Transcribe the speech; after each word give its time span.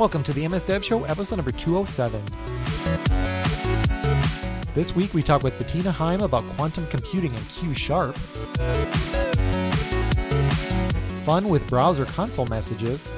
Welcome 0.00 0.22
to 0.22 0.32
the 0.32 0.48
MS 0.48 0.64
Dev 0.64 0.82
Show, 0.82 1.04
episode 1.04 1.36
number 1.36 1.52
207. 1.52 2.22
This 4.72 4.96
week 4.96 5.12
we 5.12 5.22
talk 5.22 5.42
with 5.42 5.58
Bettina 5.58 5.92
Heim 5.92 6.22
about 6.22 6.42
quantum 6.56 6.86
computing 6.86 7.34
and 7.34 7.48
Q 7.50 7.74
Sharp. 7.74 8.16
Fun 11.26 11.50
with 11.50 11.68
browser 11.68 12.06
console 12.06 12.46
messages. 12.46 13.12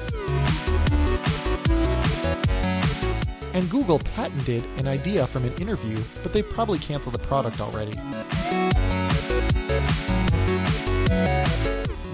And 3.53 3.69
Google 3.69 3.99
patented 3.99 4.65
an 4.75 4.89
idea 4.89 5.25
from 5.25 5.45
an 5.45 5.53
interview, 5.53 5.97
but 6.21 6.33
they 6.33 6.41
probably 6.41 6.79
canceled 6.79 7.15
the 7.15 7.19
product 7.19 7.61
already. 7.61 7.93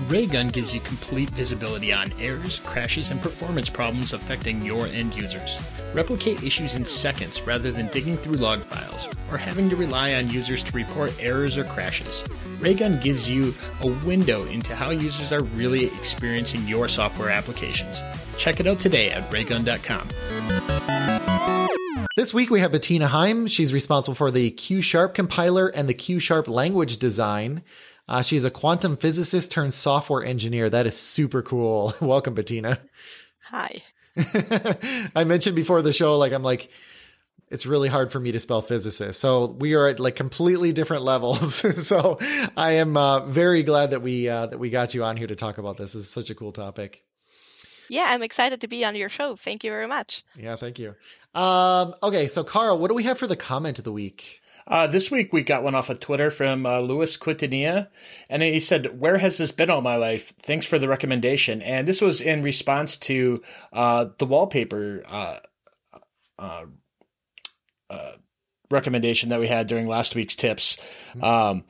Raygun 0.09 0.47
gives 0.47 0.73
you 0.73 0.81
complete 0.81 1.29
visibility 1.29 1.93
on 1.93 2.11
errors, 2.19 2.61
crashes, 2.61 3.11
and 3.11 3.21
performance 3.21 3.69
problems 3.69 4.11
affecting 4.11 4.59
your 4.63 4.87
end 4.87 5.13
users. 5.13 5.59
Replicate 5.93 6.41
issues 6.41 6.73
in 6.73 6.83
seconds 6.83 7.43
rather 7.43 7.71
than 7.71 7.89
digging 7.89 8.17
through 8.17 8.37
log 8.37 8.61
files 8.61 9.07
or 9.29 9.37
having 9.37 9.69
to 9.69 9.75
rely 9.75 10.15
on 10.15 10.27
users 10.27 10.63
to 10.63 10.75
report 10.75 11.13
errors 11.19 11.59
or 11.59 11.63
crashes. 11.63 12.23
Raygun 12.59 12.99
gives 12.99 13.29
you 13.29 13.53
a 13.81 13.87
window 14.03 14.47
into 14.47 14.75
how 14.75 14.89
users 14.89 15.31
are 15.31 15.43
really 15.43 15.85
experiencing 15.85 16.67
your 16.67 16.87
software 16.87 17.29
applications. 17.29 18.01
Check 18.35 18.59
it 18.59 18.65
out 18.65 18.79
today 18.79 19.11
at 19.11 19.31
raygun.com. 19.31 20.09
This 22.15 22.33
week 22.33 22.49
we 22.49 22.61
have 22.61 22.71
Bettina 22.71 23.09
Heim. 23.09 23.45
She's 23.45 23.71
responsible 23.71 24.15
for 24.15 24.31
the 24.31 24.49
Q 24.49 24.81
Sharp 24.81 25.13
compiler 25.13 25.67
and 25.67 25.87
the 25.87 25.93
Q 25.93 26.19
Sharp 26.19 26.47
language 26.47 26.97
design. 26.97 27.61
Uh, 28.09 28.23
she's 28.23 28.43
a 28.43 28.49
quantum 28.49 28.97
physicist 28.97 29.51
turned 29.51 29.71
software 29.71 30.25
engineer. 30.25 30.67
That 30.67 30.87
is 30.87 30.97
super 30.97 31.43
cool. 31.43 31.93
Welcome, 32.01 32.33
Bettina. 32.33 32.79
Hi. 33.51 33.83
I 35.15 35.23
mentioned 35.25 35.55
before 35.55 35.83
the 35.83 35.93
show, 35.93 36.17
like, 36.17 36.33
I'm 36.33 36.41
like, 36.41 36.71
it's 37.51 37.67
really 37.67 37.87
hard 37.87 38.11
for 38.11 38.19
me 38.19 38.31
to 38.31 38.39
spell 38.39 38.63
physicist. 38.63 39.19
So 39.19 39.45
we 39.59 39.75
are 39.75 39.87
at 39.87 39.99
like 39.99 40.15
completely 40.15 40.73
different 40.73 41.03
levels. 41.03 41.49
so 41.87 42.17
I 42.57 42.73
am 42.73 42.97
uh, 42.97 43.27
very 43.27 43.61
glad 43.61 43.91
that 43.91 44.01
we 44.01 44.27
uh, 44.27 44.47
that 44.47 44.57
we 44.57 44.71
got 44.71 44.95
you 44.95 45.03
on 45.03 45.15
here 45.15 45.27
to 45.27 45.35
talk 45.35 45.59
about 45.59 45.77
this. 45.77 45.93
This 45.93 46.03
is 46.03 46.09
such 46.09 46.31
a 46.31 46.35
cool 46.35 46.51
topic. 46.51 47.03
Yeah, 47.89 48.05
I'm 48.07 48.21
excited 48.21 48.61
to 48.61 48.67
be 48.67 48.85
on 48.85 48.95
your 48.95 49.09
show. 49.09 49.35
Thank 49.35 49.63
you 49.63 49.71
very 49.71 49.87
much. 49.87 50.23
Yeah, 50.35 50.55
thank 50.55 50.77
you. 50.77 50.95
Um, 51.33 51.95
okay, 52.03 52.27
so 52.27 52.43
Carl, 52.43 52.77
what 52.77 52.89
do 52.89 52.93
we 52.93 53.03
have 53.03 53.17
for 53.17 53.25
the 53.25 53.35
comment 53.35 53.79
of 53.79 53.85
the 53.85 53.91
week? 53.91 54.41
Uh, 54.67 54.87
this 54.87 55.09
week 55.09 55.33
we 55.33 55.41
got 55.41 55.63
one 55.63 55.75
off 55.75 55.89
of 55.89 55.99
Twitter 55.99 56.29
from 56.29 56.65
uh, 56.65 56.79
Louis 56.79 57.17
Quintanilla, 57.17 57.89
and 58.29 58.41
he 58.41 58.59
said, 58.59 58.99
"Where 58.99 59.17
has 59.17 59.37
this 59.37 59.51
been 59.51 59.69
all 59.69 59.81
my 59.81 59.95
life? 59.95 60.33
Thanks 60.41 60.65
for 60.65 60.77
the 60.77 60.87
recommendation." 60.87 61.61
And 61.61 61.87
this 61.87 62.01
was 62.01 62.21
in 62.21 62.43
response 62.43 62.97
to 62.97 63.41
uh, 63.73 64.07
the 64.17 64.25
wallpaper 64.25 65.03
uh, 65.07 65.37
uh, 66.37 66.65
uh, 67.89 68.11
recommendation 68.69 69.29
that 69.29 69.39
we 69.39 69.47
had 69.47 69.67
during 69.67 69.87
last 69.87 70.13
week's 70.15 70.35
tips. 70.35 70.77
Um, 71.21 71.63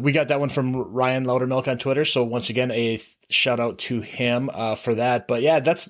we 0.00 0.12
got 0.12 0.28
that 0.28 0.40
one 0.40 0.50
from 0.50 0.76
Ryan 0.76 1.24
Loudermilk 1.24 1.68
on 1.68 1.78
Twitter. 1.78 2.04
So 2.04 2.24
once 2.24 2.50
again, 2.50 2.70
a 2.70 2.96
th- 2.98 3.16
shout 3.30 3.58
out 3.58 3.78
to 3.78 4.00
him 4.02 4.50
for 4.76 4.94
that. 4.94 5.26
But 5.26 5.40
yeah, 5.40 5.60
that's 5.60 5.88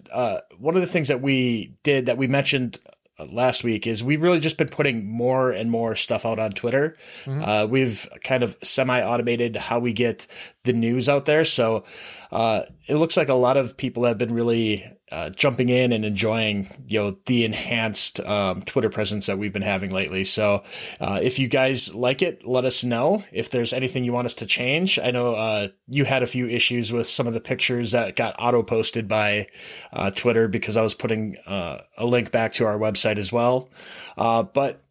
one 0.59 0.77
of 0.77 0.81
the 0.81 0.87
things 0.87 1.09
that 1.09 1.21
we 1.21 1.75
did 1.83 2.07
that 2.07 2.19
we 2.19 2.29
mentioned 2.29 2.79
last 3.19 3.63
week 3.63 3.87
is 3.87 4.03
we've 4.03 4.23
really 4.23 4.41
just 4.41 4.57
been 4.57 4.69
putting 4.69 5.09
more 5.09 5.51
and 5.51 5.71
more 5.71 5.95
stuff 5.95 6.27
out 6.27 6.39
on 6.39 6.53
Twitter. 6.53 6.97
Mm-hmm. 7.25 7.45
Uh, 7.45 7.67
we've 7.67 8.09
kind 8.25 8.43
of 8.43 8.57
semi 8.63 9.03
automated 9.03 9.57
how 9.57 9.79
we 9.79 9.93
get 9.93 10.27
the 10.65 10.73
news 10.73 11.09
out 11.09 11.25
there. 11.25 11.45
So 11.45 11.85
uh, 12.33 12.63
it 12.89 12.97
looks 12.97 13.17
like 13.17 13.29
a 13.29 13.35
lot 13.35 13.57
of 13.57 13.77
people 13.77 14.05
have 14.05 14.19
been 14.19 14.35
really 14.35 14.85
uh, 15.15 15.31
jumping 15.31 15.69
in 15.69 15.93
and 15.93 16.05
enjoying, 16.05 16.69
you 16.89 17.01
know, 17.01 17.17
the 17.27 17.45
enhanced 17.45 18.19
um, 18.27 18.63
Twitter 18.63 18.91
presence 18.91 19.27
that 19.27 19.39
we've 19.39 19.53
been 19.53 19.63
having 19.63 19.91
lately. 19.91 20.25
So 20.25 20.65
uh, 21.01 21.21
if 21.23 21.39
you 21.39 21.47
guys 21.47 21.95
like 21.95 22.21
it, 22.21 22.45
let 22.45 22.65
us 22.65 22.83
know 22.83 23.23
if 23.31 23.49
there's 23.49 23.73
anything 23.73 24.03
you 24.03 24.13
want 24.13 24.27
us 24.27 24.35
to 24.37 24.47
change. 24.47 24.99
I 24.99 25.13
know 25.13 25.37
uh, 25.37 25.69
you 25.87 26.05
had 26.05 26.25
a 26.25 26.27
few 26.27 26.49
issues 26.49 26.91
with 26.91 27.07
some 27.07 27.29
of 27.29 27.33
the 27.33 27.41
pictures 27.41 27.93
that 27.93 28.17
got 28.17 28.35
auto 28.41 28.65
posted 28.65 29.07
by 29.07 29.47
uh, 29.93 30.11
Twitter 30.11 30.49
because 30.49 30.77
I 30.77 30.83
was 30.83 30.97
putting 30.97 31.37
uh, 31.47 31.79
a 31.97 32.05
link 32.05 32.33
back 32.33 32.55
to 32.55 32.67
our 32.67 32.77
website 32.77 33.17
as 33.17 33.33
well. 33.33 33.71
but 34.17 34.83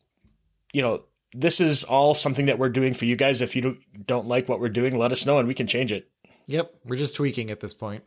you 0.71 0.81
know, 0.81 1.03
this 1.33 1.59
is 1.59 1.83
all 1.83 2.15
something 2.15 2.45
that 2.45 2.57
we're 2.57 2.69
doing 2.69 2.93
for 2.93 3.03
you 3.03 3.17
guys. 3.17 3.41
If 3.41 3.57
you 3.57 3.77
don't 4.05 4.27
like 4.27 4.47
what 4.47 4.61
we're 4.61 4.69
doing, 4.69 4.97
let 4.97 5.11
us 5.11 5.25
know 5.25 5.37
and 5.37 5.49
we 5.49 5.53
can 5.53 5.67
change 5.67 5.91
it. 5.91 6.09
Yep, 6.45 6.73
we're 6.85 6.95
just 6.95 7.17
tweaking 7.17 7.51
at 7.51 7.59
this 7.59 7.73
point. 7.73 8.05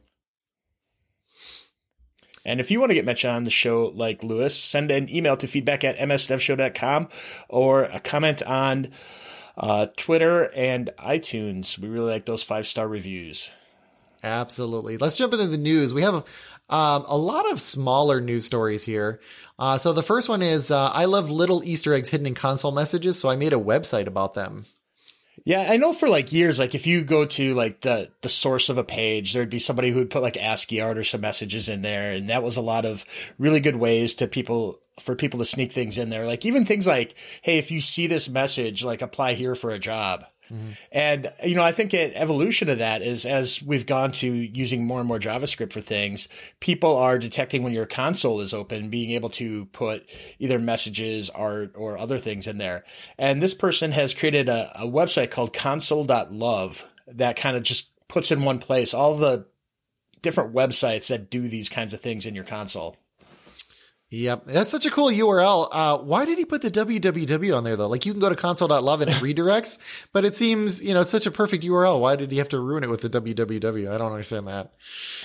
And 2.47 2.61
if 2.61 2.71
you 2.71 2.79
want 2.79 2.91
to 2.91 2.95
get 2.95 3.05
mentioned 3.05 3.35
on 3.35 3.45
the 3.45 3.51
show 3.51 3.93
like 3.95 4.23
Lewis, 4.23 4.57
send 4.57 4.93
an 4.93 5.13
email 5.15 5.37
to 5.37 5.49
feedback 5.49 5.83
at 5.83 5.99
msdevshow.com 5.99 7.09
or 7.49 7.85
a 7.85 7.99
comment 7.99 8.41
on 8.45 8.93
uh, 9.57 9.89
Twitter 9.97 10.51
and 10.55 10.91
iTunes. 10.97 11.77
We 11.77 11.89
really 11.89 12.13
like 12.13 12.25
those 12.25 12.45
five 12.45 12.67
star 12.67 12.87
reviews. 12.87 13.53
Absolutely. 14.23 14.97
Let's 14.97 15.17
jump 15.17 15.33
into 15.33 15.49
the 15.49 15.59
news. 15.59 15.93
We 15.93 16.03
have 16.03 16.15
um, 16.15 17.05
a 17.09 17.19
lot 17.19 17.51
of 17.51 17.61
smaller 17.61 18.21
news 18.21 18.45
stories 18.45 18.85
here. 18.85 19.21
Uh, 19.59 19.79
so 19.79 19.93
the 19.93 20.03
first 20.03 20.29
one 20.29 20.43
is 20.43 20.71
uh, 20.71 20.91
I 20.95 21.07
love 21.07 21.31
little 21.31 21.65
Easter 21.65 21.95
eggs 21.95 22.11
hidden 22.11 22.29
in 22.29 22.35
console 22.35 22.73
messages, 22.73 23.19
so 23.19 23.29
I 23.29 23.37
made 23.37 23.53
a 23.55 23.57
website 23.57 24.07
about 24.07 24.35
them. 24.35 24.67
Yeah, 25.47 25.65
I 25.71 25.77
know 25.77 25.93
for 25.93 26.09
like 26.09 26.33
years, 26.33 26.59
like 26.59 26.75
if 26.75 26.89
you 26.89 27.05
go 27.05 27.25
to 27.25 27.55
like 27.55 27.83
the 27.83 28.11
the 28.23 28.29
source 28.29 28.69
of 28.69 28.79
a 28.79 28.85
page, 28.85 29.33
there'd 29.33 29.49
be 29.49 29.61
somebody 29.61 29.93
who 29.93 30.01
would 30.01 30.11
put 30.11 30.21
like 30.21 30.37
ASCII 30.37 30.81
art 30.81 30.99
or 30.99 31.05
some 31.05 31.21
messages 31.21 31.69
in 31.69 31.83
there, 31.83 32.11
and 32.11 32.31
that 32.31 32.43
was 32.43 32.57
a 32.57 32.61
lot 32.61 32.85
of 32.85 33.05
really 33.39 33.61
good 33.61 33.77
ways 33.77 34.17
to 34.17 34.27
people 34.27 34.81
for 34.99 35.15
people 35.15 35.39
to 35.39 35.45
sneak 35.45 35.71
things 35.71 35.99
in 35.99 36.11
there. 36.11 36.27
Like 36.27 36.45
even 36.45 36.65
things 36.65 36.85
like, 36.85 37.15
hey, 37.43 37.59
if 37.59 37.71
you 37.71 37.81
see 37.81 38.09
this 38.09 38.29
message, 38.29 38.83
like 38.83 39.03
apply 39.03 39.35
here 39.35 39.55
for 39.55 39.71
a 39.71 39.79
job. 39.79 40.25
Mm-hmm. 40.53 40.71
And, 40.93 41.33
you 41.45 41.55
know, 41.55 41.63
I 41.63 41.73
think 41.73 41.93
an 41.95 42.13
evolution 42.15 42.69
of 42.69 42.79
that 42.79 43.03
is 43.03 43.27
as 43.27 43.63
we've 43.63 43.87
gone 43.87 44.13
to 44.13 44.27
using 44.31 44.87
more 44.87 45.01
and 45.01 45.09
more 45.09 45.19
JavaScript 45.19 45.73
for 45.73 45.81
things, 45.81 46.29
people 46.61 46.97
are 46.97 47.19
detecting 47.19 47.63
when 47.63 47.73
your 47.73 47.87
console 47.87 48.41
is 48.41 48.55
open, 48.55 48.91
being 48.91 49.11
able 49.13 49.31
to 49.31 49.67
put 49.67 50.09
either 50.39 50.59
messages, 50.59 51.31
art, 51.31 51.73
or 51.75 51.99
other 51.99 52.19
things 52.19 52.47
in 52.47 52.59
there. 52.59 52.85
And 53.19 53.43
this 53.43 53.55
person 53.55 53.93
has 53.93 54.15
created 54.15 54.49
a, 54.49 54.71
a 54.81 54.87
website 54.87 55.31
called 55.31 55.53
console.love 55.53 56.85
that 57.09 57.37
kind 57.37 57.57
of 57.57 57.63
just 57.63 57.91
puts 58.09 58.31
in 58.31 58.45
one 58.45 58.59
place 58.59 58.95
all 58.95 59.17
the 59.17 59.47
different 60.23 60.55
websites 60.55 61.09
that 61.09 61.31
do 61.31 61.47
these 61.49 61.69
kinds 61.69 61.95
of 61.95 62.01
things 62.01 62.27
in 62.27 62.35
your 62.35 62.45
console. 62.45 62.97
Yep. 64.11 64.47
That's 64.47 64.71
such 64.71 64.87
a 64.87 64.91
cool 64.91 65.09
URL. 65.09 65.69
Uh, 65.73 65.99
why 65.99 66.25
did 66.25 66.39
he 66.39 66.45
put 66.45 66.63
the 66.63 66.71
www 66.71 67.57
on 67.57 67.65
there 67.65 67.75
though? 67.75 67.89
Like 67.89 68.07
you 68.07 68.13
can 68.13 68.21
go 68.21 68.29
to 68.29 68.37
console.love 68.37 69.01
and 69.01 69.11
it 69.11 69.15
redirects, 69.17 69.79
but 70.13 70.25
it 70.25 70.37
seems, 70.37 70.83
you 70.83 70.95
know, 70.95 71.01
it's 71.01 71.11
such 71.11 71.27
a 71.27 71.31
perfect 71.31 71.65
URL. 71.65 72.01
Why 72.01 72.15
did 72.15 72.31
he 72.31 72.39
have 72.39 72.49
to 72.51 72.61
ruin 72.61 72.85
it 72.85 72.91
with 72.91 73.01
the 73.01 73.11
www? 73.11 73.93
I 73.93 73.99
don't 73.99 74.13
understand 74.13 74.47
that. 74.47 74.75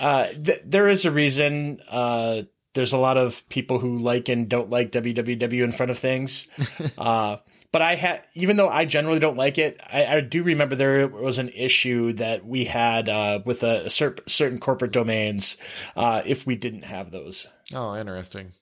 Uh, 0.00 0.26
th- 0.28 0.62
there 0.64 0.88
is 0.88 1.04
a 1.04 1.12
reason. 1.12 1.80
Uh, 1.88 2.42
there's 2.74 2.92
a 2.92 2.98
lot 2.98 3.18
of 3.18 3.48
people 3.48 3.78
who 3.78 3.98
like 3.98 4.28
and 4.28 4.48
don't 4.48 4.70
like 4.70 4.90
www 4.90 5.64
in 5.64 5.72
front 5.72 5.90
of 5.90 5.98
things. 5.98 6.48
uh, 6.98 7.36
but 7.70 7.82
I 7.82 7.94
had, 7.94 8.24
even 8.34 8.56
though 8.56 8.68
I 8.68 8.84
generally 8.84 9.20
don't 9.20 9.36
like 9.36 9.58
it, 9.58 9.80
I, 9.92 10.16
I, 10.16 10.20
do 10.20 10.42
remember 10.42 10.74
there 10.74 11.08
was 11.08 11.38
an 11.38 11.48
issue 11.50 12.12
that 12.14 12.44
we 12.44 12.64
had 12.64 13.08
uh, 13.08 13.40
with 13.46 13.62
a, 13.62 13.86
a 13.86 13.90
cer- 13.90 14.16
certain 14.26 14.58
corporate 14.58 14.92
domains 14.92 15.56
uh, 15.96 16.22
if 16.26 16.46
we 16.46 16.56
didn't 16.56 16.84
have 16.84 17.10
those. 17.10 17.48
Oh, 17.72 17.96
interesting. 17.96 18.52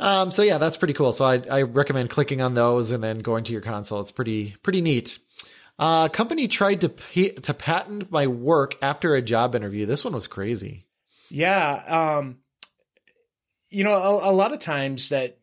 Um, 0.00 0.30
so 0.30 0.42
yeah, 0.42 0.58
that's 0.58 0.76
pretty 0.76 0.94
cool. 0.94 1.12
So 1.12 1.24
I, 1.24 1.42
I 1.50 1.62
recommend 1.62 2.10
clicking 2.10 2.40
on 2.40 2.54
those 2.54 2.90
and 2.90 3.04
then 3.04 3.18
going 3.20 3.44
to 3.44 3.52
your 3.52 3.60
console. 3.60 4.00
It's 4.00 4.10
pretty 4.10 4.56
pretty 4.62 4.80
neat. 4.80 5.18
Uh, 5.78 6.08
company 6.08 6.48
tried 6.48 6.80
to 6.82 6.88
p- 6.88 7.32
to 7.32 7.54
patent 7.54 8.10
my 8.10 8.26
work 8.26 8.76
after 8.82 9.14
a 9.14 9.22
job 9.22 9.54
interview. 9.54 9.86
This 9.86 10.04
one 10.04 10.14
was 10.14 10.26
crazy. 10.26 10.86
Yeah, 11.30 12.18
um, 12.18 12.38
you 13.68 13.84
know, 13.84 13.94
a, 13.94 14.30
a 14.30 14.32
lot 14.32 14.52
of 14.52 14.58
times 14.58 15.10
that 15.10 15.38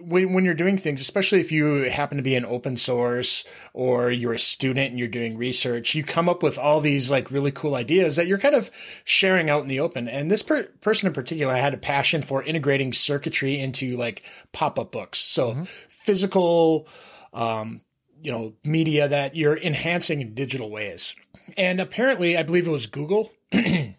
when, 0.00 0.32
when 0.32 0.44
you're 0.44 0.54
doing 0.54 0.78
things, 0.78 1.00
especially 1.00 1.40
if 1.40 1.52
you 1.52 1.90
happen 1.90 2.16
to 2.16 2.22
be 2.22 2.34
an 2.34 2.44
open 2.44 2.76
source 2.76 3.44
or 3.72 4.10
you're 4.10 4.32
a 4.32 4.38
student 4.38 4.90
and 4.90 4.98
you're 4.98 5.08
doing 5.08 5.36
research, 5.36 5.94
you 5.94 6.04
come 6.04 6.28
up 6.28 6.42
with 6.42 6.58
all 6.58 6.80
these 6.80 7.10
like 7.10 7.30
really 7.30 7.50
cool 7.50 7.74
ideas 7.74 8.16
that 8.16 8.26
you're 8.26 8.38
kind 8.38 8.54
of 8.54 8.70
sharing 9.04 9.50
out 9.50 9.62
in 9.62 9.68
the 9.68 9.80
open. 9.80 10.08
And 10.08 10.30
this 10.30 10.42
per- 10.42 10.68
person 10.80 11.06
in 11.06 11.12
particular 11.12 11.54
had 11.54 11.74
a 11.74 11.78
passion 11.78 12.22
for 12.22 12.42
integrating 12.42 12.92
circuitry 12.92 13.58
into 13.58 13.96
like 13.96 14.24
pop 14.52 14.78
up 14.78 14.92
books. 14.92 15.18
So 15.18 15.50
mm-hmm. 15.50 15.64
physical, 15.88 16.88
um, 17.32 17.82
you 18.22 18.32
know, 18.32 18.54
media 18.64 19.08
that 19.08 19.36
you're 19.36 19.56
enhancing 19.56 20.20
in 20.20 20.34
digital 20.34 20.70
ways. 20.70 21.14
And 21.56 21.80
apparently, 21.80 22.36
I 22.36 22.42
believe 22.42 22.66
it 22.66 22.70
was 22.70 22.86
Google 22.86 23.32
had, 23.52 23.96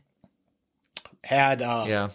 uh, 1.61 1.85
yeah 1.87 2.09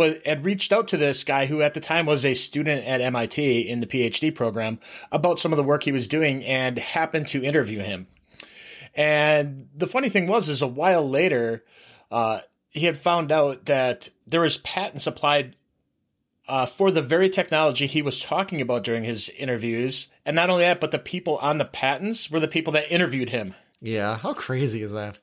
was 0.00 0.16
had 0.24 0.44
reached 0.44 0.72
out 0.72 0.88
to 0.88 0.96
this 0.96 1.22
guy 1.22 1.46
who 1.46 1.60
at 1.60 1.74
the 1.74 1.80
time 1.80 2.06
was 2.06 2.24
a 2.24 2.34
student 2.34 2.86
at 2.86 3.02
MIT 3.02 3.60
in 3.68 3.80
the 3.80 3.86
PhD 3.86 4.34
program 4.34 4.80
about 5.12 5.38
some 5.38 5.52
of 5.52 5.58
the 5.58 5.62
work 5.62 5.82
he 5.82 5.92
was 5.92 6.08
doing 6.08 6.42
and 6.44 6.78
happened 6.78 7.28
to 7.28 7.44
interview 7.44 7.80
him. 7.80 8.08
And 8.94 9.68
the 9.76 9.86
funny 9.86 10.08
thing 10.08 10.26
was, 10.26 10.48
is 10.48 10.62
a 10.62 10.66
while 10.66 11.08
later, 11.08 11.64
uh, 12.10 12.40
he 12.70 12.86
had 12.86 12.96
found 12.96 13.30
out 13.30 13.66
that 13.66 14.08
there 14.26 14.40
was 14.40 14.56
patents 14.58 15.06
applied 15.06 15.54
uh, 16.48 16.66
for 16.66 16.90
the 16.90 17.02
very 17.02 17.28
technology 17.28 17.86
he 17.86 18.02
was 18.02 18.22
talking 18.22 18.60
about 18.60 18.82
during 18.82 19.04
his 19.04 19.28
interviews. 19.28 20.08
And 20.24 20.34
not 20.34 20.50
only 20.50 20.64
that, 20.64 20.80
but 20.80 20.90
the 20.90 20.98
people 20.98 21.36
on 21.36 21.58
the 21.58 21.64
patents 21.64 22.30
were 22.30 22.40
the 22.40 22.48
people 22.48 22.72
that 22.72 22.90
interviewed 22.90 23.30
him. 23.30 23.54
Yeah, 23.80 24.16
how 24.16 24.32
crazy 24.32 24.82
is 24.82 24.92
that? 24.92 25.20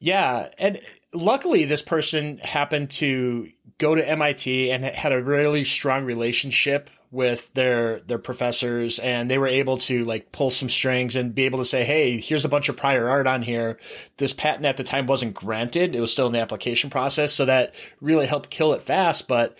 Yeah, 0.00 0.50
and 0.58 0.80
luckily 1.12 1.64
this 1.64 1.82
person 1.82 2.38
happened 2.38 2.90
to 2.90 3.48
go 3.78 3.94
to 3.94 4.08
MIT 4.08 4.70
and 4.70 4.84
had 4.84 5.12
a 5.12 5.22
really 5.22 5.64
strong 5.64 6.04
relationship 6.04 6.90
with 7.10 7.52
their 7.54 8.00
their 8.00 8.18
professors 8.18 8.98
and 8.98 9.30
they 9.30 9.38
were 9.38 9.46
able 9.46 9.78
to 9.78 10.04
like 10.04 10.30
pull 10.30 10.50
some 10.50 10.68
strings 10.68 11.16
and 11.16 11.34
be 11.34 11.44
able 11.44 11.58
to 11.58 11.64
say 11.64 11.82
hey 11.82 12.20
here's 12.20 12.44
a 12.44 12.50
bunch 12.50 12.68
of 12.68 12.76
prior 12.76 13.08
art 13.08 13.26
on 13.26 13.40
here 13.40 13.78
this 14.18 14.34
patent 14.34 14.66
at 14.66 14.76
the 14.76 14.84
time 14.84 15.06
wasn't 15.06 15.32
granted 15.32 15.96
it 15.96 16.00
was 16.00 16.12
still 16.12 16.26
in 16.26 16.34
the 16.34 16.38
application 16.38 16.90
process 16.90 17.32
so 17.32 17.46
that 17.46 17.74
really 18.02 18.26
helped 18.26 18.50
kill 18.50 18.74
it 18.74 18.82
fast 18.82 19.26
but 19.26 19.56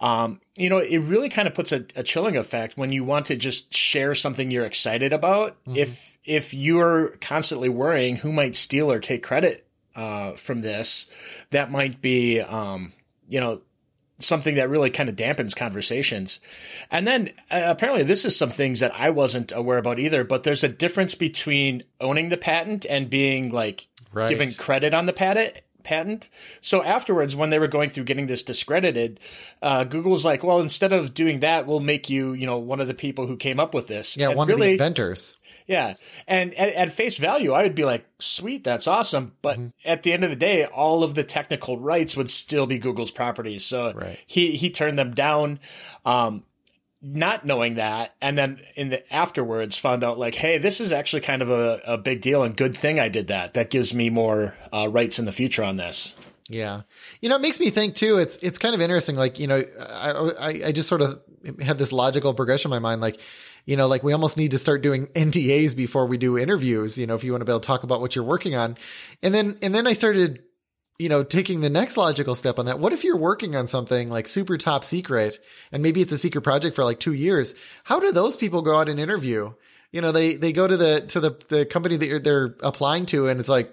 um, 0.00 0.40
you 0.56 0.68
know, 0.68 0.78
it 0.78 0.98
really 0.98 1.28
kind 1.28 1.48
of 1.48 1.54
puts 1.54 1.72
a, 1.72 1.84
a, 1.96 2.04
chilling 2.04 2.36
effect 2.36 2.76
when 2.78 2.92
you 2.92 3.02
want 3.02 3.26
to 3.26 3.36
just 3.36 3.74
share 3.74 4.14
something 4.14 4.50
you're 4.50 4.64
excited 4.64 5.12
about. 5.12 5.56
Mm-hmm. 5.64 5.76
If 5.76 6.18
if 6.24 6.54
you're 6.54 7.16
constantly 7.20 7.68
worrying 7.68 8.14
who 8.14 8.32
might 8.32 8.54
steal 8.54 8.92
or 8.92 9.00
take 9.00 9.24
credit 9.24 9.66
uh, 9.96 10.32
from 10.32 10.62
this, 10.62 11.06
that 11.50 11.72
might 11.72 12.00
be, 12.00 12.40
um, 12.40 12.92
you 13.28 13.40
know, 13.40 13.62
something 14.18 14.56
that 14.56 14.68
really 14.68 14.90
kind 14.90 15.08
of 15.08 15.16
dampens 15.16 15.54
conversations. 15.54 16.40
And 16.90 17.06
then 17.06 17.28
uh, 17.50 17.62
apparently 17.66 18.02
this 18.02 18.24
is 18.24 18.36
some 18.36 18.50
things 18.50 18.80
that 18.80 18.92
I 18.94 19.10
wasn't 19.10 19.52
aware 19.52 19.78
about 19.78 19.98
either, 19.98 20.24
but 20.24 20.42
there's 20.42 20.64
a 20.64 20.68
difference 20.68 21.14
between 21.14 21.84
owning 22.00 22.28
the 22.28 22.36
patent 22.36 22.84
and 22.88 23.08
being 23.08 23.50
like 23.50 23.86
right. 24.12 24.28
given 24.28 24.52
credit 24.54 24.94
on 24.94 25.06
the 25.06 25.12
patent 25.12 25.60
patent. 25.84 26.28
So 26.60 26.82
afterwards, 26.82 27.34
when 27.34 27.50
they 27.50 27.58
were 27.58 27.68
going 27.68 27.88
through 27.90 28.04
getting 28.04 28.26
this 28.26 28.42
discredited, 28.42 29.20
uh, 29.62 29.84
Google 29.84 30.12
was 30.12 30.24
like, 30.24 30.44
"Well, 30.44 30.60
instead 30.60 30.92
of 30.92 31.14
doing 31.14 31.40
that, 31.40 31.66
we'll 31.66 31.80
make 31.80 32.10
you, 32.10 32.34
you 32.34 32.46
know, 32.46 32.58
one 32.58 32.80
of 32.80 32.88
the 32.88 32.94
people 32.94 33.26
who 33.26 33.36
came 33.36 33.58
up 33.58 33.74
with 33.74 33.86
this." 33.86 34.16
Yeah, 34.16 34.28
and 34.28 34.36
one 34.36 34.48
really, 34.48 34.74
of 34.74 34.78
the 34.78 34.84
inventors. 34.84 35.36
Yeah, 35.68 35.94
and 36.26 36.54
at, 36.54 36.70
at, 36.70 36.90
face 36.90 37.18
value, 37.18 37.52
I 37.52 37.62
would 37.62 37.74
be 37.74 37.84
like, 37.84 38.06
"Sweet, 38.18 38.64
that's 38.64 38.86
awesome." 38.86 39.36
But 39.42 39.58
mm-hmm. 39.58 39.68
at 39.84 40.02
the 40.02 40.14
end 40.14 40.24
of 40.24 40.30
the 40.30 40.36
day, 40.36 40.64
all 40.64 41.04
of 41.04 41.14
the 41.14 41.24
technical 41.24 41.78
rights 41.78 42.16
would 42.16 42.30
still 42.30 42.66
be 42.66 42.78
Google's 42.78 43.10
property. 43.10 43.58
So 43.58 43.92
right. 43.92 44.24
he 44.26 44.56
he 44.56 44.70
turned 44.70 44.98
them 44.98 45.12
down. 45.12 45.60
Um, 46.06 46.44
not 47.00 47.46
knowing 47.46 47.76
that 47.76 48.16
and 48.20 48.36
then 48.36 48.58
in 48.74 48.88
the 48.88 49.14
afterwards 49.14 49.78
found 49.78 50.02
out 50.02 50.18
like 50.18 50.34
hey 50.34 50.58
this 50.58 50.80
is 50.80 50.90
actually 50.90 51.20
kind 51.20 51.42
of 51.42 51.48
a, 51.48 51.80
a 51.86 51.96
big 51.96 52.20
deal 52.20 52.42
and 52.42 52.56
good 52.56 52.76
thing 52.76 52.98
i 52.98 53.08
did 53.08 53.28
that 53.28 53.54
that 53.54 53.70
gives 53.70 53.94
me 53.94 54.10
more 54.10 54.56
uh, 54.72 54.88
rights 54.90 55.20
in 55.20 55.24
the 55.24 55.30
future 55.30 55.62
on 55.62 55.76
this 55.76 56.16
yeah 56.48 56.80
you 57.20 57.28
know 57.28 57.36
it 57.36 57.40
makes 57.40 57.60
me 57.60 57.70
think 57.70 57.94
too 57.94 58.18
it's 58.18 58.36
it's 58.38 58.58
kind 58.58 58.74
of 58.74 58.80
interesting 58.80 59.14
like 59.14 59.38
you 59.38 59.46
know 59.46 59.62
i 59.92 60.10
i, 60.40 60.48
I 60.66 60.72
just 60.72 60.88
sort 60.88 61.00
of 61.00 61.20
had 61.60 61.78
this 61.78 61.92
logical 61.92 62.34
progression 62.34 62.68
in 62.68 62.74
my 62.74 62.80
mind 62.80 63.00
like 63.00 63.20
you 63.66 63.76
know 63.76 63.86
like 63.86 64.02
we 64.02 64.12
almost 64.12 64.36
need 64.36 64.50
to 64.50 64.58
start 64.58 64.82
doing 64.82 65.06
ndas 65.14 65.76
before 65.76 66.06
we 66.06 66.18
do 66.18 66.38
interviews 66.38 66.98
you 66.98 67.06
know 67.06 67.14
if 67.14 67.24
you 67.24 67.32
want 67.32 67.40
to 67.40 67.44
be 67.44 67.52
able 67.52 67.60
to 67.60 67.66
talk 67.66 67.82
about 67.82 68.00
what 68.00 68.14
you're 68.14 68.24
working 68.24 68.54
on 68.54 68.76
and 69.22 69.34
then 69.34 69.56
and 69.62 69.74
then 69.74 69.86
i 69.86 69.92
started 69.92 70.42
you 70.98 71.08
know, 71.08 71.22
taking 71.22 71.60
the 71.60 71.70
next 71.70 71.96
logical 71.96 72.34
step 72.34 72.58
on 72.58 72.66
that, 72.66 72.80
what 72.80 72.92
if 72.92 73.04
you're 73.04 73.16
working 73.16 73.54
on 73.54 73.68
something 73.68 74.10
like 74.10 74.26
super 74.26 74.58
top 74.58 74.84
secret 74.84 75.38
and 75.70 75.82
maybe 75.82 76.00
it's 76.00 76.12
a 76.12 76.18
secret 76.18 76.42
project 76.42 76.74
for 76.74 76.84
like 76.84 76.98
two 76.98 77.12
years? 77.12 77.54
How 77.84 78.00
do 78.00 78.10
those 78.10 78.36
people 78.36 78.62
go 78.62 78.76
out 78.76 78.88
and 78.88 78.98
interview? 78.98 79.52
You 79.92 80.00
know, 80.00 80.10
they, 80.12 80.34
they 80.34 80.52
go 80.52 80.66
to 80.66 80.76
the, 80.76 81.02
to 81.08 81.20
the, 81.20 81.30
the 81.48 81.64
company 81.64 81.96
that 81.96 82.24
they're 82.24 82.56
applying 82.60 83.06
to 83.06 83.28
and 83.28 83.38
it's 83.38 83.48
like, 83.48 83.72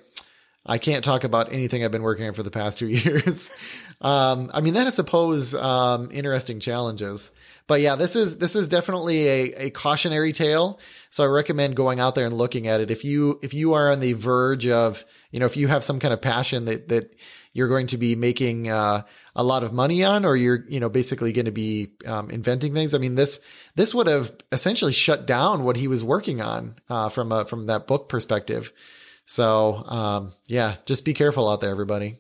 I 0.66 0.78
can't 0.78 1.04
talk 1.04 1.24
about 1.24 1.54
anything 1.54 1.84
I've 1.84 1.92
been 1.92 2.02
working 2.02 2.28
on 2.28 2.34
for 2.34 2.44
the 2.44 2.52
past 2.52 2.80
two 2.80 2.88
years. 2.90 3.54
um, 4.02 4.50
I 4.54 4.62
mean, 4.62 4.74
that 4.74 4.88
I 4.88 4.90
suppose, 4.90 5.54
um, 5.54 6.10
interesting 6.12 6.60
challenges. 6.60 7.32
But 7.68 7.82
yeah, 7.82 7.96
this 7.96 8.16
is 8.16 8.38
this 8.38 8.56
is 8.56 8.68
definitely 8.68 9.28
a, 9.28 9.66
a 9.66 9.70
cautionary 9.72 10.34
tale. 10.34 10.80
So 11.10 11.24
I 11.24 11.28
recommend 11.28 11.76
going 11.76 12.00
out 12.00 12.16
there 12.16 12.26
and 12.26 12.38
looking 12.38 12.68
at 12.68 12.82
it. 12.82 12.92
If 12.92 13.04
you 13.04 13.40
if 13.42 13.54
you 13.54 13.74
are 13.74 13.92
on 13.92 14.00
the 14.00 14.14
verge 14.14 14.68
of, 14.68 15.04
you 15.32 15.40
know, 15.40 15.46
if 15.46 15.58
you 15.58 15.68
have 15.68 15.84
some 15.84 16.00
kind 16.00 16.14
of 16.14 16.22
passion 16.22 16.66
that 16.66 16.90
that 16.90 17.16
you're 17.54 17.70
going 17.70 17.88
to 17.88 17.98
be 17.98 18.16
making 18.16 18.70
uh, 18.70 19.04
a 19.36 19.44
lot 19.44 19.64
of 19.64 19.72
money 19.72 20.04
on, 20.04 20.26
or 20.26 20.36
you're 20.36 20.64
you 20.68 20.80
know 20.80 20.90
basically 20.90 21.32
going 21.32 21.46
to 21.46 21.52
be 21.52 21.94
um, 22.06 22.30
inventing 22.30 22.74
things. 22.74 22.94
I 22.94 23.00
mean 23.00 23.16
this 23.16 23.40
this 23.76 23.96
would 23.96 24.08
have 24.08 24.32
essentially 24.52 24.94
shut 24.94 25.26
down 25.26 25.64
what 25.64 25.78
he 25.78 25.88
was 25.88 26.04
working 26.04 26.42
on 26.42 26.76
uh, 26.90 27.10
from 27.10 27.32
a, 27.32 27.46
from 27.46 27.68
that 27.68 27.88
book 27.88 28.10
perspective. 28.10 28.72
So 29.26 29.84
um, 29.88 30.34
yeah, 30.48 30.76
just 30.86 31.06
be 31.06 31.14
careful 31.14 31.50
out 31.50 31.62
there, 31.62 31.72
everybody. 31.72 32.20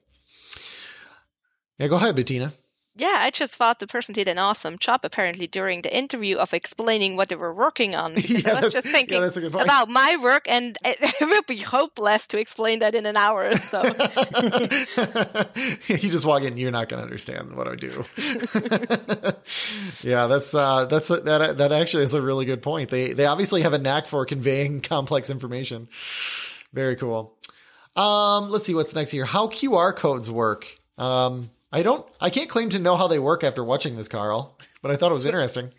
Yeah, 1.77 1.87
go 1.87 1.95
ahead, 1.95 2.15
Bettina 2.15 2.53
yeah, 2.97 3.17
I 3.19 3.29
just 3.29 3.55
thought 3.55 3.79
the 3.79 3.87
person 3.87 4.13
did 4.13 4.29
an 4.29 4.37
awesome 4.37 4.77
job 4.77 5.01
apparently 5.03 5.47
during 5.47 5.81
the 5.81 5.95
interview 5.95 6.37
of 6.37 6.53
explaining 6.53 7.17
what 7.17 7.27
they 7.27 7.35
were 7.35 7.53
working 7.53 7.93
on. 7.93 8.15
Yeah, 8.25 8.57
I 8.57 8.61
was 8.61 8.73
just 8.73 8.87
thinking 8.87 9.21
yeah, 9.21 9.61
about 9.61 9.87
my 9.87 10.17
work, 10.17 10.45
and 10.47 10.77
it, 10.83 10.97
it, 11.21 11.25
would 11.25 11.45
be 11.45 11.57
hopeless 11.57 12.27
to 12.27 12.39
explain 12.39 12.79
that 12.79 12.95
in 12.95 13.05
an 13.05 13.15
hour. 13.15 13.55
So 13.57 13.81
you 15.87 16.09
just 16.09 16.25
walk 16.25 16.43
in, 16.43 16.57
you're 16.57 16.71
not 16.71 16.89
going 16.89 16.99
to 16.99 17.03
understand 17.03 17.53
what 17.53 17.67
I 17.67 17.75
do. 17.75 18.03
yeah, 20.01 20.27
that's 20.27 20.53
uh, 20.53 20.85
that's 20.85 21.09
that 21.09 21.57
that 21.57 21.71
actually 21.71 22.03
is 22.03 22.13
a 22.13 22.21
really 22.21 22.45
good 22.45 22.61
point. 22.61 22.89
They 22.89 23.13
they 23.13 23.25
obviously 23.25 23.61
have 23.61 23.73
a 23.73 23.79
knack 23.79 24.07
for 24.07 24.25
conveying 24.25 24.81
complex 24.81 25.29
information. 25.29 25.87
Very 26.75 26.97
cool. 26.97 27.37
Um, 27.95 28.49
let's 28.49 28.65
see 28.65 28.75
what's 28.75 28.93
next 28.93 29.11
here. 29.11 29.25
How 29.25 29.47
QR 29.47 29.95
codes 29.95 30.29
work. 30.29 30.67
Um, 30.97 31.49
I 31.71 31.81
don't, 31.81 32.05
I 32.19 32.29
can't 32.29 32.49
claim 32.49 32.69
to 32.69 32.79
know 32.79 32.97
how 32.97 33.07
they 33.07 33.19
work 33.19 33.43
after 33.43 33.63
watching 33.63 33.95
this, 33.95 34.09
Carl, 34.09 34.57
but 34.81 34.91
I 34.91 34.97
thought 34.97 35.11
it 35.11 35.13
was 35.13 35.25
interesting. 35.25 35.73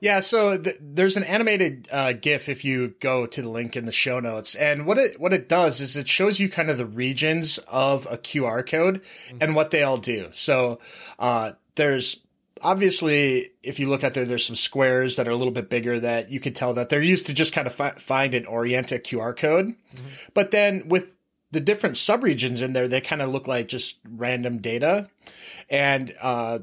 Yeah, 0.00 0.20
so 0.20 0.58
th- 0.58 0.76
there's 0.80 1.16
an 1.16 1.24
animated 1.24 1.88
uh, 1.90 2.12
GIF 2.12 2.48
if 2.48 2.64
you 2.64 2.94
go 3.00 3.26
to 3.26 3.42
the 3.42 3.48
link 3.48 3.76
in 3.76 3.86
the 3.86 3.92
show 3.92 4.20
notes, 4.20 4.54
and 4.54 4.86
what 4.86 4.98
it 4.98 5.18
what 5.20 5.32
it 5.32 5.48
does 5.48 5.80
is 5.80 5.96
it 5.96 6.08
shows 6.08 6.38
you 6.38 6.48
kind 6.48 6.68
of 6.68 6.78
the 6.78 6.86
regions 6.86 7.58
of 7.68 8.06
a 8.10 8.18
QR 8.18 8.68
code 8.68 9.02
mm-hmm. 9.02 9.38
and 9.40 9.54
what 9.54 9.70
they 9.70 9.82
all 9.82 9.96
do. 9.96 10.28
So 10.32 10.78
uh, 11.18 11.52
there's 11.76 12.23
obviously, 12.64 13.50
if 13.62 13.78
you 13.78 13.88
look 13.88 14.02
at 14.02 14.14
there, 14.14 14.24
there's 14.24 14.46
some 14.46 14.56
squares 14.56 15.16
that 15.16 15.28
are 15.28 15.32
a 15.32 15.36
little 15.36 15.52
bit 15.52 15.70
bigger 15.70 16.00
that 16.00 16.30
you 16.30 16.40
could 16.40 16.56
tell 16.56 16.74
that 16.74 16.88
they're 16.88 17.02
used 17.02 17.26
to 17.26 17.34
just 17.34 17.52
kind 17.52 17.66
of 17.66 17.74
fi- 17.74 17.90
find 17.90 18.34
and 18.34 18.46
orient 18.46 18.90
a 18.90 18.96
QR 18.96 19.36
code. 19.36 19.66
Mm-hmm. 19.66 20.06
But 20.32 20.50
then 20.50 20.88
with 20.88 21.14
the 21.52 21.60
different 21.60 21.94
subregions 21.94 22.62
in 22.62 22.72
there, 22.72 22.88
they 22.88 23.00
kind 23.00 23.22
of 23.22 23.30
look 23.30 23.46
like 23.46 23.68
just 23.68 23.98
random 24.08 24.58
data. 24.58 25.08
And 25.70 26.12
uh, 26.20 26.60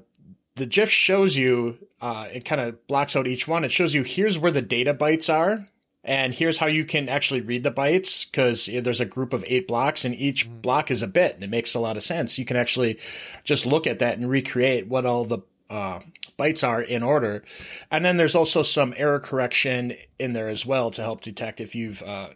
the 0.55 0.65
GIF 0.65 0.89
shows 0.89 1.37
you, 1.37 1.77
uh, 2.01 2.27
it 2.33 2.43
kind 2.43 2.59
of 2.59 2.85
blocks 2.87 3.15
out 3.15 3.27
each 3.27 3.47
one. 3.47 3.63
It 3.63 3.71
shows 3.71 3.93
you 3.93 4.03
here's 4.03 4.39
where 4.39 4.51
the 4.51 4.61
data 4.61 4.93
bytes 4.93 5.33
are. 5.33 5.67
And 6.03 6.33
here's 6.33 6.57
how 6.57 6.65
you 6.65 6.83
can 6.83 7.09
actually 7.09 7.41
read 7.41 7.61
the 7.61 7.71
bytes 7.71 8.25
because 8.25 8.65
there's 8.65 8.99
a 8.99 9.05
group 9.05 9.33
of 9.33 9.45
eight 9.47 9.67
blocks 9.67 10.03
and 10.03 10.15
each 10.15 10.49
mm. 10.49 10.59
block 10.59 10.89
is 10.89 11.03
a 11.03 11.07
bit 11.07 11.35
and 11.35 11.43
it 11.43 11.49
makes 11.51 11.75
a 11.75 11.79
lot 11.79 11.95
of 11.95 12.01
sense. 12.01 12.39
You 12.39 12.45
can 12.45 12.57
actually 12.57 12.97
just 13.43 13.67
look 13.67 13.85
at 13.85 13.99
that 13.99 14.17
and 14.17 14.27
recreate 14.27 14.87
what 14.87 15.05
all 15.05 15.25
the 15.25 15.43
uh, 15.71 16.01
bytes 16.37 16.67
are 16.67 16.81
in 16.81 17.01
order. 17.01 17.43
And 17.89 18.03
then 18.03 18.17
there's 18.17 18.35
also 18.35 18.61
some 18.61 18.93
error 18.97 19.19
correction 19.19 19.93
in 20.19 20.33
there 20.33 20.49
as 20.49 20.65
well 20.65 20.91
to 20.91 21.01
help 21.01 21.21
detect 21.21 21.61
if 21.61 21.73
you've 21.73 22.03
uh, 22.05 22.27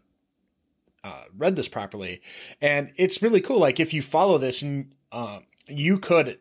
uh, 1.03 1.23
read 1.37 1.55
this 1.57 1.67
properly. 1.67 2.21
And 2.61 2.93
it's 2.95 3.21
really 3.21 3.41
cool. 3.41 3.59
Like 3.59 3.79
if 3.79 3.93
you 3.93 4.01
follow 4.01 4.37
this, 4.37 4.63
uh, 5.11 5.39
you 5.67 5.99
could 5.99 6.39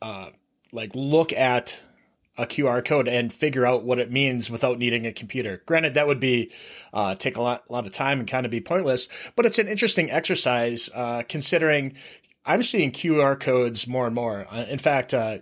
uh, 0.00 0.30
like 0.72 0.92
look 0.94 1.32
at 1.32 1.82
a 2.38 2.46
QR 2.46 2.84
code 2.84 3.08
and 3.08 3.32
figure 3.32 3.66
out 3.66 3.82
what 3.82 3.98
it 3.98 4.12
means 4.12 4.48
without 4.48 4.78
needing 4.78 5.06
a 5.06 5.12
computer. 5.12 5.60
Granted, 5.66 5.94
that 5.94 6.06
would 6.06 6.20
be 6.20 6.52
uh, 6.92 7.16
take 7.16 7.36
a 7.36 7.42
lot, 7.42 7.68
lot 7.68 7.84
of 7.84 7.92
time 7.92 8.20
and 8.20 8.28
kind 8.28 8.46
of 8.46 8.52
be 8.52 8.60
pointless, 8.60 9.08
but 9.34 9.44
it's 9.44 9.58
an 9.58 9.66
interesting 9.66 10.08
exercise 10.08 10.88
uh, 10.94 11.24
considering 11.28 11.94
I'm 12.46 12.62
seeing 12.62 12.92
QR 12.92 13.38
codes 13.38 13.88
more 13.88 14.06
and 14.06 14.14
more. 14.14 14.46
Uh, 14.48 14.66
in 14.70 14.78
fact, 14.78 15.12
uh, 15.12 15.38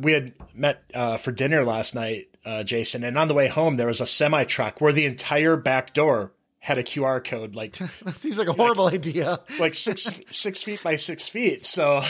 we 0.00 0.12
had 0.12 0.34
met 0.54 0.82
uh, 0.94 1.16
for 1.16 1.32
dinner 1.32 1.64
last 1.64 1.94
night, 1.94 2.26
uh, 2.44 2.64
Jason, 2.64 3.04
and 3.04 3.18
on 3.18 3.28
the 3.28 3.34
way 3.34 3.48
home 3.48 3.76
there 3.76 3.86
was 3.86 4.00
a 4.00 4.06
semi 4.06 4.44
truck 4.44 4.80
where 4.80 4.92
the 4.92 5.06
entire 5.06 5.56
back 5.56 5.92
door 5.92 6.32
had 6.62 6.78
a 6.78 6.82
QR 6.82 7.22
code. 7.22 7.54
Like 7.54 7.72
that 7.76 8.16
seems 8.16 8.38
like 8.38 8.48
a 8.48 8.52
horrible 8.52 8.84
like, 8.84 8.94
idea. 8.94 9.40
like 9.58 9.74
six 9.74 10.20
six 10.30 10.62
feet 10.62 10.82
by 10.82 10.96
six 10.96 11.28
feet. 11.28 11.64
So, 11.66 12.00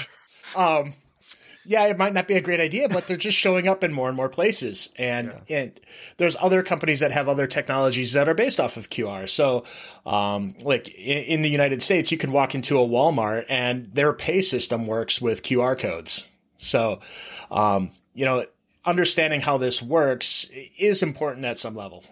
um, 0.54 0.94
yeah, 1.64 1.86
it 1.86 1.96
might 1.96 2.12
not 2.12 2.28
be 2.28 2.34
a 2.34 2.40
great 2.40 2.60
idea, 2.60 2.88
but 2.88 3.06
they're 3.06 3.16
just 3.16 3.38
showing 3.38 3.68
up 3.68 3.84
in 3.84 3.92
more 3.92 4.08
and 4.08 4.16
more 4.16 4.28
places. 4.28 4.90
And 4.96 5.32
yeah. 5.46 5.58
and 5.58 5.80
there's 6.18 6.36
other 6.40 6.62
companies 6.62 7.00
that 7.00 7.12
have 7.12 7.28
other 7.28 7.46
technologies 7.46 8.12
that 8.12 8.28
are 8.28 8.34
based 8.34 8.60
off 8.60 8.76
of 8.76 8.90
QR. 8.90 9.28
So, 9.28 9.64
um, 10.04 10.54
like 10.60 10.92
in, 10.98 11.24
in 11.24 11.42
the 11.42 11.50
United 11.50 11.82
States, 11.82 12.12
you 12.12 12.18
can 12.18 12.32
walk 12.32 12.54
into 12.54 12.78
a 12.78 12.86
Walmart 12.86 13.46
and 13.48 13.92
their 13.94 14.12
pay 14.12 14.42
system 14.42 14.86
works 14.86 15.20
with 15.20 15.42
QR 15.42 15.78
codes. 15.78 16.26
So, 16.62 17.00
um, 17.50 17.90
you 18.14 18.24
know, 18.24 18.44
understanding 18.84 19.40
how 19.40 19.58
this 19.58 19.82
works 19.82 20.48
is 20.78 21.02
important 21.02 21.44
at 21.44 21.58
some 21.58 21.74
level. 21.74 22.04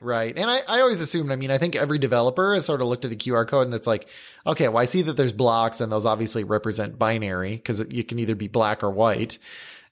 Right. 0.00 0.36
And 0.36 0.50
I, 0.50 0.60
I 0.66 0.80
always 0.80 1.02
assumed, 1.02 1.30
I 1.30 1.36
mean, 1.36 1.50
I 1.50 1.58
think 1.58 1.76
every 1.76 1.98
developer 1.98 2.54
has 2.54 2.64
sort 2.64 2.80
of 2.80 2.86
looked 2.86 3.04
at 3.04 3.10
the 3.10 3.16
QR 3.16 3.46
code 3.46 3.66
and 3.66 3.74
it's 3.74 3.86
like, 3.86 4.08
okay, 4.46 4.68
well, 4.68 4.78
I 4.78 4.86
see 4.86 5.02
that 5.02 5.16
there's 5.16 5.32
blocks 5.32 5.80
and 5.80 5.92
those 5.92 6.06
obviously 6.06 6.42
represent 6.42 6.98
binary 6.98 7.56
because 7.56 7.86
you 7.90 8.02
can 8.02 8.18
either 8.18 8.34
be 8.34 8.48
black 8.48 8.82
or 8.82 8.90
white. 8.90 9.38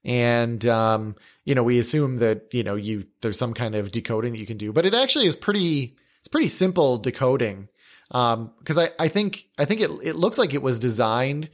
And, 0.05 0.65
um, 0.67 1.17
you 1.45 1.55
know, 1.55 1.63
we 1.63 1.79
assume 1.79 2.19
that, 2.19 2.55
you 2.55 2.63
know, 2.63 2.75
you, 2.75 3.05
there's 3.21 3.39
some 3.39 3.53
kind 3.53 3.75
of 3.75 3.93
decoding 3.93 4.33
that 4.33 4.39
you 4.39 4.47
can 4.47 4.57
do, 4.57 4.73
but 4.73 4.87
it 4.87 4.95
actually 4.95 5.27
is 5.27 5.37
pretty, 5.37 5.97
it's 6.21 6.29
pretty 6.29 6.49
simple 6.49 6.97
decoding. 6.97 7.69
Um, 8.11 8.53
cause 8.65 8.79
I, 8.79 8.89
I 8.99 9.09
think, 9.09 9.49
I 9.59 9.67
think 9.67 9.83
it, 9.83 9.91
it 10.03 10.17
looks 10.17 10.39
like 10.39 10.55
it 10.55 10.63
was 10.63 10.79
designed, 10.79 11.51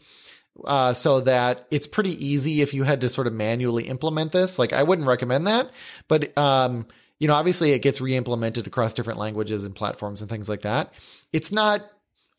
uh, 0.65 0.93
so 0.93 1.21
that 1.21 1.67
it's 1.71 1.87
pretty 1.87 2.25
easy 2.25 2.61
if 2.61 2.75
you 2.75 2.85
had 2.85 3.01
to 3.01 3.09
sort 3.09 3.27
of 3.27 3.33
manually 3.33 3.85
implement 3.85 4.33
this. 4.33 4.59
Like 4.59 4.73
I 4.73 4.83
wouldn't 4.83 5.09
recommend 5.09 5.47
that, 5.47 5.71
but, 6.09 6.37
um, 6.39 6.87
you 7.19 7.29
know, 7.29 7.35
obviously 7.35 7.73
it 7.73 7.81
gets 7.81 8.01
re-implemented 8.01 8.67
across 8.67 8.95
different 8.95 9.19
languages 9.19 9.65
and 9.65 9.75
platforms 9.75 10.21
and 10.21 10.31
things 10.31 10.49
like 10.49 10.63
that. 10.63 10.93
It's 11.33 11.53
not 11.53 11.83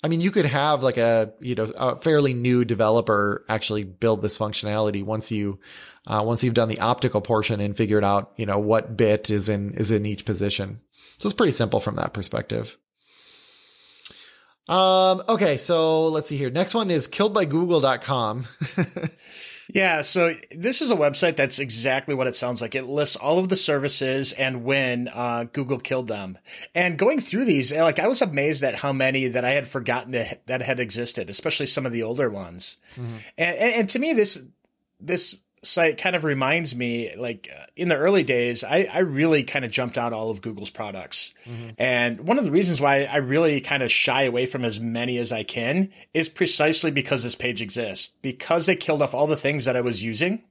I 0.05 0.07
mean, 0.07 0.21
you 0.21 0.29
could 0.29 0.45
have 0.45 0.83
like 0.83 0.97
a, 0.97 1.33
you 1.39 1.55
know, 1.55 1.65
a 1.75 1.95
fairly 1.95 2.35
new 2.35 2.63
developer 2.63 3.43
actually 3.49 3.85
build 3.85 4.21
this 4.21 4.37
functionality 4.37 5.03
once 5.03 5.31
you, 5.31 5.59
uh, 6.05 6.21
once 6.23 6.43
you've 6.43 6.53
done 6.53 6.69
the 6.69 6.79
optical 6.79 7.21
portion 7.21 7.59
and 7.59 7.75
figured 7.75 8.03
out, 8.03 8.31
you 8.35 8.45
know, 8.45 8.59
what 8.59 8.95
bit 8.95 9.31
is 9.31 9.49
in, 9.49 9.73
is 9.73 9.89
in 9.89 10.05
each 10.05 10.23
position. 10.23 10.79
So 11.17 11.25
it's 11.25 11.33
pretty 11.33 11.53
simple 11.53 11.79
from 11.79 11.95
that 11.95 12.13
perspective. 12.13 12.77
Um, 14.67 15.21
okay. 15.29 15.57
So 15.57 16.07
let's 16.07 16.29
see 16.29 16.37
here. 16.37 16.49
Next 16.49 16.73
one 16.73 16.89
is 16.91 17.07
killedbygoogle.com. 17.07 18.47
Yeah, 19.73 20.03
so 20.03 20.31
this 20.51 20.81
is 20.81 20.91
a 20.91 20.95
website 20.95 21.35
that's 21.35 21.59
exactly 21.59 22.13
what 22.13 22.27
it 22.27 22.35
sounds 22.35 22.61
like. 22.61 22.75
It 22.75 22.83
lists 22.83 23.15
all 23.15 23.39
of 23.39 23.49
the 23.49 23.55
services 23.55 24.31
and 24.33 24.63
when 24.63 25.09
uh, 25.13 25.45
Google 25.51 25.79
killed 25.79 26.07
them. 26.07 26.37
And 26.75 26.99
going 26.99 27.19
through 27.19 27.45
these, 27.45 27.73
like 27.73 27.99
I 27.99 28.07
was 28.07 28.21
amazed 28.21 28.63
at 28.63 28.75
how 28.75 28.93
many 28.93 29.27
that 29.27 29.43
I 29.43 29.51
had 29.51 29.67
forgotten 29.67 30.11
that, 30.11 30.45
that 30.47 30.61
had 30.61 30.79
existed, 30.79 31.29
especially 31.29 31.65
some 31.65 31.85
of 31.85 31.91
the 31.91 32.03
older 32.03 32.29
ones. 32.29 32.77
Mm-hmm. 32.95 33.15
And, 33.37 33.57
and, 33.57 33.73
and 33.73 33.89
to 33.89 33.99
me, 33.99 34.13
this 34.13 34.41
this 34.99 35.41
site 35.65 35.97
kind 35.97 36.15
of 36.15 36.23
reminds 36.23 36.75
me 36.75 37.13
like 37.15 37.49
uh, 37.55 37.65
in 37.75 37.87
the 37.87 37.95
early 37.95 38.23
days 38.23 38.63
i, 38.63 38.87
I 38.91 38.99
really 38.99 39.43
kind 39.43 39.65
of 39.65 39.71
jumped 39.71 39.97
out 39.97 40.13
all 40.13 40.29
of 40.29 40.41
google's 40.41 40.69
products. 40.69 41.33
Mm-hmm. 41.45 41.69
and 41.77 42.21
one 42.21 42.37
of 42.37 42.45
the 42.45 42.51
reasons 42.51 42.79
why 42.79 43.03
i 43.03 43.17
really 43.17 43.61
kind 43.61 43.83
of 43.83 43.91
shy 43.91 44.23
away 44.23 44.45
from 44.45 44.63
as 44.63 44.79
many 44.79 45.17
as 45.17 45.31
i 45.31 45.43
can 45.43 45.91
is 46.13 46.29
precisely 46.29 46.91
because 46.91 47.23
this 47.23 47.35
page 47.35 47.61
exists. 47.61 48.11
Because 48.21 48.65
they 48.65 48.75
killed 48.75 49.01
off 49.01 49.13
all 49.13 49.27
the 49.27 49.35
things 49.35 49.65
that 49.65 49.75
i 49.75 49.81
was 49.81 50.03
using. 50.03 50.43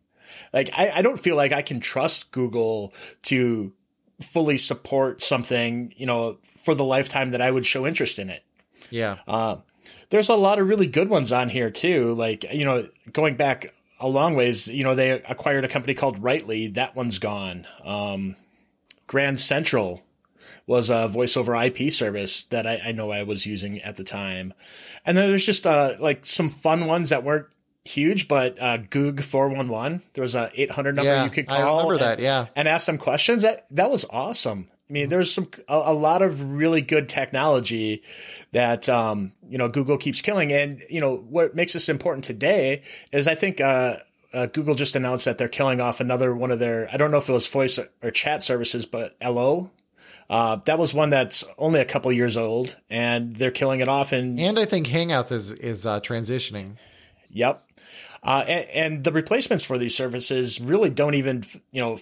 Like 0.52 0.70
i, 0.76 0.90
I 0.96 1.02
don't 1.02 1.20
feel 1.20 1.36
like 1.36 1.52
i 1.52 1.62
can 1.62 1.80
trust 1.80 2.30
google 2.32 2.92
to 3.22 3.72
fully 4.20 4.58
support 4.58 5.22
something 5.22 5.92
you 5.96 6.06
know 6.06 6.38
for 6.62 6.74
the 6.74 6.84
lifetime 6.84 7.30
that 7.30 7.40
i 7.40 7.50
would 7.50 7.66
show 7.66 7.86
interest 7.86 8.18
in 8.18 8.30
it. 8.30 8.42
Yeah. 8.90 9.16
Uh, 9.26 9.56
there's 10.10 10.28
a 10.28 10.36
lot 10.36 10.58
of 10.58 10.68
really 10.68 10.86
good 10.86 11.08
ones 11.08 11.32
on 11.32 11.48
here 11.48 11.70
too. 11.70 12.14
Like 12.14 12.52
you 12.52 12.64
know 12.64 12.86
going 13.12 13.36
back 13.36 13.66
a 14.00 14.08
long 14.08 14.34
ways. 14.34 14.68
You 14.68 14.84
know, 14.84 14.94
they 14.94 15.10
acquired 15.10 15.64
a 15.64 15.68
company 15.68 15.94
called 15.94 16.22
Writely. 16.22 16.74
That 16.74 16.96
one's 16.96 17.18
gone. 17.18 17.66
Um, 17.84 18.36
Grand 19.06 19.40
Central 19.40 20.02
was 20.66 20.90
a 20.90 21.08
voice 21.08 21.36
over 21.36 21.54
IP 21.54 21.90
service 21.90 22.44
that 22.44 22.66
I, 22.66 22.80
I, 22.86 22.92
know 22.92 23.10
I 23.10 23.22
was 23.22 23.44
using 23.44 23.80
at 23.82 23.96
the 23.96 24.04
time. 24.04 24.54
And 25.04 25.16
then 25.16 25.28
there's 25.28 25.44
just 25.44 25.66
uh, 25.66 25.92
like 26.00 26.24
some 26.24 26.48
fun 26.48 26.86
ones 26.86 27.10
that 27.10 27.22
weren't 27.22 27.46
huge, 27.84 28.28
but 28.28 28.60
uh, 28.60 28.78
Goog 28.78 29.22
411, 29.22 30.02
there 30.14 30.22
was 30.22 30.34
a 30.34 30.50
800 30.54 30.96
number 30.96 31.10
yeah, 31.10 31.24
you 31.24 31.30
could 31.30 31.46
call. 31.46 31.58
I 31.58 31.82
remember 31.82 31.92
and, 31.92 32.00
that, 32.00 32.18
yeah. 32.18 32.46
And 32.56 32.66
ask 32.66 32.86
some 32.86 32.96
questions. 32.96 33.42
That, 33.42 33.68
that 33.72 33.90
was 33.90 34.06
awesome. 34.08 34.68
I 34.88 34.92
mean, 34.92 35.08
there's 35.08 35.32
some 35.32 35.48
a, 35.68 35.82
a, 35.86 35.94
lot 35.94 36.20
of 36.20 36.42
really 36.52 36.82
good 36.82 37.08
technology 37.08 38.02
that 38.52 38.88
um, 38.88 39.32
you 39.48 39.56
know 39.56 39.68
Google 39.68 39.96
keeps 39.96 40.20
killing, 40.20 40.52
and 40.52 40.82
you 40.90 41.00
know 41.00 41.16
what 41.16 41.54
makes 41.54 41.72
this 41.72 41.88
important 41.88 42.24
today 42.24 42.82
is 43.10 43.26
I 43.26 43.34
think 43.34 43.60
uh, 43.62 43.96
uh, 44.34 44.46
Google 44.46 44.74
just 44.74 44.94
announced 44.94 45.24
that 45.24 45.38
they're 45.38 45.48
killing 45.48 45.80
off 45.80 46.00
another 46.00 46.34
one 46.34 46.50
of 46.50 46.58
their 46.58 46.88
I 46.92 46.98
don't 46.98 47.10
know 47.10 47.18
if 47.18 47.28
it 47.28 47.32
was 47.32 47.48
voice 47.48 47.78
or 48.02 48.10
chat 48.10 48.42
services, 48.42 48.86
but 48.86 49.16
Allo. 49.20 49.70
Uh, 50.30 50.56
that 50.64 50.78
was 50.78 50.94
one 50.94 51.10
that's 51.10 51.44
only 51.58 51.80
a 51.80 51.84
couple 51.84 52.10
years 52.10 52.34
old, 52.34 52.76
and 52.88 53.36
they're 53.36 53.50
killing 53.50 53.80
it 53.80 53.88
off. 53.88 54.12
And 54.12 54.40
and 54.40 54.58
I 54.58 54.64
think 54.64 54.86
Hangouts 54.86 55.32
is 55.32 55.52
is 55.52 55.86
uh, 55.86 56.00
transitioning. 56.00 56.76
Yep. 57.30 57.62
Uh, 58.22 58.44
and, 58.48 58.68
and, 58.70 59.04
the 59.04 59.12
replacements 59.12 59.64
for 59.64 59.76
these 59.76 59.94
services 59.94 60.58
really 60.58 60.88
don't 60.88 61.12
even, 61.12 61.44
you 61.72 61.80
know, 61.82 61.98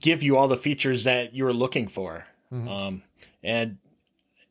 give 0.00 0.22
you 0.22 0.36
all 0.36 0.48
the 0.48 0.56
features 0.56 1.04
that 1.04 1.34
you 1.34 1.44
were 1.44 1.52
looking 1.52 1.88
for. 1.88 2.26
Mm-hmm. 2.52 2.68
Um, 2.68 3.02
and 3.42 3.78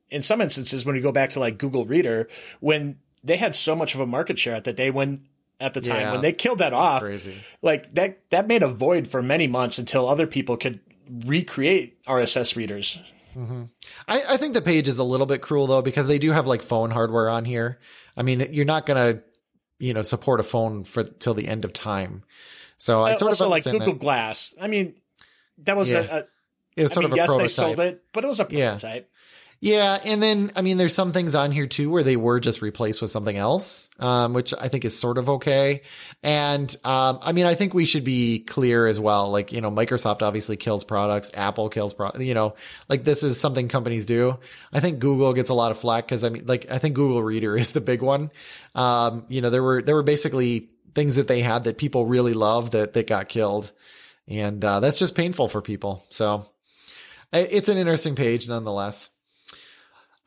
in 0.10 0.22
some 0.22 0.42
instances, 0.42 0.86
when 0.86 0.96
you 0.96 1.02
go 1.02 1.12
back 1.12 1.32
to 1.32 1.40
like 1.40 1.58
Google 1.58 1.86
Reader, 1.86 2.28
when 2.60 3.00
they 3.24 3.38
had 3.38 3.56
so 3.56 3.76
much 3.76 3.96
of 3.96 4.02
a 4.02 4.06
market 4.06 4.38
share 4.38 4.56
at 4.56 4.64
the 4.64 4.74
day 4.74 4.92
when 4.92 5.26
at 5.60 5.74
the 5.74 5.82
time 5.82 6.02
yeah, 6.02 6.12
when 6.14 6.22
they 6.22 6.34
killed 6.34 6.58
that 6.58 6.74
off, 6.74 7.02
crazy. 7.02 7.36
like 7.62 7.94
that 7.94 8.30
that 8.32 8.48
made 8.48 8.64
a 8.64 8.68
void 8.68 9.08
for 9.08 9.22
many 9.22 9.48
months 9.48 9.78
until 9.78 10.08
other 10.08 10.28
people 10.28 10.58
could 10.58 10.80
recreate 11.26 12.04
RSS 12.06 12.56
readers. 12.56 13.00
Mm-hmm. 13.36 13.64
I, 14.08 14.24
I 14.30 14.38
think 14.38 14.54
the 14.54 14.62
page 14.62 14.88
is 14.88 15.00
a 15.00 15.04
little 15.04 15.26
bit 15.26 15.42
cruel 15.42 15.68
though 15.68 15.82
because 15.82 16.08
they 16.08 16.20
do 16.20 16.32
have 16.32 16.48
like 16.48 16.62
phone 16.62 16.92
hardware 16.92 17.30
on 17.30 17.46
here. 17.46 17.80
I 18.18 18.24
mean, 18.24 18.46
you're 18.52 18.66
not 18.66 18.86
gonna, 18.86 19.22
you 19.80 19.94
know, 19.94 20.02
support 20.02 20.40
a 20.40 20.44
phone 20.44 20.84
for 20.84 21.04
till 21.04 21.34
the 21.34 21.48
end 21.48 21.64
of 21.64 21.74
time. 21.74 22.24
So 22.78 23.02
I 23.02 23.12
uh, 23.12 23.16
sort 23.16 23.32
also 23.32 23.46
of 23.46 23.52
like 23.52 23.64
Google 23.64 23.94
that. 23.94 24.00
Glass. 24.00 24.54
I 24.60 24.68
mean, 24.68 24.96
that 25.65 25.77
was 25.77 25.91
yeah. 25.91 26.00
a, 26.00 26.18
a. 26.20 26.24
It 26.77 26.84
was 26.84 26.94
sort 26.94 27.06
I 27.06 27.10
mean, 27.10 27.12
of 27.12 27.13
a 27.13 27.18
yes, 27.18 27.27
prototype. 27.27 27.44
they 27.44 27.48
sold 27.50 27.80
it, 27.80 28.03
but 28.13 28.24
it 28.24 28.27
was 28.27 28.39
a 28.39 28.46
prototype. 28.46 29.12
Yeah, 29.63 30.00
and 30.03 30.24
then 30.24 30.51
I 30.56 30.63
mean, 30.63 30.77
there's 30.77 30.96
some 30.96 31.13
things 31.13 31.36
on 31.36 31.51
here 31.51 31.68
too 31.68 31.91
where 31.91 32.01
they 32.01 32.15
were 32.15 32.39
just 32.39 32.63
replaced 32.63 33.00
with 33.00 33.12
something 33.12 33.38
else, 33.38 33.89
um, 34.00 34.34
which 34.34 34.56
I 34.60 34.68
think 34.70 34.86
is 34.86 34.98
sort 34.98 35.20
of 35.20 35.30
okay. 35.30 35.84
And 36.24 36.75
um, 36.84 37.20
I 37.22 37.32
mean, 37.32 37.46
I 37.46 37.53
think 37.53 37.75
we 37.75 37.86
should 37.86 38.03
be 38.03 38.39
clear 38.39 38.88
as 38.88 39.00
well. 39.00 39.30
Like 39.30 39.51
you 39.51 39.62
know, 39.62 39.70
Microsoft 39.70 40.24
obviously 40.24 40.58
kills 40.58 40.84
products, 40.84 41.30
Apple 41.36 41.70
kills 41.70 41.94
products. 41.94 42.24
You 42.24 42.34
know, 42.34 42.56
like 42.89 43.03
this 43.03 43.22
is 43.22 43.39
something 43.39 43.68
companies 43.68 44.08
do. 44.08 44.39
I 44.74 44.80
think 44.80 44.98
Google 44.98 45.32
gets 45.34 45.51
a 45.51 45.53
lot 45.53 45.70
of 45.70 45.77
flack 45.77 46.06
because 46.06 46.24
I 46.24 46.30
mean, 46.30 46.48
like 46.48 46.72
I 46.72 46.80
think 46.80 46.96
Google 46.96 47.22
Reader 47.22 47.56
is 47.60 47.70
the 47.70 47.82
big 47.82 48.01
one. 48.01 48.32
Um, 48.74 49.25
you 49.30 49.41
know, 49.41 49.51
there 49.51 49.62
were 49.62 49.84
there 49.84 49.94
were 49.94 50.01
basically 50.01 50.70
things 50.96 51.18
that 51.18 51.27
they 51.27 51.41
had 51.41 51.65
that 51.65 51.77
people 51.77 52.08
really 52.08 52.34
loved 52.34 52.72
that 52.72 52.94
that 52.94 53.06
got 53.06 53.30
killed 53.30 53.72
and 54.40 54.64
uh, 54.64 54.80
that's 54.80 55.00
just 55.00 55.16
painful 55.16 55.48
for 55.48 55.62
people. 55.62 56.06
So 56.10 56.46
it's 57.34 57.70
an 57.70 57.78
interesting 57.78 58.16
page 58.16 58.48
nonetheless. 58.48 59.12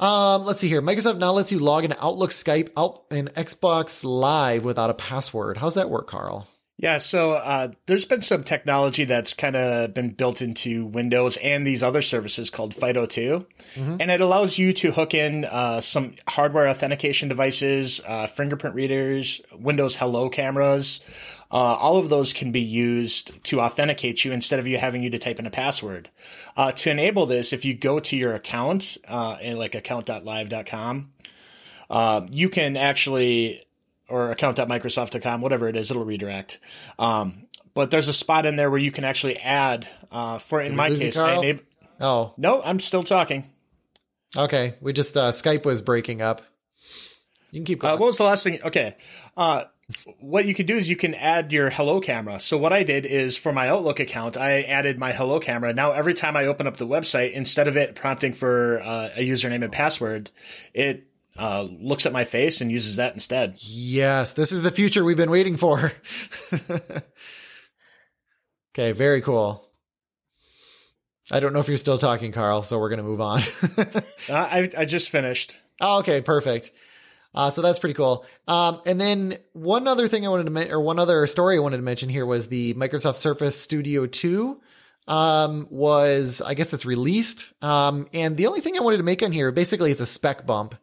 Um, 0.01 0.45
let's 0.45 0.61
see 0.61 0.69
here. 0.69 0.83
Microsoft 0.83 1.19
now 1.19 1.33
lets 1.33 1.53
you 1.53 1.59
log 1.61 1.85
in 1.85 1.95
Outlook, 2.01 2.31
Skype, 2.31 2.71
out 2.77 3.05
and 3.11 3.33
Xbox 3.35 4.05
Live 4.05 4.65
without 4.65 4.91
a 4.91 4.95
password. 4.95 5.57
How's 5.59 5.77
that 5.77 5.89
work, 5.89 6.09
Carl? 6.09 6.49
Yeah, 6.77 6.99
so 6.99 7.33
uh, 7.33 7.69
there's 7.87 8.05
been 8.05 8.21
some 8.21 8.43
technology 8.43 9.05
that's 9.05 9.33
kind 9.33 9.55
of 9.55 9.95
been 9.95 10.11
built 10.11 10.43
into 10.43 10.87
Windows 10.87 11.37
and 11.37 11.65
these 11.65 11.85
other 11.85 12.03
services 12.03 12.51
called 12.51 12.75
FIDO2. 12.75 13.47
Mm-hmm. 13.75 13.97
And 14.01 14.11
it 14.11 14.21
allows 14.21 14.59
you 14.59 14.73
to 14.75 14.91
hook 14.91 15.15
in 15.15 15.45
uh, 15.45 15.81
some 15.81 16.15
hardware 16.27 16.69
authentication 16.69 17.29
devices, 17.29 18.01
uh, 18.07 18.27
fingerprint 18.27 18.75
readers, 18.75 19.41
Windows 19.57 19.95
Hello 19.95 20.29
cameras, 20.29 20.99
uh, 21.51 21.77
all 21.81 21.97
of 21.97 22.09
those 22.09 22.33
can 22.33 22.53
be 22.53 22.61
used 22.61 23.43
to 23.45 23.61
authenticate 23.61 24.25
you 24.25 24.33
instead 24.33 24.59
of 24.59 24.67
you 24.67 24.79
having 24.79 25.03
you 25.03 25.11
to 25.11 25.19
type 25.19 25.39
in 25.39 25.47
a 25.47 25.51
password. 25.51 26.11
Uh, 26.57 26.73
to 26.73 26.91
enable 26.91 27.27
this, 27.27 27.53
if 27.53 27.65
you 27.65 27.75
go 27.75 28.01
to 28.01 28.17
your 28.17 28.35
account, 28.35 28.97
uh, 29.07 29.37
in 29.41 29.57
like 29.57 29.75
account.live.com, 29.75 31.13
uh, 31.91 32.27
you 32.31 32.49
can 32.49 32.77
actually, 32.77 33.63
or 34.09 34.31
account.microsoft.com, 34.31 35.41
whatever 35.41 35.69
it 35.69 35.77
is, 35.77 35.91
it'll 35.91 36.05
redirect. 36.05 36.59
Um, 36.99 37.47
but 37.75 37.91
there's 37.91 38.09
a 38.09 38.13
spot 38.13 38.47
in 38.47 38.57
there 38.57 38.71
where 38.71 38.79
you 38.79 38.93
can 38.93 39.05
actually 39.05 39.37
add, 39.39 39.87
uh, 40.11 40.39
for 40.39 40.61
in 40.61 40.77
my 40.77 40.91
case, 40.91 41.19
I 41.19 41.37
enable. 41.37 41.63
Oh. 42.01 42.35
No, 42.37 42.63
I'm 42.63 42.81
still 42.81 43.03
talking. 43.03 43.45
Okay. 44.37 44.75
We 44.81 44.93
just, 44.93 45.17
uh, 45.17 45.31
Skype 45.31 45.65
was 45.65 45.81
breaking 45.81 46.23
up. 46.23 46.43
You 47.51 47.61
can 47.61 47.65
keep 47.65 47.81
going. 47.81 47.95
Uh, 47.95 47.99
what 47.99 48.07
was 48.07 48.19
the 48.19 48.25
last 48.25 48.43
thing? 48.43 48.61
Okay. 48.65 48.97
Uh, 49.89 50.13
what 50.21 50.45
you 50.47 50.55
can 50.55 50.67
do 50.67 50.77
is 50.77 50.89
you 50.89 50.97
can 50.97 51.15
add 51.15 51.53
your 51.53 51.71
hello 51.71 52.01
camera. 52.01 52.41
So 52.41 52.57
what 52.59 52.73
I 52.73 52.83
did 52.83 53.07
is 53.07 53.37
for 53.37 53.53
my 53.53 53.69
Outlook 53.69 54.01
account, 54.01 54.37
I 54.37 54.63
added 54.63 54.99
my 54.99 55.13
hello 55.13 55.41
camera. 55.41 55.73
Now 55.73 55.93
every 55.93 56.15
time 56.15 56.37
I 56.37 56.47
open 56.47 56.67
up 56.67 56.77
the 56.77 56.87
website, 56.87 57.33
instead 57.33 57.69
of 57.69 57.77
it 57.77 57.95
prompting 57.95 58.33
for 58.33 58.81
uh, 58.83 59.11
a 59.17 59.29
username 59.29 59.63
and 59.63 59.73
password, 59.73 60.31
it 60.73 61.07
uh, 61.37 61.67
looks 61.71 62.07
at 62.07 62.13
my 62.13 62.25
face 62.25 62.61
and 62.61 62.71
uses 62.71 62.97
that 62.97 63.15
instead. 63.15 63.57
Yes, 63.59 64.33
this 64.33 64.53
is 64.53 64.63
the 64.63 64.71
future 64.71 65.05
we've 65.05 65.17
been 65.17 65.31
waiting 65.31 65.57
for. 65.57 65.93
okay, 68.73 68.93
very 68.93 69.21
cool. 69.21 69.69
I 71.31 71.41
don't 71.41 71.53
know 71.53 71.61
if 71.61 71.69
you're 71.69 71.77
still 71.79 71.99
talking, 71.99 72.33
Carl, 72.33 72.63
so 72.63 72.79
we're 72.79 72.91
going 72.91 72.99
to 72.99 73.05
move 73.05 73.21
on. 73.21 73.41
I, 74.29 74.71
I 74.77 74.85
just 74.85 75.11
finished. 75.11 75.59
Oh, 75.81 76.01
okay, 76.01 76.21
perfect. 76.21 76.71
Uh, 77.35 77.51
so 77.51 77.63
that's 77.63 77.79
pretty 77.79 77.95
cool. 77.95 78.25
Um, 78.47 78.81
and 78.87 79.01
then 79.01 79.39
one 79.53 79.89
other 79.89 80.07
thing 80.09 80.25
I 80.25 80.29
wanted 80.29 80.45
to 80.45 80.53
mention, 80.53 80.73
or 80.73 80.81
one 80.81 80.99
other 80.99 81.27
story 81.27 81.57
I 81.57 81.61
wanted 81.61 81.79
to 81.79 81.83
mention 81.83 82.09
here 82.09 82.25
was 82.25 82.49
the 82.49 82.75
Microsoft 82.75 83.17
Surface 83.17 83.61
Studio 83.61 84.07
2. 84.07 84.61
um, 85.07 85.67
was, 85.71 86.41
I 86.41 86.55
guess 86.55 86.73
it's 86.73 86.87
released. 86.87 87.53
Um, 87.63 88.09
and 88.15 88.37
the 88.37 88.47
only 88.47 88.61
thing 88.61 88.77
I 88.77 88.81
wanted 88.81 88.99
to 88.99 89.03
make 89.03 89.23
on 89.23 89.33
here, 89.33 89.53
basically 89.53 89.91
it's 89.91 90.01
a 90.01 90.07
spec 90.07 90.47
bump. 90.47 90.75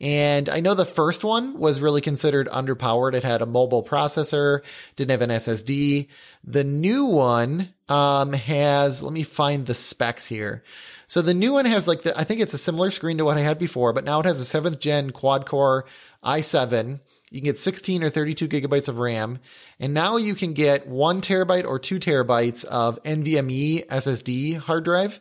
And 0.00 0.48
I 0.48 0.60
know 0.60 0.74
the 0.74 0.86
first 0.86 1.24
one 1.24 1.58
was 1.58 1.80
really 1.80 2.00
considered 2.00 2.48
underpowered. 2.48 3.14
It 3.14 3.22
had 3.22 3.42
a 3.42 3.46
mobile 3.46 3.84
processor, 3.84 4.62
didn't 4.96 5.10
have 5.10 5.22
an 5.22 5.30
SSD. 5.30 6.08
The 6.42 6.64
new 6.64 7.04
one, 7.04 7.74
um, 7.88 8.32
has, 8.32 9.02
let 9.02 9.12
me 9.12 9.24
find 9.24 9.66
the 9.66 9.74
specs 9.74 10.24
here. 10.24 10.64
So 11.06 11.20
the 11.20 11.34
new 11.34 11.52
one 11.52 11.66
has 11.66 11.86
like 11.86 12.02
the, 12.02 12.18
I 12.18 12.24
think 12.24 12.40
it's 12.40 12.54
a 12.54 12.58
similar 12.58 12.90
screen 12.90 13.18
to 13.18 13.24
what 13.24 13.36
I 13.36 13.42
had 13.42 13.58
before, 13.58 13.92
but 13.92 14.04
now 14.04 14.20
it 14.20 14.26
has 14.26 14.40
a 14.40 14.44
seventh 14.44 14.78
gen 14.78 15.10
quad 15.10 15.44
core 15.44 15.84
i7 16.24 17.00
you 17.30 17.40
can 17.40 17.44
get 17.44 17.58
16 17.58 18.02
or 18.02 18.10
32 18.10 18.48
gigabytes 18.48 18.88
of 18.88 18.98
RAM. 18.98 19.38
And 19.78 19.94
now 19.94 20.16
you 20.16 20.34
can 20.34 20.52
get 20.52 20.88
one 20.88 21.20
terabyte 21.20 21.64
or 21.64 21.78
two 21.78 22.00
terabytes 22.00 22.64
of 22.64 23.00
NVMe 23.04 23.86
SSD 23.86 24.56
hard 24.58 24.84
drive. 24.84 25.20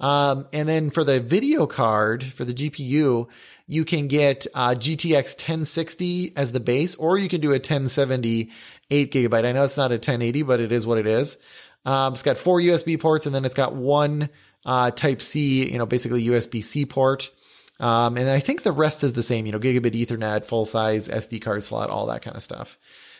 Um, 0.00 0.46
and 0.54 0.66
then 0.66 0.88
for 0.88 1.04
the 1.04 1.20
video 1.20 1.66
card, 1.66 2.24
for 2.24 2.46
the 2.46 2.54
GPU, 2.54 3.28
you 3.70 3.84
can 3.84 4.08
get 4.08 4.48
uh, 4.52 4.70
GTX 4.70 5.36
1060 5.36 6.32
as 6.34 6.50
the 6.50 6.58
base, 6.58 6.96
or 6.96 7.16
you 7.16 7.28
can 7.28 7.40
do 7.40 7.50
a 7.50 7.62
1070 7.62 8.50
8 8.90 9.12
gigabyte. 9.12 9.44
I 9.44 9.52
know 9.52 9.62
it's 9.62 9.76
not 9.76 9.92
a 9.92 9.94
1080, 9.94 10.42
but 10.42 10.58
it 10.58 10.72
is 10.72 10.84
what 10.84 10.98
it 10.98 11.06
is. 11.06 11.38
Um, 11.84 12.12
it's 12.12 12.24
got 12.24 12.36
four 12.36 12.58
USB 12.58 13.00
ports, 13.00 13.26
and 13.26 13.34
then 13.34 13.44
it's 13.44 13.54
got 13.54 13.72
one 13.72 14.28
uh, 14.66 14.90
Type 14.90 15.22
C, 15.22 15.70
you 15.70 15.78
know, 15.78 15.86
basically 15.86 16.24
USB 16.24 16.64
C 16.64 16.84
port. 16.84 17.30
Um, 17.78 18.16
and 18.16 18.28
I 18.28 18.40
think 18.40 18.64
the 18.64 18.72
rest 18.72 19.04
is 19.04 19.12
the 19.12 19.22
same, 19.22 19.46
you 19.46 19.52
know, 19.52 19.60
gigabit 19.60 19.94
ethernet, 19.94 20.46
full 20.46 20.64
size 20.64 21.08
SD 21.08 21.40
card 21.40 21.62
slot, 21.62 21.90
all 21.90 22.06
that 22.06 22.22
kind 22.22 22.36
of 22.36 22.42
stuff. 22.42 22.76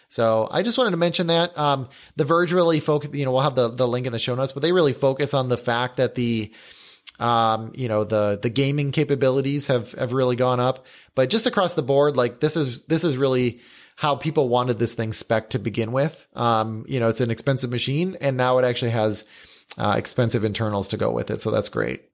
So 0.08 0.48
I 0.50 0.62
just 0.62 0.76
wanted 0.76 0.90
to 0.90 0.96
mention 0.96 1.28
that. 1.28 1.56
Um, 1.56 1.88
the 2.16 2.24
Verge 2.24 2.52
really 2.52 2.80
focus, 2.80 3.10
you 3.14 3.24
know, 3.24 3.30
we'll 3.30 3.42
have 3.42 3.54
the, 3.54 3.68
the 3.68 3.86
link 3.86 4.08
in 4.08 4.12
the 4.12 4.18
show 4.18 4.34
notes, 4.34 4.50
but 4.50 4.62
they 4.62 4.72
really 4.72 4.94
focus 4.94 5.32
on 5.32 5.48
the 5.48 5.56
fact 5.56 5.98
that 5.98 6.16
the, 6.16 6.52
um, 7.20 7.72
you 7.74 7.86
know, 7.86 8.04
the, 8.04 8.38
the 8.42 8.50
gaming 8.50 8.90
capabilities 8.90 9.68
have, 9.68 9.92
have 9.92 10.12
really 10.12 10.36
gone 10.36 10.58
up, 10.58 10.86
but 11.14 11.30
just 11.30 11.46
across 11.46 11.74
the 11.74 11.82
board, 11.82 12.16
like 12.16 12.40
this 12.40 12.56
is, 12.56 12.80
this 12.82 13.04
is 13.04 13.16
really 13.16 13.60
how 13.96 14.16
people 14.16 14.48
wanted 14.48 14.78
this 14.78 14.94
thing 14.94 15.12
spec 15.12 15.50
to 15.50 15.58
begin 15.58 15.92
with. 15.92 16.26
Um, 16.34 16.84
you 16.88 16.98
know, 16.98 17.08
it's 17.08 17.20
an 17.20 17.30
expensive 17.30 17.70
machine 17.70 18.16
and 18.20 18.36
now 18.36 18.58
it 18.58 18.64
actually 18.64 18.92
has, 18.92 19.26
uh, 19.78 19.94
expensive 19.96 20.44
internals 20.44 20.88
to 20.88 20.96
go 20.96 21.12
with 21.12 21.30
it. 21.30 21.40
So 21.40 21.50
that's 21.50 21.68
great. 21.68 22.09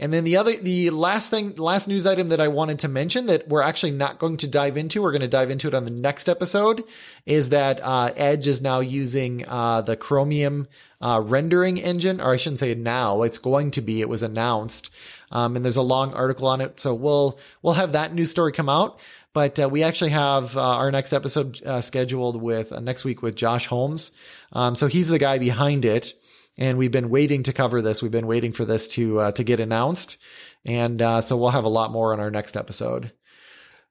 And 0.00 0.12
then 0.12 0.24
the 0.24 0.36
other, 0.36 0.56
the 0.56 0.90
last 0.90 1.30
thing, 1.30 1.54
last 1.54 1.86
news 1.86 2.04
item 2.04 2.28
that 2.28 2.40
I 2.40 2.48
wanted 2.48 2.80
to 2.80 2.88
mention 2.88 3.26
that 3.26 3.46
we're 3.46 3.62
actually 3.62 3.92
not 3.92 4.18
going 4.18 4.36
to 4.38 4.48
dive 4.48 4.76
into, 4.76 5.00
we're 5.00 5.12
going 5.12 5.22
to 5.22 5.28
dive 5.28 5.50
into 5.50 5.68
it 5.68 5.74
on 5.74 5.84
the 5.84 5.90
next 5.92 6.28
episode, 6.28 6.82
is 7.26 7.50
that 7.50 7.78
uh, 7.80 8.10
Edge 8.16 8.48
is 8.48 8.60
now 8.60 8.80
using 8.80 9.44
uh, 9.46 9.82
the 9.82 9.96
Chromium 9.96 10.66
uh, 11.00 11.22
rendering 11.24 11.78
engine, 11.78 12.20
or 12.20 12.32
I 12.32 12.36
shouldn't 12.38 12.58
say 12.58 12.74
now, 12.74 13.22
it's 13.22 13.38
going 13.38 13.70
to 13.72 13.80
be. 13.80 14.00
It 14.00 14.08
was 14.08 14.24
announced, 14.24 14.90
um, 15.30 15.54
and 15.54 15.64
there's 15.64 15.76
a 15.76 15.82
long 15.82 16.12
article 16.12 16.48
on 16.48 16.60
it, 16.60 16.80
so 16.80 16.92
we'll 16.92 17.38
we'll 17.62 17.74
have 17.74 17.92
that 17.92 18.12
news 18.12 18.32
story 18.32 18.50
come 18.50 18.68
out. 18.68 18.98
But 19.32 19.60
uh, 19.60 19.68
we 19.68 19.82
actually 19.82 20.10
have 20.10 20.56
uh, 20.56 20.76
our 20.76 20.90
next 20.90 21.12
episode 21.12 21.62
uh, 21.64 21.80
scheduled 21.80 22.40
with 22.40 22.72
next 22.80 23.04
week 23.04 23.22
with 23.22 23.36
Josh 23.36 23.66
Holmes. 23.66 24.12
Um, 24.52 24.74
so 24.74 24.86
he's 24.86 25.08
the 25.08 25.18
guy 25.18 25.38
behind 25.38 25.84
it 25.84 26.14
and 26.56 26.78
we've 26.78 26.92
been 26.92 27.10
waiting 27.10 27.42
to 27.44 27.52
cover 27.52 27.82
this. 27.82 28.02
We've 28.02 28.12
been 28.12 28.26
waiting 28.26 28.52
for 28.52 28.64
this 28.64 28.88
to 28.88 29.20
uh, 29.20 29.32
to 29.32 29.44
get 29.44 29.60
announced, 29.60 30.18
and 30.64 31.00
uh, 31.00 31.20
so 31.20 31.36
we'll 31.36 31.50
have 31.50 31.64
a 31.64 31.68
lot 31.68 31.92
more 31.92 32.12
on 32.12 32.20
our 32.20 32.30
next 32.30 32.56
episode. 32.56 33.12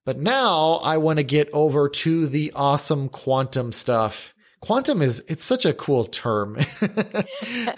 But 0.05 0.20
now 0.20 0.82
I 0.84 0.98
want 0.98 1.20
to 1.20 1.24
get 1.24 1.50
over 1.53 1.88
to 1.89 2.27
the 2.27 2.51
awesome 2.55 3.10
quantum 3.10 3.72
stuff. 3.72 4.34
Quantum 4.60 5.01
is 5.01 5.24
it's 5.27 5.43
such 5.43 5.65
a 5.65 5.73
cool 5.73 6.06
term. 6.06 6.58
yeah, 6.82 7.73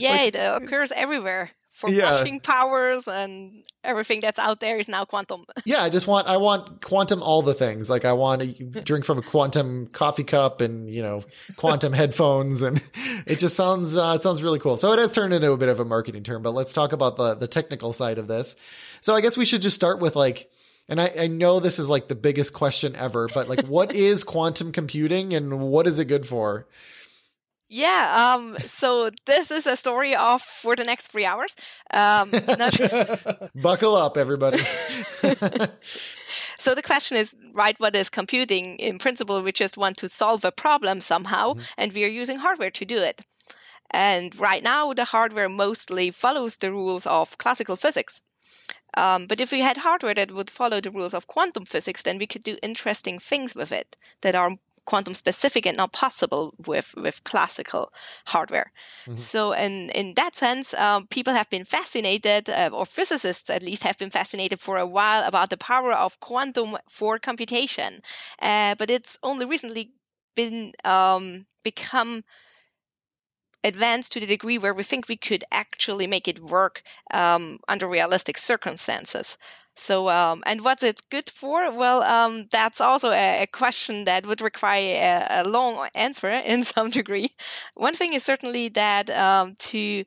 like, 0.00 0.34
it 0.34 0.36
occurs 0.36 0.92
everywhere 0.92 1.50
for 1.76 1.90
yeah. 1.90 2.24
powers 2.42 3.06
and 3.06 3.62
everything 3.84 4.20
that's 4.20 4.38
out 4.38 4.60
there 4.60 4.78
is 4.78 4.88
now 4.88 5.04
quantum. 5.04 5.44
yeah, 5.66 5.82
I 5.82 5.90
just 5.90 6.06
want 6.06 6.26
I 6.26 6.38
want 6.38 6.80
quantum 6.80 7.22
all 7.22 7.42
the 7.42 7.52
things. 7.52 7.90
Like 7.90 8.06
I 8.06 8.14
want 8.14 8.40
to 8.42 8.64
drink 8.82 9.04
from 9.04 9.18
a 9.18 9.22
quantum 9.22 9.86
coffee 9.88 10.24
cup 10.24 10.62
and 10.62 10.90
you 10.90 11.02
know 11.02 11.22
quantum 11.56 11.92
headphones, 12.00 12.62
and 12.62 12.82
it 13.26 13.38
just 13.38 13.56
sounds 13.56 13.94
uh, 13.94 14.14
it 14.16 14.22
sounds 14.22 14.42
really 14.42 14.58
cool. 14.58 14.78
So 14.78 14.92
it 14.92 14.98
has 14.98 15.12
turned 15.12 15.34
into 15.34 15.52
a 15.52 15.56
bit 15.58 15.68
of 15.68 15.78
a 15.78 15.84
marketing 15.84 16.22
term. 16.22 16.42
But 16.42 16.54
let's 16.54 16.72
talk 16.72 16.92
about 16.92 17.18
the 17.18 17.34
the 17.34 17.46
technical 17.46 17.92
side 17.92 18.16
of 18.16 18.26
this. 18.26 18.56
So 19.02 19.14
I 19.14 19.20
guess 19.20 19.36
we 19.36 19.44
should 19.44 19.62
just 19.62 19.76
start 19.76 20.00
with 20.00 20.16
like. 20.16 20.50
And 20.88 21.00
I, 21.00 21.12
I 21.18 21.26
know 21.26 21.58
this 21.58 21.80
is 21.80 21.88
like 21.88 22.06
the 22.06 22.14
biggest 22.14 22.52
question 22.52 22.94
ever, 22.94 23.28
but 23.34 23.48
like, 23.48 23.66
what 23.66 23.92
is 23.92 24.22
quantum 24.22 24.70
computing 24.70 25.34
and 25.34 25.58
what 25.58 25.88
is 25.88 25.98
it 25.98 26.04
good 26.04 26.24
for? 26.24 26.68
Yeah, 27.68 28.36
um, 28.36 28.56
so 28.60 29.10
this 29.24 29.50
is 29.50 29.66
a 29.66 29.74
story 29.74 30.14
of 30.14 30.40
for 30.40 30.76
the 30.76 30.84
next 30.84 31.08
three 31.08 31.24
hours. 31.24 31.56
Um. 31.92 32.30
Buckle 33.54 33.96
up, 33.96 34.16
everybody. 34.16 34.62
so 36.58 36.74
the 36.74 36.82
question 36.82 37.16
is, 37.16 37.34
right, 37.54 37.78
what 37.80 37.96
is 37.96 38.08
computing? 38.08 38.78
In 38.78 38.98
principle, 38.98 39.42
we 39.42 39.50
just 39.50 39.76
want 39.76 39.98
to 39.98 40.08
solve 40.08 40.44
a 40.44 40.52
problem 40.52 41.00
somehow, 41.00 41.54
mm-hmm. 41.54 41.62
and 41.76 41.92
we 41.92 42.04
are 42.04 42.08
using 42.08 42.38
hardware 42.38 42.70
to 42.70 42.84
do 42.84 42.98
it. 42.98 43.20
And 43.90 44.36
right 44.38 44.62
now, 44.62 44.92
the 44.92 45.04
hardware 45.04 45.48
mostly 45.48 46.12
follows 46.12 46.56
the 46.56 46.70
rules 46.70 47.06
of 47.06 47.36
classical 47.38 47.76
physics. 47.76 48.20
Um, 48.96 49.26
but 49.26 49.40
if 49.40 49.52
we 49.52 49.60
had 49.60 49.76
hardware 49.76 50.14
that 50.14 50.32
would 50.32 50.50
follow 50.50 50.80
the 50.80 50.90
rules 50.90 51.14
of 51.14 51.26
quantum 51.26 51.66
physics, 51.66 52.02
then 52.02 52.18
we 52.18 52.26
could 52.26 52.42
do 52.42 52.56
interesting 52.62 53.18
things 53.18 53.54
with 53.54 53.72
it 53.72 53.96
that 54.22 54.34
are 54.34 54.56
quantum 54.86 55.14
specific 55.14 55.66
and 55.66 55.76
not 55.76 55.92
possible 55.92 56.54
with 56.66 56.94
with 56.96 57.22
classical 57.24 57.92
hardware. 58.24 58.72
Mm-hmm. 59.06 59.20
So, 59.20 59.52
in 59.52 59.90
in 59.90 60.14
that 60.14 60.36
sense, 60.36 60.72
um, 60.72 61.06
people 61.08 61.34
have 61.34 61.50
been 61.50 61.64
fascinated, 61.64 62.48
uh, 62.48 62.70
or 62.72 62.86
physicists 62.86 63.50
at 63.50 63.62
least 63.62 63.82
have 63.82 63.98
been 63.98 64.10
fascinated 64.10 64.60
for 64.60 64.78
a 64.78 64.86
while 64.86 65.24
about 65.24 65.50
the 65.50 65.58
power 65.58 65.92
of 65.92 66.18
quantum 66.20 66.78
for 66.88 67.18
computation. 67.18 68.00
Uh, 68.40 68.74
but 68.76 68.90
it's 68.90 69.18
only 69.22 69.44
recently 69.44 69.92
been 70.34 70.72
um, 70.84 71.46
become 71.62 72.24
advanced 73.66 74.12
to 74.12 74.20
the 74.20 74.26
degree 74.26 74.58
where 74.58 74.74
we 74.74 74.84
think 74.84 75.08
we 75.08 75.16
could 75.16 75.44
actually 75.50 76.06
make 76.06 76.28
it 76.28 76.38
work 76.38 76.82
um, 77.12 77.58
under 77.68 77.88
realistic 77.88 78.38
circumstances. 78.38 79.36
So, 79.74 80.08
um, 80.08 80.42
and 80.46 80.62
what's 80.62 80.82
it 80.82 81.00
good 81.10 81.28
for? 81.28 81.70
Well, 81.70 82.02
um, 82.02 82.48
that's 82.50 82.80
also 82.80 83.10
a, 83.10 83.42
a, 83.42 83.46
question 83.46 84.04
that 84.04 84.24
would 84.24 84.40
require 84.40 85.26
a, 85.28 85.42
a, 85.42 85.44
long 85.44 85.88
answer 85.94 86.30
in 86.52 86.64
some 86.64 86.88
degree. 86.90 87.30
One 87.74 87.94
thing 87.94 88.14
is 88.14 88.24
certainly 88.24 88.68
that 88.70 89.10
um, 89.10 89.56
to 89.70 90.04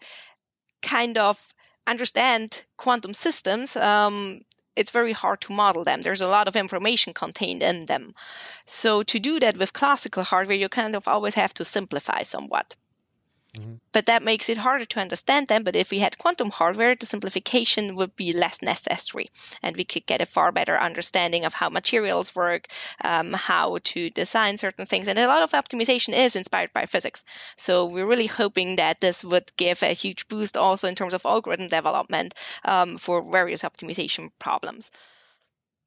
kind 0.81 1.17
of 1.19 1.37
understand 1.85 2.63
quantum 2.77 3.13
systems, 3.13 3.75
um, 3.75 4.41
it's 4.75 4.91
very 4.91 5.13
hard 5.13 5.41
to 5.41 5.53
model 5.53 5.83
them. 5.83 6.01
There's 6.01 6.21
a 6.21 6.27
lot 6.27 6.47
of 6.47 6.55
information 6.55 7.13
contained 7.13 7.61
in 7.61 7.85
them. 7.85 8.15
So, 8.65 9.03
to 9.03 9.19
do 9.19 9.39
that 9.39 9.57
with 9.57 9.73
classical 9.73 10.23
hardware, 10.23 10.57
you 10.57 10.69
kind 10.69 10.95
of 10.95 11.07
always 11.07 11.35
have 11.35 11.53
to 11.55 11.65
simplify 11.65 12.23
somewhat. 12.23 12.75
Mm-hmm. 13.55 13.75
But 13.91 14.05
that 14.05 14.23
makes 14.23 14.47
it 14.49 14.57
harder 14.57 14.85
to 14.85 14.99
understand 14.99 15.47
them. 15.47 15.63
But 15.63 15.75
if 15.75 15.89
we 15.89 15.99
had 15.99 16.17
quantum 16.17 16.51
hardware, 16.51 16.95
the 16.95 17.05
simplification 17.07 17.95
would 17.95 18.15
be 18.15 18.31
less 18.31 18.61
necessary, 18.61 19.31
and 19.63 19.75
we 19.75 19.85
could 19.85 20.05
get 20.05 20.21
a 20.21 20.27
far 20.27 20.51
better 20.51 20.79
understanding 20.79 21.45
of 21.45 21.53
how 21.53 21.69
materials 21.69 22.35
work, 22.35 22.67
um, 23.03 23.33
how 23.33 23.79
to 23.85 24.09
design 24.11 24.57
certain 24.57 24.85
things. 24.85 25.07
And 25.07 25.17
a 25.17 25.27
lot 25.27 25.41
of 25.41 25.51
optimization 25.51 26.13
is 26.13 26.35
inspired 26.35 26.73
by 26.73 26.85
physics. 26.85 27.23
So 27.57 27.85
we're 27.85 28.05
really 28.05 28.27
hoping 28.27 28.75
that 28.75 29.01
this 29.01 29.23
would 29.23 29.51
give 29.57 29.81
a 29.81 29.93
huge 29.93 30.27
boost 30.27 30.55
also 30.55 30.87
in 30.87 30.95
terms 30.95 31.15
of 31.15 31.25
algorithm 31.25 31.67
development 31.67 32.35
um, 32.65 32.97
for 32.97 33.23
various 33.23 33.63
optimization 33.63 34.31
problems. 34.37 34.91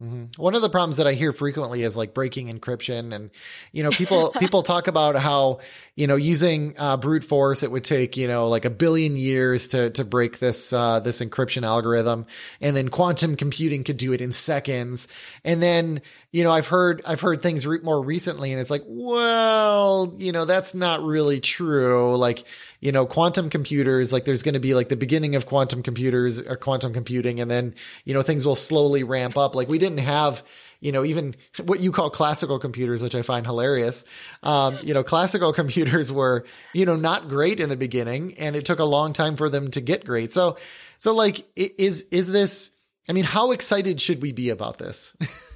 Mm-hmm. 0.02 0.42
One 0.42 0.56
of 0.56 0.62
the 0.62 0.68
problems 0.68 0.96
that 0.96 1.06
I 1.06 1.12
hear 1.12 1.32
frequently 1.32 1.82
is 1.82 1.96
like 1.96 2.12
breaking 2.12 2.48
encryption, 2.48 3.14
and 3.14 3.30
you 3.70 3.84
know, 3.84 3.90
people 3.90 4.32
people 4.40 4.64
talk 4.64 4.88
about 4.88 5.14
how 5.14 5.60
you 5.94 6.08
know 6.08 6.16
using 6.16 6.74
uh, 6.76 6.96
brute 6.96 7.22
force 7.22 7.62
it 7.62 7.70
would 7.70 7.84
take 7.84 8.16
you 8.16 8.26
know 8.26 8.48
like 8.48 8.64
a 8.64 8.70
billion 8.70 9.14
years 9.16 9.68
to 9.68 9.90
to 9.90 10.04
break 10.04 10.40
this 10.40 10.72
uh, 10.72 10.98
this 10.98 11.20
encryption 11.20 11.62
algorithm, 11.62 12.26
and 12.60 12.76
then 12.76 12.88
quantum 12.88 13.36
computing 13.36 13.84
could 13.84 13.96
do 13.96 14.12
it 14.12 14.20
in 14.20 14.32
seconds, 14.32 15.06
and 15.44 15.62
then 15.62 16.02
you 16.32 16.42
know 16.42 16.50
I've 16.50 16.66
heard 16.66 17.02
I've 17.06 17.20
heard 17.20 17.40
things 17.40 17.64
re- 17.64 17.78
more 17.80 18.02
recently, 18.02 18.50
and 18.50 18.60
it's 18.60 18.70
like, 18.70 18.82
well, 18.86 20.12
you 20.16 20.32
know, 20.32 20.46
that's 20.46 20.74
not 20.74 21.00
really 21.04 21.38
true, 21.38 22.16
like 22.16 22.42
you 22.82 22.90
know, 22.90 23.06
quantum 23.06 23.48
computers, 23.48 24.12
like 24.12 24.24
there's 24.24 24.42
going 24.42 24.54
to 24.54 24.60
be 24.60 24.74
like 24.74 24.88
the 24.88 24.96
beginning 24.96 25.36
of 25.36 25.46
quantum 25.46 25.84
computers 25.84 26.40
or 26.40 26.56
quantum 26.56 26.92
computing, 26.92 27.38
and 27.38 27.48
then, 27.48 27.76
you 28.04 28.12
know, 28.12 28.22
things 28.22 28.44
will 28.44 28.56
slowly 28.56 29.04
ramp 29.04 29.38
up. 29.38 29.54
Like 29.54 29.68
we 29.68 29.78
didn't 29.78 29.98
have, 29.98 30.42
you 30.80 30.90
know, 30.90 31.04
even 31.04 31.36
what 31.64 31.78
you 31.78 31.92
call 31.92 32.10
classical 32.10 32.58
computers, 32.58 33.00
which 33.00 33.14
I 33.14 33.22
find 33.22 33.46
hilarious. 33.46 34.04
Um, 34.42 34.76
you 34.82 34.94
know, 34.94 35.04
classical 35.04 35.52
computers 35.62 36.10
were, 36.10 36.44
you 36.74 36.84
know, 36.84 36.96
not 36.96 37.28
great 37.28 37.60
in 37.60 37.68
the 37.68 37.76
beginning 37.76 38.34
and 38.34 38.56
it 38.56 38.66
took 38.66 38.80
a 38.80 38.84
long 38.84 39.12
time 39.12 39.36
for 39.36 39.48
them 39.48 39.70
to 39.70 39.80
get 39.80 40.04
great. 40.04 40.34
So, 40.34 40.58
so 40.98 41.14
like, 41.14 41.46
is, 41.54 42.06
is 42.10 42.32
this, 42.32 42.72
I 43.08 43.12
mean, 43.12 43.24
how 43.24 43.52
excited 43.52 44.00
should 44.00 44.20
we 44.20 44.32
be 44.32 44.50
about 44.50 44.78
this? 44.78 45.14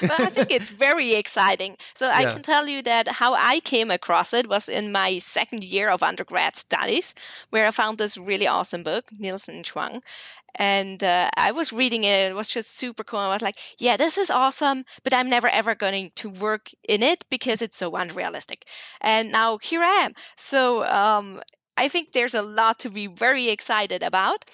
but 0.00 0.20
I 0.20 0.26
think 0.26 0.50
it's 0.50 0.70
very 0.70 1.14
exciting. 1.14 1.76
So 1.94 2.06
yeah. 2.06 2.16
I 2.16 2.24
can 2.24 2.42
tell 2.42 2.66
you 2.66 2.82
that 2.82 3.08
how 3.08 3.34
I 3.34 3.60
came 3.60 3.90
across 3.90 4.32
it 4.34 4.48
was 4.48 4.68
in 4.68 4.92
my 4.92 5.18
second 5.18 5.64
year 5.64 5.88
of 5.90 6.02
undergrad 6.02 6.56
studies, 6.56 7.14
where 7.50 7.66
I 7.66 7.70
found 7.70 7.98
this 7.98 8.16
really 8.16 8.46
awesome 8.46 8.82
book, 8.82 9.04
Nielsen 9.18 9.62
Chuang. 9.62 10.02
And 10.54 11.02
uh, 11.04 11.30
I 11.36 11.52
was 11.52 11.72
reading 11.72 12.04
it. 12.04 12.30
It 12.30 12.34
was 12.34 12.48
just 12.48 12.76
super 12.76 13.04
cool. 13.04 13.20
I 13.20 13.32
was 13.32 13.42
like, 13.42 13.56
yeah, 13.78 13.96
this 13.96 14.18
is 14.18 14.30
awesome, 14.30 14.84
but 15.04 15.14
I'm 15.14 15.30
never 15.30 15.48
ever 15.48 15.74
going 15.76 16.10
to 16.16 16.28
work 16.28 16.70
in 16.88 17.02
it 17.02 17.24
because 17.30 17.62
it's 17.62 17.76
so 17.76 17.94
unrealistic. 17.94 18.64
And 19.00 19.30
now 19.30 19.58
here 19.58 19.82
I 19.82 20.04
am. 20.06 20.14
So 20.36 20.84
um, 20.84 21.40
I 21.76 21.88
think 21.88 22.12
there's 22.12 22.34
a 22.34 22.42
lot 22.42 22.80
to 22.80 22.90
be 22.90 23.06
very 23.06 23.48
excited 23.48 24.02
about. 24.02 24.44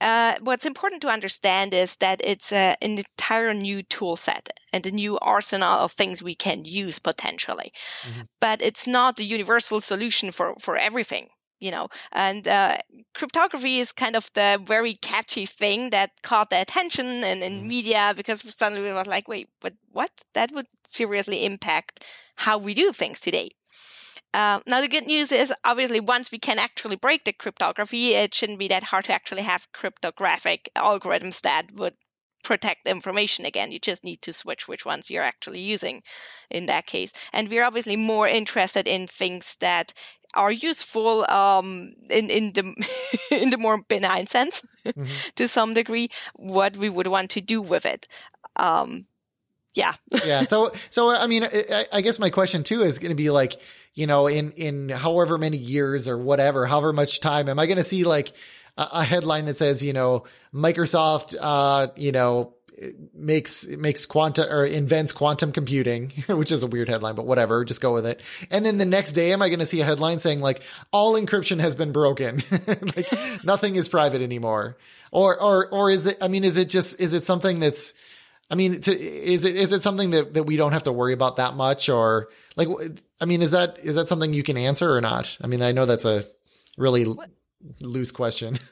Uh, 0.00 0.34
what's 0.40 0.64
important 0.64 1.02
to 1.02 1.08
understand 1.08 1.74
is 1.74 1.96
that 1.96 2.20
it's 2.24 2.52
an 2.52 2.76
entire 2.80 3.52
new 3.52 3.82
tool 3.82 4.16
set 4.16 4.48
and 4.72 4.86
a 4.86 4.90
new 4.90 5.18
arsenal 5.18 5.78
of 5.78 5.92
things 5.92 6.22
we 6.22 6.34
can 6.34 6.64
use 6.64 6.98
potentially. 6.98 7.72
Mm-hmm. 8.08 8.22
But 8.40 8.62
it's 8.62 8.86
not 8.86 9.20
a 9.20 9.24
universal 9.24 9.80
solution 9.80 10.32
for, 10.32 10.54
for 10.58 10.76
everything, 10.76 11.28
you 11.58 11.70
know. 11.70 11.88
And 12.12 12.48
uh, 12.48 12.78
cryptography 13.14 13.80
is 13.80 13.92
kind 13.92 14.16
of 14.16 14.30
the 14.32 14.60
very 14.64 14.94
catchy 14.94 15.44
thing 15.44 15.90
that 15.90 16.10
caught 16.22 16.48
the 16.48 16.60
attention 16.60 17.06
in, 17.06 17.42
in 17.42 17.52
mm-hmm. 17.52 17.68
media 17.68 18.12
because 18.16 18.42
suddenly 18.56 18.88
it 18.88 18.94
was 18.94 19.06
like, 19.06 19.28
wait, 19.28 19.48
but 19.60 19.74
what? 19.92 20.10
That 20.32 20.50
would 20.52 20.66
seriously 20.86 21.44
impact 21.44 22.04
how 22.36 22.56
we 22.56 22.72
do 22.72 22.92
things 22.92 23.20
today. 23.20 23.50
Uh, 24.32 24.60
now, 24.66 24.80
the 24.80 24.88
good 24.88 25.06
news 25.06 25.32
is 25.32 25.52
obviously 25.64 26.00
once 26.00 26.30
we 26.30 26.38
can 26.38 26.58
actually 26.58 26.96
break 26.96 27.24
the 27.24 27.32
cryptography, 27.32 28.14
it 28.14 28.32
shouldn't 28.32 28.58
be 28.58 28.68
that 28.68 28.84
hard 28.84 29.04
to 29.06 29.12
actually 29.12 29.42
have 29.42 29.72
cryptographic 29.72 30.70
algorithms 30.76 31.40
that 31.40 31.72
would 31.72 31.94
protect 32.42 32.84
the 32.84 32.90
information 32.90 33.44
again. 33.44 33.72
You 33.72 33.78
just 33.78 34.04
need 34.04 34.22
to 34.22 34.32
switch 34.32 34.68
which 34.68 34.86
ones 34.86 35.10
you're 35.10 35.22
actually 35.22 35.60
using 35.60 36.02
in 36.48 36.66
that 36.66 36.86
case. 36.86 37.12
And 37.32 37.50
we're 37.50 37.64
obviously 37.64 37.96
more 37.96 38.28
interested 38.28 38.86
in 38.86 39.06
things 39.06 39.56
that 39.60 39.92
are 40.32 40.52
useful 40.52 41.28
um, 41.28 41.94
in 42.08 42.30
in 42.30 42.52
the 42.52 42.86
in 43.30 43.50
the 43.50 43.58
more 43.58 43.82
benign 43.82 44.26
sense 44.26 44.62
mm-hmm. 44.84 45.06
to 45.36 45.48
some 45.48 45.74
degree. 45.74 46.10
What 46.34 46.76
we 46.76 46.88
would 46.88 47.08
want 47.08 47.30
to 47.32 47.40
do 47.40 47.60
with 47.60 47.84
it. 47.84 48.06
Um, 48.56 49.06
yeah. 49.74 49.94
yeah. 50.24 50.42
So 50.44 50.72
so 50.90 51.10
I 51.10 51.26
mean, 51.26 51.44
I, 51.44 51.86
I 51.92 52.00
guess 52.00 52.18
my 52.18 52.30
question 52.30 52.62
too 52.62 52.82
is 52.82 52.98
going 52.98 53.10
to 53.10 53.16
be 53.16 53.30
like 53.30 53.60
you 53.94 54.06
know, 54.06 54.26
in, 54.26 54.52
in 54.52 54.88
however 54.88 55.38
many 55.38 55.56
years 55.56 56.08
or 56.08 56.16
whatever, 56.16 56.66
however 56.66 56.92
much 56.92 57.20
time, 57.20 57.48
am 57.48 57.58
I 57.58 57.66
going 57.66 57.76
to 57.76 57.84
see 57.84 58.04
like 58.04 58.32
a, 58.76 58.88
a, 58.94 59.04
headline 59.04 59.46
that 59.46 59.58
says, 59.58 59.82
you 59.82 59.92
know, 59.92 60.24
Microsoft, 60.54 61.34
uh, 61.40 61.88
you 61.96 62.12
know, 62.12 62.54
makes 63.14 63.68
makes 63.68 64.06
quantum 64.06 64.50
or 64.50 64.64
invents 64.64 65.12
quantum 65.12 65.52
computing, 65.52 66.10
which 66.28 66.52
is 66.52 66.62
a 66.62 66.66
weird 66.66 66.88
headline, 66.88 67.14
but 67.14 67.26
whatever, 67.26 67.64
just 67.64 67.80
go 67.80 67.92
with 67.92 68.06
it. 68.06 68.20
And 68.50 68.64
then 68.64 68.78
the 68.78 68.86
next 68.86 69.12
day, 69.12 69.32
am 69.32 69.42
I 69.42 69.48
going 69.48 69.58
to 69.58 69.66
see 69.66 69.80
a 69.80 69.84
headline 69.84 70.18
saying 70.18 70.40
like 70.40 70.62
all 70.92 71.14
encryption 71.14 71.60
has 71.60 71.74
been 71.74 71.92
broken, 71.92 72.40
like 72.66 73.44
nothing 73.44 73.76
is 73.76 73.88
private 73.88 74.22
anymore, 74.22 74.78
or 75.10 75.38
or 75.40 75.68
or 75.68 75.90
is 75.90 76.06
it? 76.06 76.18
I 76.22 76.28
mean, 76.28 76.44
is 76.44 76.56
it 76.56 76.68
just 76.68 77.00
is 77.00 77.12
it 77.12 77.26
something 77.26 77.60
that's 77.60 77.94
I 78.50 78.56
mean, 78.56 78.80
to, 78.80 78.92
is 78.98 79.44
it 79.44 79.54
is 79.54 79.72
it 79.72 79.82
something 79.82 80.10
that, 80.10 80.34
that 80.34 80.42
we 80.42 80.56
don't 80.56 80.72
have 80.72 80.82
to 80.84 80.92
worry 80.92 81.12
about 81.12 81.36
that 81.36 81.54
much, 81.54 81.88
or 81.88 82.28
like, 82.56 82.68
I 83.20 83.24
mean, 83.24 83.42
is 83.42 83.52
that 83.52 83.78
is 83.80 83.94
that 83.94 84.08
something 84.08 84.34
you 84.34 84.42
can 84.42 84.56
answer 84.56 84.94
or 84.94 85.00
not? 85.00 85.38
I 85.40 85.46
mean, 85.46 85.62
I 85.62 85.72
know 85.72 85.86
that's 85.86 86.04
a 86.04 86.24
really 86.76 87.04
what? 87.04 87.30
loose 87.80 88.10
question. 88.10 88.58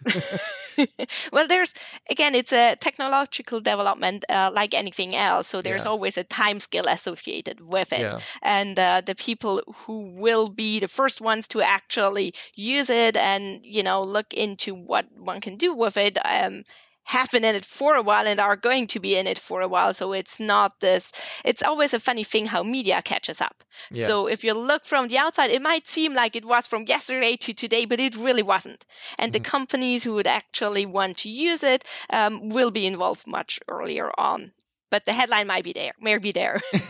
well, 1.32 1.46
there's 1.46 1.74
again, 2.10 2.34
it's 2.34 2.52
a 2.52 2.76
technological 2.76 3.60
development 3.60 4.24
uh, 4.28 4.50
like 4.52 4.74
anything 4.74 5.14
else, 5.14 5.46
so 5.46 5.62
there's 5.62 5.84
yeah. 5.84 5.90
always 5.90 6.14
a 6.16 6.24
time 6.24 6.60
scale 6.60 6.86
associated 6.88 7.60
with 7.60 7.92
it, 7.92 8.00
yeah. 8.00 8.20
and 8.42 8.78
uh, 8.78 9.00
the 9.04 9.14
people 9.14 9.62
who 9.86 10.10
will 10.16 10.48
be 10.48 10.80
the 10.80 10.88
first 10.88 11.20
ones 11.20 11.48
to 11.48 11.62
actually 11.62 12.34
use 12.54 12.90
it 12.90 13.16
and 13.16 13.64
you 13.64 13.82
know 13.82 14.02
look 14.02 14.34
into 14.34 14.74
what 14.74 15.06
one 15.16 15.40
can 15.40 15.56
do 15.56 15.74
with 15.74 15.96
it. 15.96 16.18
Um, 16.24 16.64
have 17.08 17.30
been 17.30 17.42
in 17.42 17.54
it 17.54 17.64
for 17.64 17.96
a 17.96 18.02
while 18.02 18.26
and 18.26 18.38
are 18.38 18.54
going 18.54 18.86
to 18.86 19.00
be 19.00 19.16
in 19.16 19.26
it 19.26 19.38
for 19.38 19.62
a 19.62 19.66
while. 19.66 19.94
So 19.94 20.12
it's 20.12 20.38
not 20.38 20.78
this, 20.78 21.10
it's 21.42 21.62
always 21.62 21.94
a 21.94 21.98
funny 21.98 22.22
thing 22.22 22.44
how 22.44 22.62
media 22.62 23.00
catches 23.00 23.40
up. 23.40 23.64
Yeah. 23.90 24.08
So 24.08 24.26
if 24.26 24.44
you 24.44 24.52
look 24.52 24.84
from 24.84 25.08
the 25.08 25.16
outside, 25.16 25.50
it 25.50 25.62
might 25.62 25.88
seem 25.88 26.12
like 26.12 26.36
it 26.36 26.44
was 26.44 26.66
from 26.66 26.84
yesterday 26.86 27.36
to 27.36 27.54
today, 27.54 27.86
but 27.86 27.98
it 27.98 28.14
really 28.14 28.42
wasn't. 28.42 28.84
And 29.18 29.32
mm-hmm. 29.32 29.42
the 29.42 29.48
companies 29.48 30.04
who 30.04 30.12
would 30.14 30.26
actually 30.26 30.84
want 30.84 31.16
to 31.18 31.30
use 31.30 31.62
it 31.62 31.82
um, 32.10 32.50
will 32.50 32.70
be 32.70 32.86
involved 32.86 33.26
much 33.26 33.58
earlier 33.68 34.10
on. 34.18 34.52
But 34.90 35.06
the 35.06 35.14
headline 35.14 35.46
might 35.46 35.64
be 35.64 35.72
there, 35.72 35.92
may 35.98 36.18
be 36.18 36.32
there. 36.32 36.60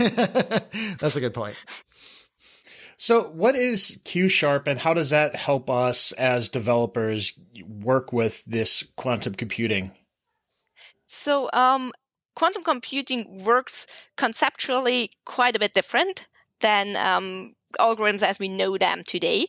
That's 1.01 1.15
a 1.15 1.21
good 1.21 1.35
point. 1.35 1.57
So, 2.97 3.29
what 3.31 3.55
is 3.55 4.01
Q 4.05 4.29
Sharp 4.29 4.67
and 4.67 4.81
how 4.81 4.95
does 4.95 5.11
that 5.11 5.37
help 5.37 5.71
us 5.71 6.11
as 6.11 6.49
developers 6.49 7.39
work 7.65 8.13
with 8.13 8.45
this 8.47 8.83
quantum 8.97 9.35
computing? 9.35 9.93
So, 11.09 11.49
um, 11.53 11.93
quantum 12.37 12.63
computing 12.63 13.43
works 13.43 13.87
conceptually 14.17 15.11
quite 15.25 15.57
a 15.57 15.59
bit 15.59 15.73
different 15.73 16.27
than 16.61 16.97
um, 16.97 17.57
algorithms 17.81 18.23
as 18.23 18.39
we 18.39 18.49
know 18.49 18.77
them 18.77 19.05
today. 19.05 19.49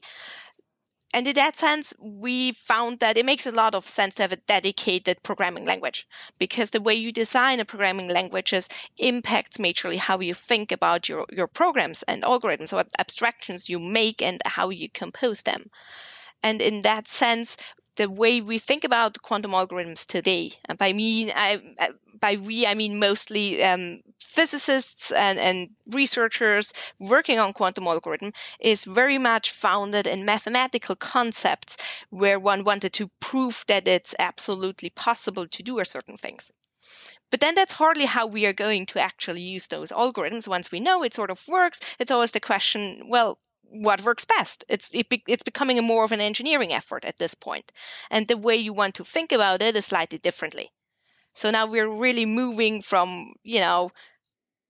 And 1.13 1.27
in 1.27 1.35
that 1.35 1.57
sense, 1.57 1.93
we 1.99 2.53
found 2.53 2.99
that 2.99 3.17
it 3.17 3.25
makes 3.25 3.45
a 3.45 3.51
lot 3.51 3.75
of 3.75 3.89
sense 3.89 4.15
to 4.15 4.23
have 4.23 4.31
a 4.31 4.37
dedicated 4.37 5.21
programming 5.21 5.65
language 5.65 6.07
because 6.37 6.69
the 6.69 6.81
way 6.81 6.95
you 6.95 7.11
design 7.11 7.59
a 7.59 7.65
programming 7.65 8.07
languages 8.07 8.69
impacts 8.97 9.57
majorly 9.57 9.97
how 9.97 10.19
you 10.19 10.33
think 10.33 10.71
about 10.71 11.09
your, 11.09 11.25
your 11.31 11.47
programs 11.47 12.03
and 12.03 12.23
algorithms, 12.23 12.71
what 12.71 12.87
abstractions 12.97 13.67
you 13.69 13.79
make 13.79 14.21
and 14.21 14.41
how 14.45 14.69
you 14.69 14.87
compose 14.87 15.41
them. 15.41 15.69
And 16.41 16.61
in 16.61 16.81
that 16.81 17.07
sense, 17.07 17.57
the 17.99 18.09
way 18.09 18.39
we 18.39 18.59
think 18.59 18.85
about 18.85 19.21
quantum 19.21 19.51
algorithms 19.51 20.05
today. 20.05 20.53
And 20.63 20.77
by 20.77 20.93
me, 20.93 21.33
I, 21.33 21.61
by 22.17 22.37
we, 22.37 22.65
I 22.65 22.73
mean 22.73 22.97
mostly 22.97 23.61
um, 23.61 23.99
physicists 24.21 25.11
and, 25.11 25.37
and 25.37 25.69
researchers 25.91 26.71
working 26.97 27.39
on 27.39 27.51
quantum 27.51 27.87
algorithm 27.87 28.31
is 28.57 28.85
very 28.85 29.17
much 29.17 29.51
founded 29.51 30.07
in 30.07 30.23
mathematical 30.23 30.95
concepts 30.95 31.75
where 32.09 32.39
one 32.39 32.63
wanted 32.63 32.93
to 32.93 33.11
prove 33.19 33.65
that 33.67 33.85
it's 33.85 34.15
absolutely 34.17 34.91
possible 34.91 35.45
to 35.49 35.61
do 35.61 35.79
a 35.79 35.85
certain 35.85 36.15
things. 36.15 36.53
But 37.31 37.41
then 37.41 37.53
that's 37.53 37.73
hardly 37.73 38.05
how 38.05 38.27
we 38.27 38.45
are 38.45 38.53
going 38.53 38.85
to 38.87 39.01
actually 39.01 39.41
use 39.41 39.67
those 39.67 39.91
algorithms. 39.91 40.47
Once 40.47 40.71
we 40.71 40.79
know 40.79 41.03
it 41.03 41.13
sort 41.13 41.31
of 41.31 41.47
works, 41.49 41.81
it's 41.99 42.11
always 42.11 42.31
the 42.31 42.39
question, 42.39 43.09
well, 43.09 43.37
what 43.71 44.03
works 44.03 44.25
best. 44.25 44.65
It's 44.69 44.89
it 44.93 45.09
be, 45.09 45.23
it's 45.27 45.43
becoming 45.43 45.83
more 45.83 46.03
of 46.03 46.11
an 46.11 46.21
engineering 46.21 46.73
effort 46.73 47.05
at 47.05 47.17
this 47.17 47.33
point, 47.35 47.71
and 48.09 48.27
the 48.27 48.37
way 48.37 48.57
you 48.57 48.73
want 48.73 48.95
to 48.95 49.03
think 49.05 49.31
about 49.31 49.61
it 49.61 49.75
is 49.75 49.85
slightly 49.85 50.17
differently. 50.17 50.71
So 51.33 51.51
now 51.51 51.65
we're 51.67 51.89
really 51.89 52.25
moving 52.25 52.81
from 52.81 53.33
you 53.43 53.59
know 53.61 53.91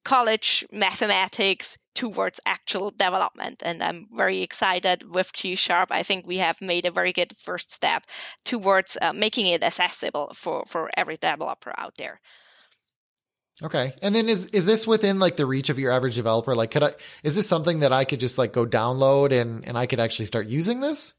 college 0.04 0.66
mathematics 0.72 1.78
towards 1.96 2.40
actual 2.46 2.92
development, 2.92 3.62
and 3.66 3.84
I'm 3.84 4.08
very 4.12 4.42
excited 4.42 5.04
with 5.04 5.34
Q 5.34 5.56
Sharp. 5.56 5.92
I 5.92 6.04
think 6.04 6.26
we 6.26 6.38
have 6.38 6.62
made 6.62 6.86
a 6.86 6.92
very 6.92 7.14
good 7.14 7.34
first 7.44 7.72
step 7.72 8.06
towards 8.46 8.98
uh, 9.02 9.14
making 9.14 9.48
it 9.48 9.64
accessible 9.64 10.34
for 10.36 10.66
for 10.68 10.90
every 10.96 11.18
developer 11.18 11.74
out 11.78 11.96
there. 11.98 12.20
Okay. 13.62 13.94
And 14.02 14.16
then 14.16 14.30
is 14.30 14.46
is 14.48 14.66
this 14.66 14.88
within 14.88 15.20
like 15.20 15.36
the 15.36 15.46
reach 15.46 15.70
of 15.70 15.78
your 15.78 15.92
average 15.92 16.16
developer? 16.16 16.56
Like 16.56 16.72
could 16.72 16.84
I 16.84 16.94
is 17.24 17.36
this 17.36 17.48
something 17.48 17.82
that 17.82 17.92
I 17.92 18.06
could 18.06 18.20
just 18.20 18.38
like 18.38 18.54
go 18.54 18.66
download 18.66 19.32
and 19.32 19.68
and 19.68 19.78
I 19.78 19.86
could 19.86 20.00
actually 20.00 20.26
start 20.26 20.48
using 20.48 20.80
this? 20.80 21.14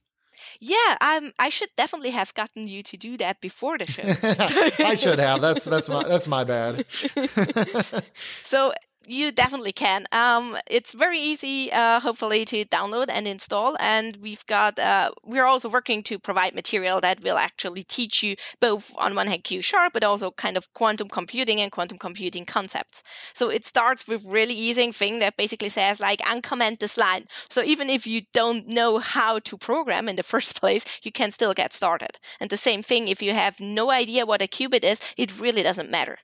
Yeah, 0.59 0.97
um, 1.01 1.33
I 1.39 1.49
should 1.49 1.69
definitely 1.77 2.11
have 2.11 2.35
gotten 2.35 2.67
you 2.67 2.83
to 2.85 2.97
do 2.97 3.17
that 3.19 3.41
before 3.41 3.79
the 3.79 3.87
show. 3.87 4.03
I 4.85 4.95
should 4.95 5.19
have. 5.19 5.41
That's 5.41 5.65
that's 5.65 5.89
my 5.89 6.03
that's 6.03 6.27
my 6.27 6.45
bad. 6.45 6.87
so 8.45 8.73
you 9.11 9.33
definitely 9.33 9.73
can. 9.73 10.07
Um, 10.13 10.57
it's 10.67 10.93
very 10.93 11.19
easy, 11.19 11.73
uh, 11.73 12.01
hopefully, 12.01 12.45
to 12.47 12.65
download 12.67 13.07
and 13.09 13.27
install. 13.27 13.77
And 13.79 14.17
we've 14.23 14.45
got, 14.47 14.79
uh, 14.79 15.11
we're 15.25 15.45
also 15.45 15.69
working 15.69 16.03
to 16.05 16.19
provide 16.19 16.55
material 16.55 17.01
that 17.01 17.23
will 17.23 17.37
actually 17.37 17.83
teach 17.83 18.23
you 18.23 18.37
both 18.61 18.91
on 18.97 19.15
one 19.15 19.27
hand 19.27 19.45
Q 19.45 19.63
sharp, 19.63 19.93
but 19.93 20.05
also 20.05 20.31
kind 20.31 20.57
of 20.57 20.73
quantum 20.75 21.09
computing 21.09 21.61
and 21.61 21.73
quantum 21.73 21.99
computing 21.99 22.45
concepts. 22.45 23.03
So 23.35 23.51
it 23.51 23.67
starts 23.67 24.07
with 24.07 24.25
really 24.25 24.55
easy 24.55 24.93
thing 24.93 25.19
that 25.19 25.37
basically 25.37 25.71
says 25.71 26.01
like 26.01 26.21
uncomment 26.21 26.79
this 26.79 26.97
line. 26.97 27.27
So 27.49 27.63
even 27.63 27.91
if 27.91 28.07
you 28.07 28.23
don't 28.33 28.69
know 28.69 28.99
how 28.99 29.41
to 29.41 29.59
program 29.59 30.09
in 30.09 30.17
the 30.17 30.23
first 30.23 30.55
place, 30.61 30.85
you 31.03 31.11
can 31.11 31.31
still 31.31 31.55
get 31.55 31.73
started. 31.73 32.17
And 32.39 32.49
the 32.49 32.57
same 32.57 32.83
thing 32.83 33.09
if 33.09 33.23
you 33.23 33.35
have 33.35 33.59
no 33.61 33.91
idea 33.91 34.25
what 34.25 34.43
a 34.43 34.47
qubit 34.47 34.85
is, 34.85 35.01
it 35.17 35.41
really 35.41 35.63
doesn't 35.63 35.91
matter. 35.91 36.19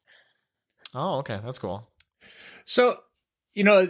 Oh, 0.95 1.19
okay, 1.19 1.41
that's 1.45 1.59
cool. 1.59 1.89
So, 2.67 2.99
you 3.55 3.65
know, 3.65 3.87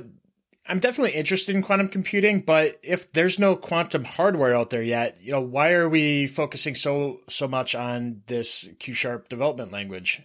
I'm 0.69 0.81
definitely 0.81 1.13
interested 1.13 1.57
in 1.57 1.63
quantum 1.63 1.89
computing, 1.89 2.41
but 2.41 2.79
if 2.83 3.11
there's 3.13 3.39
no 3.39 3.57
quantum 3.57 4.05
hardware 4.05 4.55
out 4.55 4.71
there 4.71 4.83
yet, 4.83 5.17
you 5.21 5.33
know, 5.33 5.41
why 5.41 5.73
are 5.73 5.89
we 5.89 6.27
focusing 6.27 6.75
so 6.75 7.21
so 7.29 7.49
much 7.49 7.75
on 7.75 8.23
this 8.27 8.69
Q 8.79 8.95
sharp 8.95 9.29
development 9.29 9.73
language? 9.73 10.23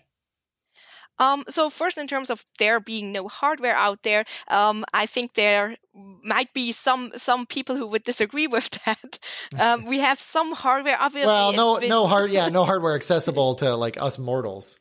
Um, 1.17 1.43
so 1.49 1.69
first, 1.69 1.97
in 1.97 2.07
terms 2.07 2.31
of 2.31 2.43
there 2.57 2.79
being 2.79 3.11
no 3.11 3.27
hardware 3.27 3.75
out 3.75 4.01
there, 4.01 4.25
um, 4.47 4.83
I 4.91 5.05
think 5.05 5.35
there 5.35 5.77
might 5.93 6.51
be 6.53 6.71
some 6.71 7.11
some 7.15 7.45
people 7.45 7.75
who 7.75 7.87
would 7.87 8.03
disagree 8.03 8.47
with 8.47 8.69
that. 8.85 9.19
Um, 9.59 9.85
we 9.85 9.99
have 9.99 10.19
some 10.19 10.51
hardware, 10.51 10.99
obviously. 10.99 11.27
Well, 11.27 11.53
no, 11.53 11.77
no 11.77 12.07
hard, 12.07 12.31
yeah, 12.31 12.47
no 12.47 12.65
hardware 12.71 12.95
accessible 12.95 13.55
to 13.55 13.75
like 13.75 14.01
us 14.01 14.17
mortals. 14.17 14.79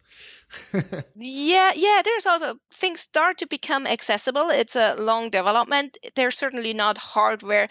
yeah, 1.17 1.73
yeah. 1.75 2.03
There's 2.05 2.27
also 2.27 2.57
things 2.75 3.01
start 3.01 3.39
to 3.39 3.47
become 3.47 3.87
accessible. 3.87 4.51
It's 4.51 4.77
a 4.77 4.95
long 4.95 5.31
development. 5.31 5.97
There's 6.17 6.37
certainly 6.37 6.73
not 6.75 6.99
hardware 6.99 7.69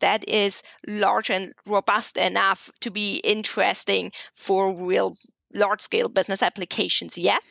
that 0.00 0.28
is 0.28 0.62
large 0.86 1.30
and 1.30 1.52
robust 1.66 2.16
enough 2.16 2.70
to 2.80 2.90
be 2.90 3.16
interesting 3.16 4.12
for 4.34 4.72
real 4.72 5.16
large 5.54 5.80
scale 5.82 6.08
business 6.08 6.42
applications 6.42 7.18
yet. 7.18 7.42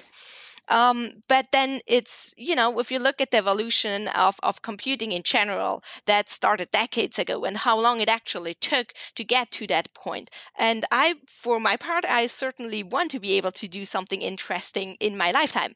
Um, 0.69 1.23
but 1.27 1.51
then 1.51 1.81
it's, 1.87 2.33
you 2.37 2.55
know, 2.55 2.79
if 2.79 2.91
you 2.91 2.99
look 2.99 3.19
at 3.21 3.31
the 3.31 3.37
evolution 3.37 4.07
of, 4.07 4.35
of 4.43 4.61
computing 4.61 5.11
in 5.11 5.23
general, 5.23 5.83
that 6.05 6.29
started 6.29 6.71
decades 6.71 7.19
ago 7.19 7.43
and 7.43 7.57
how 7.57 7.77
long 7.79 7.99
it 8.01 8.09
actually 8.09 8.53
took 8.53 8.93
to 9.15 9.23
get 9.25 9.51
to 9.51 9.67
that 9.67 9.93
point. 9.93 10.29
And 10.57 10.85
I, 10.91 11.15
for 11.27 11.59
my 11.59 11.75
part, 11.77 12.05
I 12.05 12.27
certainly 12.27 12.83
want 12.83 13.11
to 13.11 13.19
be 13.19 13.33
able 13.33 13.51
to 13.53 13.67
do 13.67 13.83
something 13.85 14.21
interesting 14.21 14.95
in 14.99 15.17
my 15.17 15.31
lifetime. 15.31 15.75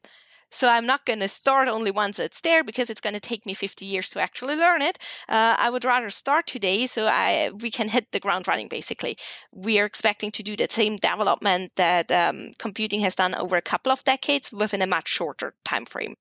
So 0.54 0.68
I'm 0.68 0.86
not 0.86 1.04
going 1.04 1.18
to 1.18 1.28
start 1.28 1.66
only 1.66 1.90
once 1.90 2.20
it's 2.20 2.40
there 2.40 2.62
because 2.62 2.88
it's 2.88 3.00
going 3.00 3.14
to 3.14 3.20
take 3.20 3.44
me 3.44 3.54
50 3.54 3.86
years 3.86 4.10
to 4.10 4.20
actually 4.20 4.54
learn 4.54 4.82
it. 4.82 4.98
Uh, 5.28 5.56
I 5.58 5.68
would 5.68 5.84
rather 5.84 6.10
start 6.10 6.46
today 6.46 6.86
so 6.86 7.06
I 7.06 7.50
we 7.60 7.72
can 7.72 7.88
hit 7.88 8.12
the 8.12 8.20
ground 8.20 8.46
running. 8.46 8.68
Basically, 8.68 9.18
we 9.52 9.80
are 9.80 9.84
expecting 9.84 10.30
to 10.32 10.44
do 10.44 10.56
the 10.56 10.68
same 10.70 10.96
development 10.96 11.72
that 11.74 12.10
um, 12.12 12.52
computing 12.58 13.00
has 13.00 13.16
done 13.16 13.34
over 13.34 13.56
a 13.56 13.62
couple 13.62 13.90
of 13.90 14.04
decades 14.04 14.52
within 14.52 14.80
a 14.80 14.86
much 14.86 15.08
shorter 15.08 15.54
time 15.64 15.86
frame. 15.86 16.14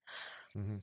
Mm-hmm. 0.57 0.77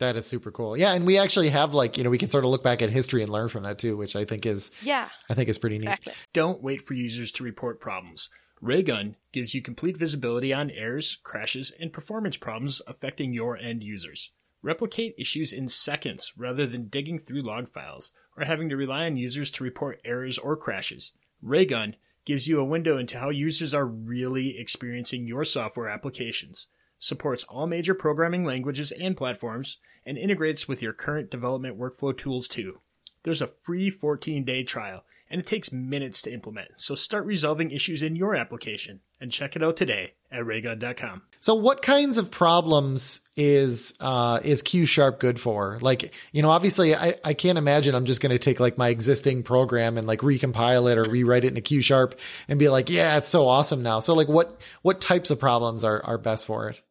That 0.00 0.16
is 0.16 0.26
super 0.26 0.50
cool. 0.50 0.76
Yeah, 0.76 0.94
and 0.94 1.06
we 1.06 1.18
actually 1.18 1.50
have 1.50 1.74
like, 1.74 1.98
you 1.98 2.04
know, 2.04 2.10
we 2.10 2.18
can 2.18 2.28
sort 2.28 2.44
of 2.44 2.50
look 2.50 2.62
back 2.62 2.82
at 2.82 2.90
history 2.90 3.22
and 3.22 3.30
learn 3.30 3.48
from 3.48 3.62
that 3.62 3.78
too, 3.78 3.96
which 3.96 4.16
I 4.16 4.24
think 4.24 4.44
is 4.44 4.72
Yeah. 4.82 5.08
I 5.30 5.34
think 5.34 5.48
is 5.48 5.58
pretty 5.58 5.78
neat. 5.78 5.86
Exactly. 5.86 6.14
Don't 6.34 6.62
wait 6.62 6.82
for 6.82 6.94
users 6.94 7.30
to 7.32 7.44
report 7.44 7.80
problems. 7.80 8.28
Raygun 8.60 9.14
gives 9.30 9.54
you 9.54 9.62
complete 9.62 9.96
visibility 9.96 10.52
on 10.52 10.72
errors, 10.72 11.18
crashes, 11.22 11.70
and 11.70 11.92
performance 11.92 12.36
problems 12.36 12.82
affecting 12.88 13.32
your 13.32 13.56
end 13.56 13.84
users. 13.84 14.32
Replicate 14.62 15.14
issues 15.16 15.52
in 15.52 15.68
seconds 15.68 16.32
rather 16.36 16.66
than 16.66 16.88
digging 16.88 17.20
through 17.20 17.42
log 17.42 17.68
files 17.68 18.10
or 18.36 18.44
having 18.44 18.68
to 18.68 18.76
rely 18.76 19.06
on 19.06 19.16
users 19.16 19.52
to 19.52 19.62
report 19.62 20.00
errors 20.04 20.38
or 20.38 20.56
crashes. 20.56 21.12
Raygun 21.40 21.94
gives 22.24 22.48
you 22.48 22.58
a 22.58 22.64
window 22.64 22.98
into 22.98 23.18
how 23.18 23.30
users 23.30 23.72
are 23.72 23.86
really 23.86 24.58
experiencing 24.58 25.28
your 25.28 25.44
software 25.44 25.88
applications, 25.88 26.66
supports 26.98 27.44
all 27.44 27.68
major 27.68 27.94
programming 27.94 28.42
languages 28.42 28.90
and 28.90 29.16
platforms, 29.16 29.78
and 30.04 30.18
integrates 30.18 30.66
with 30.66 30.82
your 30.82 30.92
current 30.92 31.30
development 31.30 31.78
workflow 31.78 32.16
tools 32.16 32.48
too. 32.48 32.80
There's 33.22 33.40
a 33.42 33.46
free 33.46 33.88
14 33.88 34.44
day 34.44 34.64
trial 34.64 35.04
and 35.30 35.40
it 35.40 35.46
takes 35.46 35.72
minutes 35.72 36.22
to 36.22 36.32
implement. 36.32 36.70
So 36.76 36.94
start 36.94 37.26
resolving 37.26 37.70
issues 37.70 38.02
in 38.02 38.16
your 38.16 38.34
application 38.34 39.00
and 39.20 39.30
check 39.30 39.56
it 39.56 39.62
out 39.62 39.76
today 39.76 40.12
at 40.30 40.44
raygun.com. 40.44 41.22
So 41.40 41.54
what 41.54 41.82
kinds 41.82 42.18
of 42.18 42.30
problems 42.30 43.20
is 43.36 43.94
uh, 44.00 44.40
is 44.42 44.62
Q 44.62 44.86
sharp 44.86 45.20
good 45.20 45.40
for? 45.40 45.78
Like, 45.80 46.14
you 46.32 46.42
know, 46.42 46.50
obviously 46.50 46.94
I, 46.94 47.14
I 47.24 47.34
can't 47.34 47.58
imagine 47.58 47.94
I'm 47.94 48.04
just 48.04 48.20
going 48.20 48.32
to 48.32 48.38
take 48.38 48.60
like 48.60 48.78
my 48.78 48.88
existing 48.88 49.42
program 49.42 49.98
and 49.98 50.06
like 50.06 50.20
recompile 50.20 50.90
it 50.90 50.98
or 50.98 51.04
rewrite 51.04 51.44
it 51.44 51.48
in 51.48 51.56
a 51.56 51.62
Q 51.62 51.82
sharp 51.82 52.18
and 52.48 52.58
be 52.58 52.68
like, 52.68 52.90
yeah, 52.90 53.18
it's 53.18 53.28
so 53.28 53.46
awesome 53.46 53.82
now. 53.82 54.00
So 54.00 54.14
like 54.14 54.28
what 54.28 54.60
what 54.82 55.00
types 55.00 55.30
of 55.30 55.38
problems 55.38 55.84
are 55.84 56.04
are 56.04 56.18
best 56.18 56.46
for 56.46 56.70
it? 56.70 56.82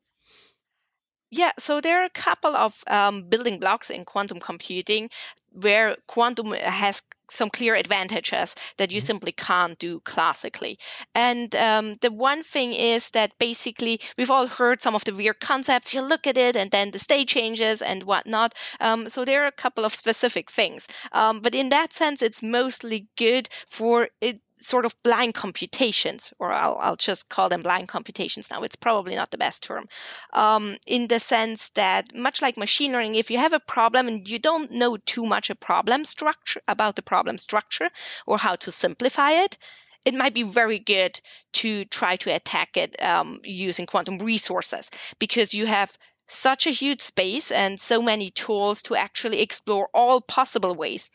Yeah, 1.30 1.52
so 1.60 1.82
there 1.82 2.02
are 2.02 2.06
a 2.06 2.10
couple 2.10 2.56
of 2.56 2.74
um, 2.88 3.24
building 3.24 3.60
blocks 3.60 3.90
in 3.90 4.06
quantum 4.06 4.40
computing 4.40 5.10
where 5.52 5.98
quantum 6.08 6.52
has 6.52 7.02
some 7.30 7.50
clear 7.50 7.76
advantages 7.76 8.56
that 8.78 8.92
you 8.92 9.00
mm-hmm. 9.00 9.08
simply 9.08 9.32
can't 9.34 9.78
do 9.80 10.00
classically. 10.02 10.80
And 11.14 11.54
um, 11.56 11.96
the 12.00 12.12
one 12.12 12.44
thing 12.44 12.74
is 12.74 13.10
that 13.12 13.38
basically 13.40 14.00
we've 14.18 14.32
all 14.32 14.48
heard 14.48 14.82
some 14.82 14.96
of 14.96 15.04
the 15.04 15.14
weird 15.14 15.40
concepts. 15.40 15.94
You 15.94 16.02
look 16.02 16.28
at 16.28 16.38
it 16.38 16.56
and 16.56 16.72
then 16.72 16.92
the 16.92 17.00
state 17.00 17.28
changes 17.28 17.82
and 17.82 18.04
whatnot. 18.04 18.54
Um, 18.80 19.10
so 19.10 19.26
there 19.26 19.44
are 19.44 19.48
a 19.48 19.52
couple 19.52 19.84
of 19.84 19.96
specific 19.96 20.50
things. 20.50 20.88
Um, 21.12 21.42
but 21.42 21.56
in 21.56 21.70
that 21.70 21.92
sense, 21.92 22.22
it's 22.22 22.42
mostly 22.42 23.08
good 23.18 23.50
for 23.70 24.08
it 24.22 24.40
sort 24.62 24.86
of 24.86 24.96
blind 25.04 25.34
computations, 25.34 26.34
or 26.40 26.52
I'll, 26.52 26.78
I'll, 26.80 26.96
just 26.96 27.30
call 27.30 27.50
them 27.50 27.62
blind 27.62 27.88
computations 27.88 28.50
now. 28.50 28.64
It's 28.64 28.76
probably 28.76 29.16
not 29.16 29.32
the 29.32 29.38
best 29.38 29.64
term, 29.64 29.88
um, 30.34 30.78
in 30.86 31.08
the 31.08 31.20
sense 31.20 31.70
that 31.70 32.16
much 32.16 32.42
like 32.42 32.58
machine 32.58 32.92
learning, 32.92 33.16
if 33.16 33.30
you 33.30 33.38
have 33.38 33.54
a 33.54 33.60
problem 33.60 34.08
and 34.08 34.28
you 34.28 34.40
don't 34.40 34.72
know 34.72 34.98
too 34.98 35.26
much 35.26 35.50
a 35.50 35.56
problem 35.56 36.06
structure 36.06 36.62
about 36.68 36.96
the 36.96 37.02
problem 37.02 37.38
structure 37.38 37.90
or 38.26 38.38
how 38.38 38.56
to 38.56 38.72
simplify 38.72 39.32
it, 39.32 39.58
it 40.06 40.14
might 40.14 40.34
be 40.34 40.44
very 40.44 40.80
good 40.80 41.20
to 41.52 41.86
try 41.86 42.16
to 42.18 42.34
attack 42.34 42.78
it 42.78 43.02
um, 43.02 43.42
using 43.44 43.86
quantum 43.86 44.20
resources 44.20 44.90
because 45.20 45.54
you 45.54 45.66
have 45.66 45.96
such 46.28 46.68
a 46.68 46.72
huge 46.72 47.02
space 47.02 47.52
and 47.52 47.80
so 47.80 48.02
many 48.02 48.30
tools 48.30 48.82
to 48.84 48.96
actually 48.96 49.42
explore 49.42 49.90
all 49.94 50.22
possible 50.22 50.76
ways 50.76 51.10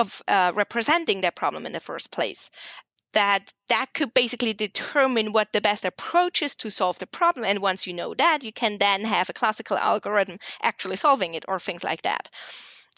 of 0.00 0.22
uh, 0.26 0.52
representing 0.54 1.20
that 1.20 1.36
problem 1.36 1.66
in 1.66 1.72
the 1.72 1.80
first 1.80 2.10
place. 2.10 2.50
That 3.12 3.52
that 3.68 3.92
could 3.92 4.14
basically 4.14 4.54
determine 4.54 5.32
what 5.32 5.52
the 5.52 5.60
best 5.60 5.84
approach 5.84 6.42
is 6.42 6.54
to 6.56 6.70
solve 6.70 6.98
the 6.98 7.06
problem 7.06 7.44
and 7.44 7.58
once 7.58 7.86
you 7.86 7.92
know 7.92 8.14
that 8.14 8.44
you 8.44 8.52
can 8.52 8.78
then 8.78 9.04
have 9.04 9.28
a 9.28 9.32
classical 9.32 9.76
algorithm 9.76 10.38
actually 10.62 10.96
solving 10.96 11.34
it 11.34 11.44
or 11.48 11.58
things 11.58 11.82
like 11.82 12.02
that. 12.02 12.28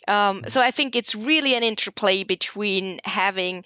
Um, 0.09 0.45
so 0.49 0.61
i 0.61 0.73
think 0.73 0.97
it's 0.97 1.15
really 1.15 1.55
an 1.55 1.63
interplay 1.63 2.25
between 2.25 2.99
having 3.05 3.65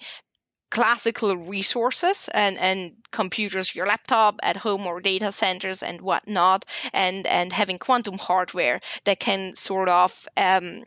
classical 0.69 1.35
resources 1.35 2.29
and, 2.33 2.57
and 2.57 2.93
computers, 3.11 3.73
your 3.73 3.87
laptop 3.87 4.39
at 4.43 4.57
home 4.57 4.85
or 4.85 4.99
data 4.99 5.31
centers 5.31 5.81
and 5.81 6.01
whatnot, 6.01 6.65
and, 6.93 7.25
and 7.25 7.53
having 7.53 7.79
quantum 7.79 8.17
hardware 8.17 8.81
that 9.05 9.19
can 9.19 9.55
sort 9.55 9.89
of 9.89 10.27
um, 10.35 10.83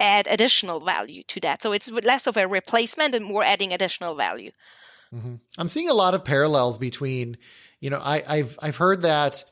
add 0.00 0.26
additional 0.26 0.80
value 0.80 1.22
to 1.24 1.40
that. 1.40 1.62
So 1.62 1.72
it's 1.72 1.90
less 1.90 2.26
of 2.26 2.36
a 2.36 2.48
replacement 2.48 3.14
and 3.14 3.24
more 3.24 3.44
adding 3.44 3.72
additional 3.72 4.14
value. 4.16 4.50
Mm-hmm. 5.14 5.34
I'm 5.58 5.68
seeing 5.68 5.88
a 5.88 5.94
lot 5.94 6.14
of 6.14 6.24
parallels 6.24 6.78
between, 6.78 7.36
you 7.80 7.90
know, 7.90 8.00
I, 8.02 8.22
I've 8.28 8.58
I've 8.62 8.76
heard 8.76 9.02
that 9.02 9.44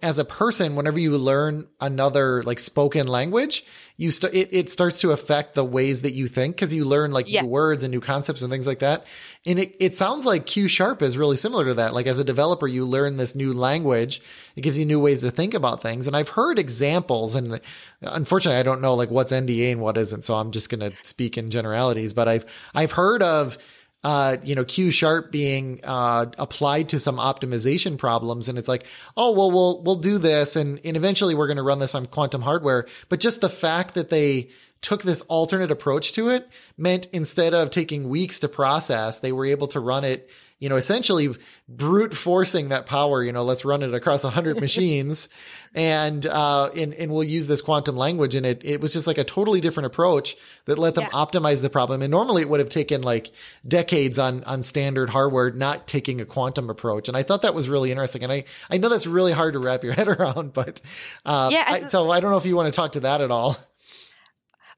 as 0.00 0.20
a 0.20 0.24
person, 0.24 0.76
whenever 0.76 0.98
you 0.98 1.16
learn 1.16 1.66
another 1.80 2.42
like 2.44 2.60
spoken 2.60 3.08
language, 3.08 3.64
you 3.96 4.12
start 4.12 4.32
it, 4.32 4.48
it 4.52 4.70
starts 4.70 5.00
to 5.00 5.10
affect 5.10 5.54
the 5.54 5.64
ways 5.64 6.02
that 6.02 6.12
you 6.12 6.28
think 6.28 6.54
because 6.54 6.72
you 6.72 6.84
learn 6.84 7.10
like 7.10 7.26
yeah. 7.28 7.40
new 7.40 7.48
words 7.48 7.82
and 7.82 7.90
new 7.90 8.00
concepts 8.00 8.42
and 8.42 8.50
things 8.52 8.66
like 8.66 8.78
that. 8.78 9.06
And 9.44 9.58
it, 9.58 9.74
it 9.80 9.96
sounds 9.96 10.24
like 10.24 10.46
Q 10.46 10.68
sharp 10.68 11.02
is 11.02 11.18
really 11.18 11.36
similar 11.36 11.64
to 11.64 11.74
that. 11.74 11.94
Like 11.94 12.06
as 12.06 12.20
a 12.20 12.24
developer, 12.24 12.68
you 12.68 12.84
learn 12.84 13.16
this 13.16 13.34
new 13.34 13.52
language. 13.52 14.22
It 14.54 14.60
gives 14.60 14.78
you 14.78 14.84
new 14.84 15.00
ways 15.00 15.22
to 15.22 15.32
think 15.32 15.52
about 15.52 15.82
things. 15.82 16.06
And 16.06 16.14
I've 16.14 16.28
heard 16.28 16.60
examples 16.60 17.34
and 17.34 17.60
unfortunately, 18.02 18.60
I 18.60 18.62
don't 18.62 18.80
know 18.80 18.94
like 18.94 19.10
what's 19.10 19.32
NDA 19.32 19.72
and 19.72 19.80
what 19.80 19.98
isn't. 19.98 20.24
So 20.24 20.34
I'm 20.34 20.52
just 20.52 20.70
going 20.70 20.80
to 20.88 20.96
speak 21.02 21.36
in 21.36 21.50
generalities, 21.50 22.12
but 22.12 22.28
I've, 22.28 22.46
I've 22.72 22.92
heard 22.92 23.22
of 23.22 23.58
uh, 24.04 24.36
you 24.44 24.54
know, 24.54 24.64
Q 24.64 24.90
sharp 24.90 25.32
being 25.32 25.80
uh, 25.82 26.26
applied 26.38 26.90
to 26.90 27.00
some 27.00 27.16
optimization 27.16 27.98
problems. 27.98 28.48
And 28.48 28.58
it's 28.58 28.68
like, 28.68 28.86
oh, 29.16 29.32
well, 29.32 29.50
we'll, 29.50 29.82
we'll 29.82 29.96
do 29.96 30.18
this. 30.18 30.54
And, 30.54 30.80
and 30.84 30.96
eventually 30.96 31.34
we're 31.34 31.48
going 31.48 31.56
to 31.56 31.62
run 31.62 31.80
this 31.80 31.94
on 31.94 32.06
quantum 32.06 32.42
hardware. 32.42 32.86
But 33.08 33.20
just 33.20 33.40
the 33.40 33.48
fact 33.48 33.94
that 33.94 34.10
they 34.10 34.50
took 34.80 35.02
this 35.02 35.22
alternate 35.22 35.70
approach 35.70 36.12
to 36.12 36.28
it 36.28 36.48
meant 36.76 37.08
instead 37.12 37.54
of 37.54 37.70
taking 37.70 38.08
weeks 38.08 38.38
to 38.40 38.48
process, 38.48 39.18
they 39.18 39.32
were 39.32 39.46
able 39.46 39.66
to 39.68 39.80
run 39.80 40.04
it 40.04 40.30
you 40.58 40.70
know, 40.70 40.76
essentially 40.76 41.28
brute 41.68 42.14
forcing 42.14 42.70
that 42.70 42.86
power, 42.86 43.22
you 43.22 43.30
know, 43.30 43.44
let's 43.44 43.64
run 43.64 43.82
it 43.82 43.92
across 43.92 44.24
a 44.24 44.30
hundred 44.30 44.58
machines 44.60 45.28
and, 45.74 46.24
uh, 46.24 46.70
and, 46.74 46.94
and 46.94 47.12
we'll 47.12 47.24
use 47.24 47.46
this 47.46 47.60
quantum 47.60 47.96
language. 47.96 48.34
And 48.34 48.46
it, 48.46 48.64
it 48.64 48.80
was 48.80 48.94
just 48.94 49.06
like 49.06 49.18
a 49.18 49.24
totally 49.24 49.60
different 49.60 49.88
approach 49.88 50.34
that 50.64 50.78
let 50.78 50.94
them 50.94 51.04
yeah. 51.04 51.10
optimize 51.10 51.60
the 51.60 51.68
problem. 51.68 52.00
And 52.00 52.10
normally 52.10 52.40
it 52.40 52.48
would 52.48 52.60
have 52.60 52.70
taken 52.70 53.02
like 53.02 53.32
decades 53.68 54.18
on, 54.18 54.44
on 54.44 54.62
standard 54.62 55.10
hardware, 55.10 55.50
not 55.50 55.86
taking 55.86 56.22
a 56.22 56.24
quantum 56.24 56.70
approach. 56.70 57.08
And 57.08 57.16
I 57.16 57.22
thought 57.22 57.42
that 57.42 57.54
was 57.54 57.68
really 57.68 57.90
interesting. 57.90 58.22
And 58.22 58.32
I, 58.32 58.44
I 58.70 58.78
know 58.78 58.88
that's 58.88 59.06
really 59.06 59.32
hard 59.32 59.52
to 59.52 59.58
wrap 59.58 59.84
your 59.84 59.92
head 59.94 60.08
around, 60.08 60.54
but, 60.54 60.80
uh, 61.26 61.50
yeah, 61.52 61.64
I, 61.66 61.88
so 61.88 62.10
I 62.10 62.20
don't 62.20 62.30
know 62.30 62.38
if 62.38 62.46
you 62.46 62.56
want 62.56 62.72
to 62.72 62.76
talk 62.76 62.92
to 62.92 63.00
that 63.00 63.20
at 63.20 63.30
all. 63.30 63.58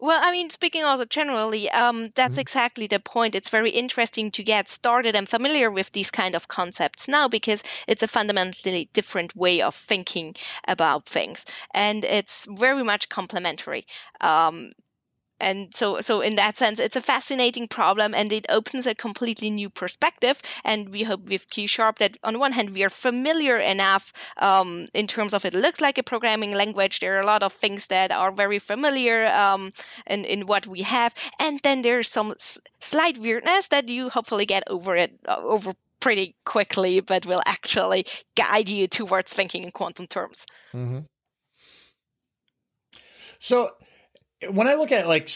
Well, 0.00 0.20
I 0.22 0.30
mean, 0.30 0.48
speaking 0.50 0.84
also 0.84 1.04
generally, 1.04 1.68
um, 1.70 2.10
that's 2.14 2.34
mm-hmm. 2.34 2.40
exactly 2.40 2.86
the 2.86 3.00
point. 3.00 3.34
It's 3.34 3.48
very 3.48 3.70
interesting 3.70 4.30
to 4.32 4.44
get 4.44 4.68
started 4.68 5.16
and 5.16 5.28
familiar 5.28 5.72
with 5.72 5.90
these 5.90 6.12
kind 6.12 6.36
of 6.36 6.46
concepts 6.46 7.08
now 7.08 7.26
because 7.26 7.64
it's 7.88 8.04
a 8.04 8.08
fundamentally 8.08 8.88
different 8.92 9.34
way 9.34 9.60
of 9.62 9.74
thinking 9.74 10.36
about 10.68 11.06
things, 11.06 11.44
and 11.74 12.04
it's 12.04 12.46
very 12.48 12.84
much 12.84 13.08
complementary. 13.08 13.86
Um, 14.20 14.70
and 15.40 15.74
so 15.74 16.00
so 16.00 16.20
in 16.20 16.36
that 16.36 16.56
sense 16.56 16.80
it's 16.80 16.96
a 16.96 17.00
fascinating 17.00 17.68
problem 17.68 18.14
and 18.14 18.32
it 18.32 18.46
opens 18.48 18.86
a 18.86 18.94
completely 18.94 19.50
new 19.50 19.70
perspective. 19.70 20.38
And 20.64 20.92
we 20.92 21.02
hope 21.02 21.28
with 21.28 21.48
q 21.48 21.66
sharp 21.66 21.98
that 21.98 22.16
on 22.22 22.38
one 22.38 22.52
hand 22.52 22.70
we 22.70 22.84
are 22.84 22.90
familiar 22.90 23.56
enough 23.56 24.12
um, 24.36 24.86
in 24.94 25.06
terms 25.06 25.34
of 25.34 25.44
it 25.44 25.54
looks 25.54 25.80
like 25.80 25.98
a 25.98 26.02
programming 26.02 26.52
language. 26.52 27.00
There 27.00 27.16
are 27.16 27.20
a 27.20 27.26
lot 27.26 27.42
of 27.42 27.52
things 27.52 27.86
that 27.88 28.10
are 28.10 28.32
very 28.32 28.58
familiar 28.58 29.26
um, 29.26 29.70
in, 30.06 30.24
in 30.24 30.46
what 30.46 30.66
we 30.66 30.82
have. 30.82 31.14
And 31.38 31.60
then 31.62 31.82
there's 31.82 32.08
some 32.08 32.32
s- 32.32 32.58
slight 32.80 33.18
weirdness 33.18 33.68
that 33.68 33.88
you 33.88 34.08
hopefully 34.08 34.46
get 34.46 34.64
over 34.66 34.96
it 34.96 35.12
uh, 35.26 35.36
over 35.36 35.72
pretty 36.00 36.36
quickly 36.44 37.00
but 37.00 37.26
will 37.26 37.42
actually 37.44 38.06
guide 38.36 38.68
you 38.68 38.86
towards 38.86 39.32
thinking 39.32 39.64
in 39.64 39.70
quantum 39.70 40.06
terms. 40.06 40.46
Mm-hmm. 40.74 41.00
so 43.38 43.70
when 44.50 44.68
I 44.68 44.74
look 44.74 44.92
at 44.92 45.06
like 45.06 45.28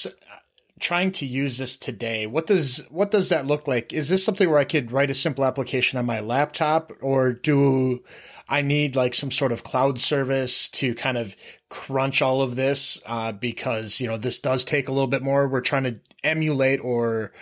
trying 0.81 1.13
to 1.13 1.27
use 1.27 1.59
this 1.59 1.77
today, 1.77 2.27
what 2.27 2.47
does 2.47 2.85
what 2.91 3.11
does 3.11 3.29
that 3.31 3.47
look 3.47 3.67
like? 3.67 3.93
Is 3.93 4.09
this 4.09 4.25
something 4.25 4.49
where 4.49 4.59
I 4.59 4.65
could 4.65 4.93
write 4.93 5.11
a 5.11 5.15
simple 5.15 5.45
application 5.45 5.99
on 5.99 6.07
my 6.07 6.21
laptop, 6.21 6.93
or 7.01 7.33
do 7.33 8.03
I 8.49 8.63
need 8.63 8.97
like 8.97 9.15
some 9.15 9.31
sort 9.31 9.53
of 9.53 9.65
cloud 9.65 9.99
service 9.99 10.69
to 10.71 10.95
kind 10.95 11.19
of 11.19 11.37
crunch 11.69 12.23
all 12.23 12.43
of 12.43 12.57
this? 12.57 13.01
Uh, 13.07 13.33
because 13.33 14.01
you 14.01 14.07
know 14.07 14.17
this 14.17 14.39
does 14.39 14.65
take 14.65 14.89
a 14.89 14.93
little 14.93 15.09
bit 15.09 15.23
more. 15.23 15.49
We're 15.49 15.61
trying 15.61 15.85
to 15.85 16.01
emulate 16.23 16.81
or 16.81 17.33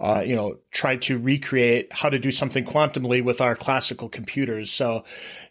uh, 0.00 0.22
you 0.24 0.34
know, 0.34 0.58
try 0.70 0.96
to 0.96 1.18
recreate 1.18 1.92
how 1.92 2.08
to 2.08 2.18
do 2.18 2.30
something 2.30 2.64
quantumly 2.64 3.22
with 3.22 3.42
our 3.42 3.54
classical 3.54 4.08
computers. 4.08 4.72
So, 4.72 5.04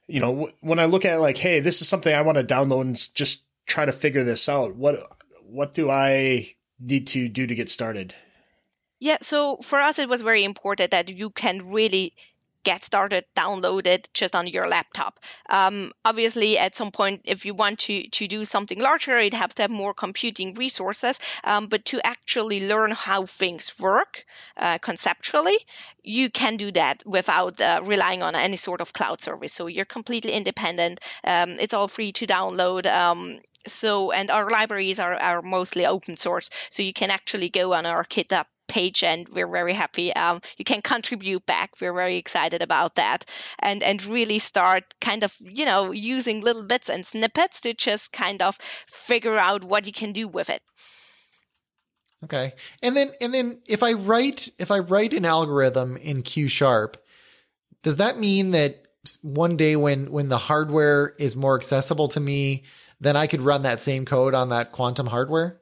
you 0.07 0.19
know, 0.19 0.31
w- 0.31 0.53
when 0.61 0.79
I 0.79 0.85
look 0.85 1.05
at 1.05 1.21
like, 1.21 1.37
hey, 1.37 1.59
this 1.59 1.83
is 1.83 1.87
something 1.87 2.11
I 2.13 2.23
want 2.23 2.39
to 2.39 2.43
download 2.43 2.81
and 2.81 3.13
just 3.13 3.43
try 3.67 3.85
to 3.85 3.91
figure 3.91 4.23
this 4.23 4.49
out. 4.49 4.75
What 4.75 5.18
what 5.51 5.73
do 5.73 5.89
I 5.89 6.47
need 6.79 7.07
to 7.07 7.27
do 7.27 7.47
to 7.47 7.55
get 7.55 7.69
started? 7.69 8.13
Yeah, 8.99 9.17
so 9.21 9.57
for 9.63 9.79
us, 9.79 9.97
it 9.97 10.09
was 10.09 10.21
very 10.21 10.43
important 10.43 10.91
that 10.91 11.09
you 11.09 11.29
can 11.29 11.71
really 11.71 12.13
get 12.63 12.83
started, 12.83 13.23
download 13.37 13.87
it 13.87 14.09
just 14.13 14.35
on 14.35 14.45
your 14.45 14.67
laptop. 14.67 15.19
Um, 15.49 15.93
obviously, 16.03 16.57
at 16.57 16.75
some 16.75 16.91
point, 16.91 17.21
if 17.23 17.45
you 17.45 17.53
want 17.53 17.79
to, 17.79 18.09
to 18.09 18.27
do 18.27 18.43
something 18.43 18.79
larger, 18.79 19.17
it 19.17 19.33
helps 19.33 19.55
to 19.55 19.61
have 19.61 19.71
more 19.71 19.93
computing 19.93 20.53
resources. 20.55 21.17
Um, 21.45 21.67
but 21.67 21.85
to 21.85 22.05
actually 22.05 22.67
learn 22.67 22.91
how 22.91 23.25
things 23.25 23.73
work 23.79 24.25
uh, 24.57 24.77
conceptually, 24.79 25.57
you 26.03 26.29
can 26.29 26.57
do 26.57 26.71
that 26.73 27.01
without 27.05 27.61
uh, 27.61 27.81
relying 27.83 28.21
on 28.21 28.35
any 28.35 28.57
sort 28.57 28.81
of 28.81 28.91
cloud 28.91 29.21
service. 29.21 29.53
So 29.53 29.67
you're 29.67 29.85
completely 29.85 30.33
independent. 30.33 30.99
Um, 31.23 31.51
it's 31.59 31.73
all 31.73 31.87
free 31.87 32.11
to 32.13 32.27
download. 32.27 32.85
So 33.67 34.11
and 34.11 34.31
our 34.31 34.49
libraries 34.49 34.99
are, 34.99 35.15
are 35.15 35.41
mostly 35.41 35.85
open 35.85 36.17
source 36.17 36.49
so 36.69 36.83
you 36.83 36.93
can 36.93 37.11
actually 37.11 37.49
go 37.49 37.73
on 37.73 37.85
our 37.85 38.03
github 38.05 38.45
page 38.67 39.03
and 39.03 39.27
we're 39.29 39.47
very 39.47 39.73
happy. 39.73 40.13
Um, 40.13 40.41
you 40.57 40.63
can 40.63 40.81
contribute 40.81 41.45
back. 41.45 41.71
We're 41.81 41.93
very 41.93 42.17
excited 42.17 42.61
about 42.61 42.95
that. 42.95 43.25
And 43.57 43.83
and 43.83 44.03
really 44.05 44.39
start 44.39 44.83
kind 45.01 45.23
of 45.23 45.35
you 45.39 45.65
know 45.65 45.91
using 45.91 46.41
little 46.41 46.63
bits 46.63 46.89
and 46.89 47.05
snippets 47.05 47.61
to 47.61 47.73
just 47.73 48.11
kind 48.13 48.41
of 48.41 48.57
figure 48.87 49.37
out 49.37 49.63
what 49.63 49.85
you 49.85 49.91
can 49.91 50.13
do 50.13 50.27
with 50.27 50.49
it. 50.49 50.61
Okay. 52.23 52.53
And 52.81 52.95
then 52.95 53.11
and 53.19 53.33
then 53.33 53.59
if 53.65 53.81
i 53.83 53.93
write 53.93 54.49
if 54.57 54.71
i 54.71 54.79
write 54.79 55.13
an 55.13 55.25
algorithm 55.25 55.97
in 55.97 56.21
q 56.21 56.47
sharp 56.47 56.97
does 57.81 57.95
that 57.97 58.19
mean 58.19 58.51
that 58.51 58.87
one 59.21 59.55
day 59.55 59.75
when 59.75 60.11
when 60.11 60.29
the 60.29 60.37
hardware 60.37 61.15
is 61.17 61.35
more 61.35 61.55
accessible 61.55 62.09
to 62.09 62.19
me 62.19 62.63
then 62.99 63.15
I 63.15 63.27
could 63.27 63.41
run 63.41 63.63
that 63.63 63.81
same 63.81 64.05
code 64.05 64.33
on 64.33 64.49
that 64.49 64.71
quantum 64.71 65.07
hardware? 65.07 65.61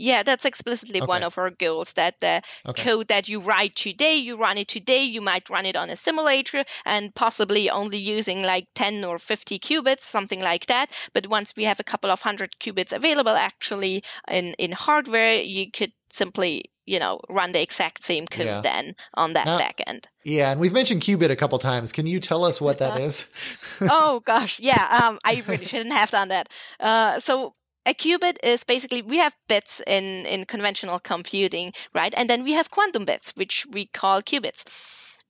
Yeah, 0.00 0.22
that's 0.22 0.44
explicitly 0.44 1.00
okay. 1.00 1.08
one 1.08 1.24
of 1.24 1.36
our 1.38 1.50
goals 1.50 1.92
that 1.94 2.20
the 2.20 2.40
okay. 2.68 2.82
code 2.82 3.08
that 3.08 3.28
you 3.28 3.40
write 3.40 3.74
today, 3.74 4.16
you 4.16 4.36
run 4.36 4.56
it 4.56 4.68
today, 4.68 5.02
you 5.02 5.20
might 5.20 5.50
run 5.50 5.66
it 5.66 5.74
on 5.74 5.90
a 5.90 5.96
simulator 5.96 6.64
and 6.84 7.12
possibly 7.12 7.68
only 7.68 7.98
using 7.98 8.42
like 8.42 8.68
10 8.76 9.04
or 9.04 9.18
50 9.18 9.58
qubits, 9.58 10.02
something 10.02 10.40
like 10.40 10.66
that. 10.66 10.92
But 11.12 11.26
once 11.26 11.52
we 11.56 11.64
have 11.64 11.80
a 11.80 11.84
couple 11.84 12.12
of 12.12 12.22
hundred 12.22 12.54
qubits 12.60 12.92
available 12.92 13.32
actually 13.32 14.04
in, 14.28 14.54
in 14.54 14.70
hardware, 14.70 15.34
you 15.34 15.72
could 15.72 15.92
simply 16.12 16.70
you 16.88 16.98
know 16.98 17.20
run 17.28 17.52
the 17.52 17.62
exact 17.62 18.02
same 18.02 18.26
code 18.26 18.46
yeah. 18.46 18.60
then 18.60 18.94
on 19.14 19.34
that 19.34 19.46
now, 19.46 19.58
backend. 19.58 20.04
Yeah, 20.24 20.50
and 20.50 20.60
we've 20.60 20.72
mentioned 20.72 21.02
qubit 21.02 21.30
a 21.30 21.36
couple 21.36 21.58
times. 21.58 21.92
Can 21.92 22.06
you 22.06 22.20
tell 22.20 22.44
us 22.44 22.60
what 22.60 22.78
that 22.78 22.98
is? 23.00 23.28
oh 23.82 24.20
gosh, 24.24 24.58
yeah. 24.58 25.02
Um, 25.02 25.18
I 25.24 25.42
really 25.46 25.66
shouldn't 25.66 25.92
have 25.92 26.10
done 26.10 26.28
that. 26.28 26.48
Uh, 26.80 27.20
so 27.20 27.54
a 27.86 27.94
qubit 27.94 28.38
is 28.42 28.64
basically 28.64 29.02
we 29.02 29.18
have 29.18 29.34
bits 29.48 29.80
in 29.86 30.26
in 30.26 30.44
conventional 30.44 30.98
computing, 30.98 31.72
right? 31.94 32.14
And 32.16 32.28
then 32.28 32.42
we 32.44 32.54
have 32.54 32.70
quantum 32.70 33.04
bits, 33.04 33.32
which 33.36 33.66
we 33.70 33.86
call 33.86 34.22
qubits. 34.22 34.64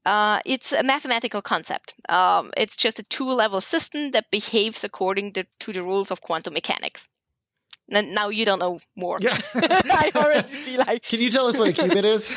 Uh, 0.07 0.41
it's 0.47 0.73
a 0.73 0.83
mathematical 0.83 1.43
concept. 1.43 1.95
Um, 2.09 2.53
it's 2.57 2.77
just 2.77 2.99
a 2.99 3.03
two-level 3.03 3.61
system 3.61 4.13
that 4.13 4.31
behaves 4.31 4.85
according 4.85 5.35
to, 5.35 5.45
to 5.61 5.73
the 5.73 5.83
rules 5.83 6.11
of 6.11 6.23
quantum 6.23 6.55
mechanics 6.55 7.09
now 7.89 8.29
you 8.29 8.45
don't 8.45 8.59
know 8.59 8.79
more. 8.97 9.17
Yeah. 9.21 9.37
I 9.55 10.11
already 10.15 10.49
feel 10.49 10.79
like. 10.87 11.03
Can 11.09 11.21
you 11.21 11.31
tell 11.31 11.47
us 11.47 11.59
what 11.59 11.69
a 11.69 11.73
qubit 11.73 12.05
is? 12.05 12.29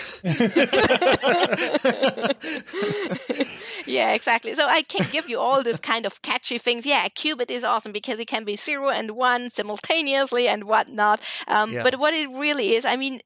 yeah, 3.85 4.13
exactly. 4.13 4.55
So 4.55 4.65
I 4.65 4.83
can 4.83 5.07
give 5.11 5.29
you 5.29 5.39
all 5.39 5.63
this 5.63 5.79
kind 5.79 6.05
of 6.05 6.21
catchy 6.21 6.57
things. 6.57 6.85
Yeah, 6.85 7.05
a 7.05 7.09
qubit 7.09 7.51
is 7.51 7.63
awesome 7.63 7.91
because 7.91 8.19
it 8.19 8.27
can 8.27 8.45
be 8.45 8.55
zero 8.55 8.89
and 8.89 9.11
one 9.11 9.51
simultaneously 9.51 10.47
and 10.47 10.63
whatnot. 10.63 11.19
Um, 11.47 11.73
yeah. 11.73 11.83
But 11.83 11.99
what 11.99 12.13
it 12.13 12.29
really 12.29 12.75
is, 12.75 12.85
I 12.85 12.95
mean, 12.95 13.21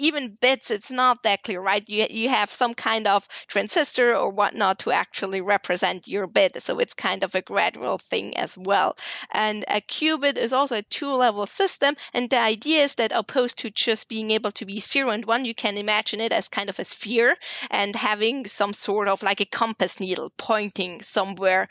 even 0.00 0.36
bits, 0.40 0.70
it's 0.70 0.90
not 0.90 1.22
that 1.22 1.42
clear, 1.42 1.60
right? 1.60 1.86
You, 1.88 2.06
you 2.08 2.28
have 2.28 2.52
some 2.52 2.74
kind 2.74 3.06
of 3.06 3.26
transistor 3.46 4.16
or 4.16 4.30
whatnot 4.30 4.80
to 4.80 4.92
actually 4.92 5.40
represent 5.40 6.08
your 6.08 6.26
bit. 6.26 6.62
So 6.62 6.78
it's 6.78 6.94
kind 6.94 7.22
of 7.22 7.34
a 7.34 7.42
gradual 7.42 7.98
thing 7.98 8.36
as 8.36 8.56
well. 8.56 8.96
And 9.30 9.64
a 9.68 9.80
qubit 9.80 10.36
is 10.38 10.52
also 10.52 10.76
a 10.76 10.82
two 10.82 11.10
level 11.10 11.46
system. 11.46 11.96
And 12.14 12.30
the 12.30 12.38
idea 12.38 12.82
is 12.84 12.94
that 12.96 13.12
opposed 13.12 13.58
to 13.58 13.70
just 13.70 14.08
being 14.08 14.30
able 14.30 14.52
to 14.52 14.66
be 14.66 14.80
zero 14.80 15.10
and 15.10 15.24
one, 15.24 15.44
you 15.44 15.54
can 15.54 15.76
imagine 15.76 16.20
it 16.20 16.32
as 16.32 16.48
kind 16.48 16.70
of 16.70 16.78
a 16.78 16.84
sphere 16.84 17.36
and 17.70 17.94
having 17.94 18.46
some 18.46 18.72
sort 18.72 19.08
of 19.08 19.22
like 19.22 19.40
a 19.40 19.44
compass 19.44 20.00
needle 20.00 20.32
pointing 20.36 21.02
somewhere 21.02 21.68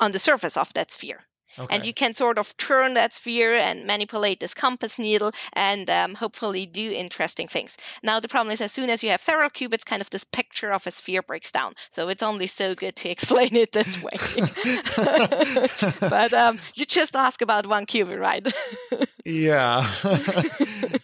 on 0.00 0.12
the 0.12 0.18
surface 0.18 0.56
of 0.56 0.72
that 0.74 0.90
sphere. 0.90 1.27
Okay. 1.58 1.74
And 1.74 1.84
you 1.84 1.92
can 1.92 2.14
sort 2.14 2.38
of 2.38 2.56
turn 2.56 2.94
that 2.94 3.14
sphere 3.14 3.54
and 3.54 3.86
manipulate 3.86 4.40
this 4.40 4.54
compass 4.54 4.98
needle 4.98 5.32
and 5.52 5.88
um, 5.90 6.14
hopefully 6.14 6.66
do 6.66 6.90
interesting 6.90 7.48
things. 7.48 7.76
Now, 8.02 8.20
the 8.20 8.28
problem 8.28 8.52
is, 8.52 8.60
as 8.60 8.72
soon 8.72 8.90
as 8.90 9.02
you 9.02 9.10
have 9.10 9.22
several 9.22 9.50
qubits, 9.50 9.84
kind 9.84 10.02
of 10.02 10.10
this 10.10 10.24
picture 10.24 10.72
of 10.72 10.86
a 10.86 10.90
sphere 10.90 11.22
breaks 11.22 11.52
down. 11.52 11.74
So 11.90 12.08
it's 12.08 12.22
only 12.22 12.46
so 12.46 12.74
good 12.74 12.96
to 12.96 13.10
explain 13.10 13.56
it 13.56 13.72
this 13.72 14.02
way. 14.02 14.12
but 16.00 16.32
um, 16.32 16.58
you 16.74 16.86
just 16.86 17.16
ask 17.16 17.42
about 17.42 17.66
one 17.66 17.86
qubit, 17.86 18.20
right? 18.20 18.46
yeah. 19.24 19.86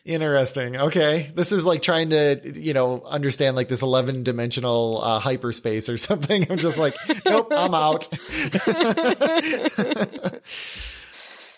Interesting. 0.05 0.77
Okay. 0.77 1.31
This 1.35 1.53
is 1.53 1.65
like 1.65 1.83
trying 1.83 2.11
to, 2.11 2.41
you 2.57 2.75
know, 2.75 3.03
understand 3.05 3.57
like 3.57 3.69
this 3.69 3.83
11 3.83 4.23
dimensional 4.23 5.01
uh, 5.03 5.19
hyperspace 5.19 5.89
or 5.89 5.97
something. 5.97 6.47
I'm 6.51 6.59
just 6.59 6.79
like, 6.79 6.95
nope, 7.27 7.49
I'm 7.51 7.75
out. 7.75 8.09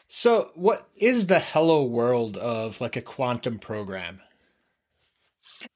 So, 0.08 0.50
what 0.54 0.88
is 0.96 1.26
the 1.26 1.40
hello 1.40 1.84
world 1.84 2.36
of 2.36 2.80
like 2.80 2.96
a 2.96 3.02
quantum 3.02 3.58
program? 3.58 4.20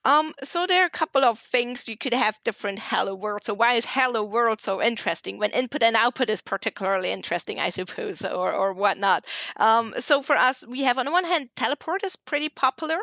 Um, 0.05 0.35
so 0.45 0.67
there 0.67 0.83
are 0.83 0.87
a 0.87 0.91
couple 0.91 1.25
of 1.25 1.39
things 1.39 1.89
you 1.89 1.97
could 1.97 2.13
have 2.13 2.39
different 2.45 2.79
hello 2.79 3.15
world. 3.15 3.45
So 3.45 3.55
why 3.55 3.75
is 3.75 3.87
hello 3.87 4.25
world 4.25 4.61
so 4.61 4.83
interesting 4.83 5.39
when 5.39 5.53
input 5.53 5.83
and 5.83 5.97
output 5.97 6.31
is 6.31 6.43
particularly 6.43 7.11
interesting, 7.11 7.59
I 7.59 7.71
suppose, 7.71 8.23
or 8.23 8.53
or 8.53 8.73
whatnot. 8.73 9.25
Um, 9.57 9.95
so 9.99 10.23
for 10.23 10.37
us, 10.37 10.65
we 10.67 10.83
have 10.83 10.99
on 10.99 11.07
the 11.07 11.13
one 11.13 11.25
hand 11.25 11.49
teleport 11.57 12.05
is 12.05 12.17
pretty 12.17 12.49
popular, 12.51 12.99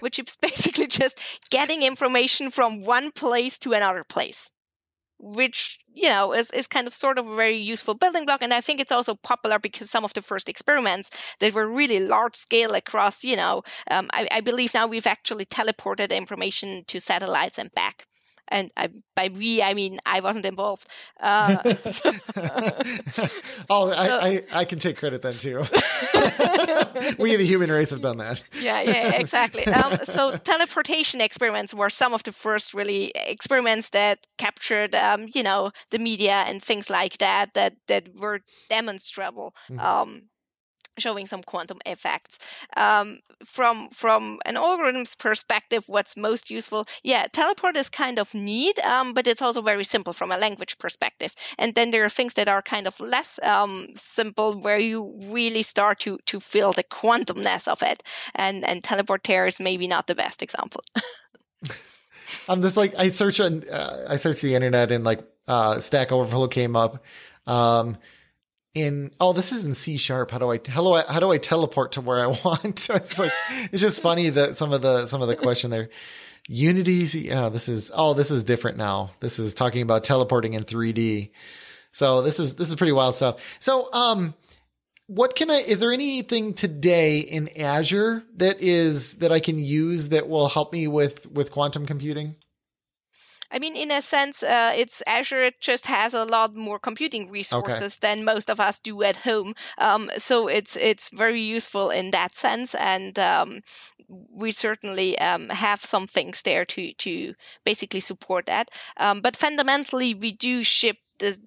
which 0.00 0.18
is 0.18 0.36
basically 0.40 0.86
just 0.86 1.18
getting 1.50 1.82
information 1.82 2.50
from 2.50 2.82
one 2.82 3.10
place 3.10 3.58
to 3.58 3.72
another 3.72 4.04
place 4.04 4.50
which 5.22 5.78
you 5.94 6.08
know 6.08 6.32
is, 6.32 6.50
is 6.50 6.66
kind 6.66 6.86
of 6.88 6.94
sort 6.94 7.16
of 7.16 7.26
a 7.26 7.36
very 7.36 7.58
useful 7.58 7.94
building 7.94 8.26
block. 8.26 8.42
And 8.42 8.52
i 8.52 8.60
think 8.60 8.80
it's 8.80 8.92
also 8.92 9.14
popular 9.14 9.58
because 9.58 9.88
some 9.88 10.04
of 10.04 10.12
the 10.14 10.22
first 10.22 10.48
experiments 10.48 11.10
that 11.38 11.54
were 11.54 11.66
really 11.66 12.00
large 12.00 12.36
scale 12.36 12.74
across 12.74 13.22
you 13.24 13.36
know 13.36 13.62
um, 13.90 14.10
I, 14.12 14.28
I 14.30 14.40
believe 14.40 14.74
now 14.74 14.88
we've 14.88 15.06
actually 15.06 15.46
teleported 15.46 16.10
information 16.10 16.84
to 16.88 17.00
satellites 17.00 17.58
and 17.58 17.72
back 17.72 18.06
and 18.48 18.70
I, 18.76 18.88
by 19.14 19.30
we 19.34 19.62
I 19.62 19.74
mean 19.74 19.98
I 20.04 20.20
wasn't 20.20 20.46
involved. 20.46 20.86
Uh, 21.20 21.56
oh, 23.70 23.90
I, 23.90 24.06
so, 24.06 24.18
I, 24.20 24.42
I 24.52 24.64
can 24.64 24.78
take 24.78 24.98
credit 24.98 25.22
then 25.22 25.34
too. 25.34 25.58
we, 27.18 27.36
the 27.36 27.46
human 27.46 27.70
race, 27.70 27.90
have 27.90 28.00
done 28.00 28.18
that. 28.18 28.42
yeah, 28.60 28.80
yeah, 28.82 29.12
exactly. 29.14 29.66
Um, 29.66 29.98
so 30.08 30.36
teleportation 30.44 31.20
experiments 31.20 31.74
were 31.74 31.90
some 31.90 32.14
of 32.14 32.22
the 32.22 32.32
first 32.32 32.74
really 32.74 33.12
experiments 33.14 33.90
that 33.90 34.18
captured, 34.38 34.94
um, 34.94 35.26
you 35.34 35.42
know, 35.42 35.70
the 35.90 35.98
media 35.98 36.44
and 36.46 36.62
things 36.62 36.90
like 36.90 37.18
that 37.18 37.54
that 37.54 37.74
that 37.88 38.08
were 38.18 38.40
demonstrable. 38.68 39.54
Mm-hmm. 39.70 39.80
Um, 39.80 40.22
showing 40.98 41.26
some 41.26 41.42
quantum 41.42 41.78
effects. 41.86 42.38
Um, 42.76 43.20
from 43.44 43.90
from 43.90 44.38
an 44.44 44.56
algorithm's 44.56 45.14
perspective, 45.14 45.84
what's 45.88 46.16
most 46.16 46.50
useful? 46.50 46.86
Yeah, 47.02 47.26
teleport 47.32 47.76
is 47.76 47.88
kind 47.88 48.18
of 48.18 48.32
neat, 48.34 48.78
um, 48.80 49.14
but 49.14 49.26
it's 49.26 49.42
also 49.42 49.62
very 49.62 49.84
simple 49.84 50.12
from 50.12 50.30
a 50.30 50.38
language 50.38 50.78
perspective. 50.78 51.34
And 51.58 51.74
then 51.74 51.90
there 51.90 52.04
are 52.04 52.08
things 52.08 52.34
that 52.34 52.48
are 52.48 52.62
kind 52.62 52.86
of 52.86 52.98
less 53.00 53.40
um, 53.42 53.88
simple, 53.94 54.60
where 54.60 54.78
you 54.78 55.14
really 55.30 55.62
start 55.62 56.00
to 56.00 56.18
to 56.26 56.40
feel 56.40 56.72
the 56.72 56.84
quantumness 56.84 57.68
of 57.68 57.82
it. 57.82 58.02
And 58.34 58.64
and 58.64 58.84
teleport 58.84 59.28
is 59.28 59.60
maybe 59.60 59.86
not 59.86 60.06
the 60.06 60.14
best 60.14 60.42
example. 60.42 60.84
I'm 62.48 62.62
just 62.62 62.76
like 62.76 62.94
I 62.98 63.10
search 63.10 63.40
on 63.40 63.68
uh, 63.68 64.06
I 64.08 64.16
searched 64.16 64.42
the 64.42 64.54
internet 64.54 64.90
and 64.90 65.04
like 65.04 65.20
uh, 65.48 65.80
Stack 65.80 66.12
Overflow 66.12 66.48
came 66.48 66.76
up. 66.76 67.04
Um, 67.46 67.96
in 68.74 69.10
oh 69.20 69.32
this 69.32 69.52
is 69.52 69.64
in 69.64 69.74
C 69.74 69.96
sharp. 69.96 70.30
How 70.30 70.38
do 70.38 70.50
I 70.50 70.56
I 70.56 71.12
how 71.12 71.20
do 71.20 71.30
I 71.30 71.38
teleport 71.38 71.92
to 71.92 72.00
where 72.00 72.20
I 72.20 72.26
want? 72.44 72.90
it's 72.90 73.18
like 73.18 73.32
it's 73.70 73.80
just 73.80 74.02
funny 74.02 74.30
that 74.30 74.56
some 74.56 74.72
of 74.72 74.82
the 74.82 75.06
some 75.06 75.22
of 75.22 75.28
the 75.28 75.36
question 75.36 75.70
there. 75.70 75.90
Unity, 76.48 77.06
yeah, 77.20 77.50
this 77.50 77.68
is 77.68 77.92
oh 77.94 78.14
this 78.14 78.30
is 78.30 78.44
different 78.44 78.76
now. 78.76 79.12
This 79.20 79.38
is 79.38 79.54
talking 79.54 79.82
about 79.82 80.04
teleporting 80.04 80.54
in 80.54 80.64
3D. 80.64 81.30
So 81.92 82.22
this 82.22 82.40
is 82.40 82.54
this 82.54 82.68
is 82.68 82.74
pretty 82.74 82.92
wild 82.92 83.14
stuff. 83.14 83.40
So 83.60 83.92
um 83.92 84.34
what 85.06 85.36
can 85.36 85.50
I 85.50 85.58
is 85.58 85.80
there 85.80 85.92
anything 85.92 86.54
today 86.54 87.20
in 87.20 87.48
Azure 87.58 88.24
that 88.36 88.60
is 88.60 89.18
that 89.18 89.30
I 89.30 89.40
can 89.40 89.58
use 89.58 90.08
that 90.08 90.28
will 90.28 90.48
help 90.48 90.72
me 90.72 90.88
with 90.88 91.30
with 91.30 91.52
quantum 91.52 91.86
computing? 91.86 92.36
I 93.52 93.58
mean, 93.58 93.76
in 93.76 93.90
a 93.90 94.00
sense, 94.00 94.42
uh, 94.42 94.72
it's 94.74 95.02
Azure 95.06 95.50
just 95.60 95.86
has 95.86 96.14
a 96.14 96.24
lot 96.24 96.54
more 96.54 96.78
computing 96.78 97.30
resources 97.30 97.82
okay. 97.82 97.96
than 98.00 98.24
most 98.24 98.48
of 98.48 98.60
us 98.60 98.78
do 98.78 99.02
at 99.02 99.16
home. 99.16 99.54
Um, 99.76 100.10
so 100.16 100.48
it's 100.48 100.74
it's 100.76 101.10
very 101.10 101.42
useful 101.42 101.90
in 101.90 102.12
that 102.12 102.34
sense, 102.34 102.74
and 102.74 103.16
um, 103.18 103.60
we 104.08 104.52
certainly 104.52 105.18
um, 105.18 105.50
have 105.50 105.84
some 105.84 106.06
things 106.06 106.42
there 106.42 106.64
to 106.64 106.94
to 106.94 107.34
basically 107.64 108.00
support 108.00 108.46
that. 108.46 108.70
Um, 108.96 109.20
but 109.20 109.36
fundamentally, 109.36 110.14
we 110.14 110.32
do 110.32 110.64
ship 110.64 110.96
the 111.18 111.38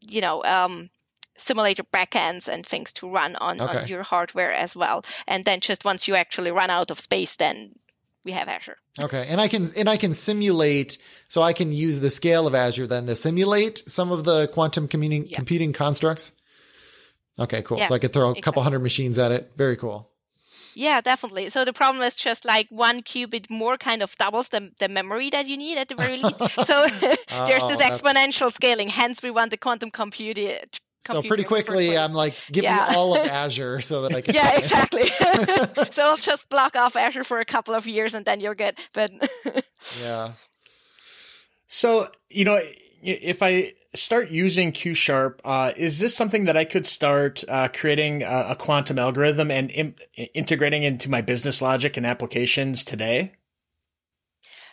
you 0.00 0.22
know 0.22 0.42
um, 0.42 0.88
simulator 1.36 1.84
backends 1.84 2.48
and 2.48 2.66
things 2.66 2.92
to 2.94 3.10
run 3.10 3.36
on, 3.36 3.60
okay. 3.60 3.80
on, 3.80 3.88
your 3.88 4.02
hardware 4.02 4.52
as 4.52 4.76
well. 4.76 5.04
And 5.26 5.44
then 5.44 5.60
just 5.60 5.84
once 5.84 6.08
you 6.08 6.14
actually 6.14 6.52
run 6.52 6.70
out 6.70 6.90
of 6.90 7.00
space, 7.00 7.36
then 7.36 7.74
we 8.24 8.32
have 8.32 8.48
Azure. 8.48 8.76
Okay, 8.98 9.26
and 9.28 9.40
I 9.40 9.48
can 9.48 9.68
and 9.76 9.88
I 9.88 9.96
can 9.96 10.14
simulate, 10.14 10.98
so 11.28 11.42
I 11.42 11.52
can 11.52 11.72
use 11.72 12.00
the 12.00 12.10
scale 12.10 12.46
of 12.46 12.54
Azure 12.54 12.86
then 12.86 13.06
to 13.06 13.16
simulate 13.16 13.82
some 13.88 14.12
of 14.12 14.24
the 14.24 14.48
quantum 14.48 14.88
computing 14.88 15.26
yeah. 15.26 15.36
computing 15.36 15.72
constructs. 15.72 16.32
Okay, 17.38 17.62
cool. 17.62 17.78
Yes, 17.78 17.88
so 17.88 17.94
I 17.94 17.98
could 17.98 18.12
throw 18.12 18.26
a 18.26 18.30
exactly. 18.30 18.42
couple 18.42 18.62
hundred 18.62 18.80
machines 18.80 19.18
at 19.18 19.32
it. 19.32 19.52
Very 19.56 19.76
cool. 19.76 20.10
Yeah, 20.74 21.00
definitely. 21.00 21.48
So 21.48 21.64
the 21.64 21.72
problem 21.72 22.02
is 22.04 22.14
just 22.14 22.44
like 22.44 22.68
one 22.70 23.02
qubit 23.02 23.50
more 23.50 23.76
kind 23.76 24.02
of 24.02 24.16
doubles 24.16 24.50
the, 24.50 24.70
the 24.78 24.88
memory 24.88 25.30
that 25.30 25.46
you 25.46 25.56
need 25.56 25.78
at 25.78 25.88
the 25.88 25.94
very 25.94 26.16
least. 26.16 26.38
so 26.66 26.86
there's 26.88 27.00
this 27.00 27.26
oh, 27.30 27.82
exponential 27.82 28.52
scaling. 28.52 28.88
Hence, 28.88 29.22
we 29.22 29.30
want 29.30 29.50
the 29.50 29.56
quantum 29.56 29.90
computing 29.90 30.54
so 31.06 31.22
pretty 31.22 31.44
quickly, 31.44 31.96
I'm 31.96 32.12
like, 32.12 32.34
give 32.52 32.64
yeah. 32.64 32.88
me 32.90 32.94
all 32.96 33.16
of 33.16 33.26
Azure 33.26 33.80
so 33.80 34.02
that 34.02 34.14
I 34.14 34.20
can. 34.20 34.34
yeah, 34.34 34.56
exactly. 34.56 35.06
so 35.90 36.02
I'll 36.02 36.16
just 36.16 36.48
block 36.48 36.76
off 36.76 36.96
Azure 36.96 37.24
for 37.24 37.40
a 37.40 37.44
couple 37.44 37.74
of 37.74 37.86
years 37.86 38.14
and 38.14 38.24
then 38.24 38.40
you're 38.40 38.54
good. 38.54 38.78
But 38.92 39.10
yeah. 40.02 40.32
So 41.66 42.08
you 42.28 42.44
know, 42.44 42.60
if 43.02 43.42
I 43.42 43.72
start 43.94 44.30
using 44.30 44.72
Q 44.72 44.94
Sharp, 44.94 45.40
uh, 45.44 45.72
is 45.76 45.98
this 45.98 46.14
something 46.14 46.44
that 46.44 46.56
I 46.56 46.64
could 46.64 46.86
start 46.86 47.44
uh, 47.48 47.68
creating 47.72 48.22
a, 48.22 48.48
a, 48.50 48.56
quantum 48.56 48.98
algorithm 48.98 49.50
and 49.50 49.70
Im- 49.70 49.94
integrating 50.34 50.82
into 50.82 51.10
my 51.10 51.22
business 51.22 51.62
logic 51.62 51.96
and 51.96 52.06
applications 52.06 52.84
today? 52.84 53.32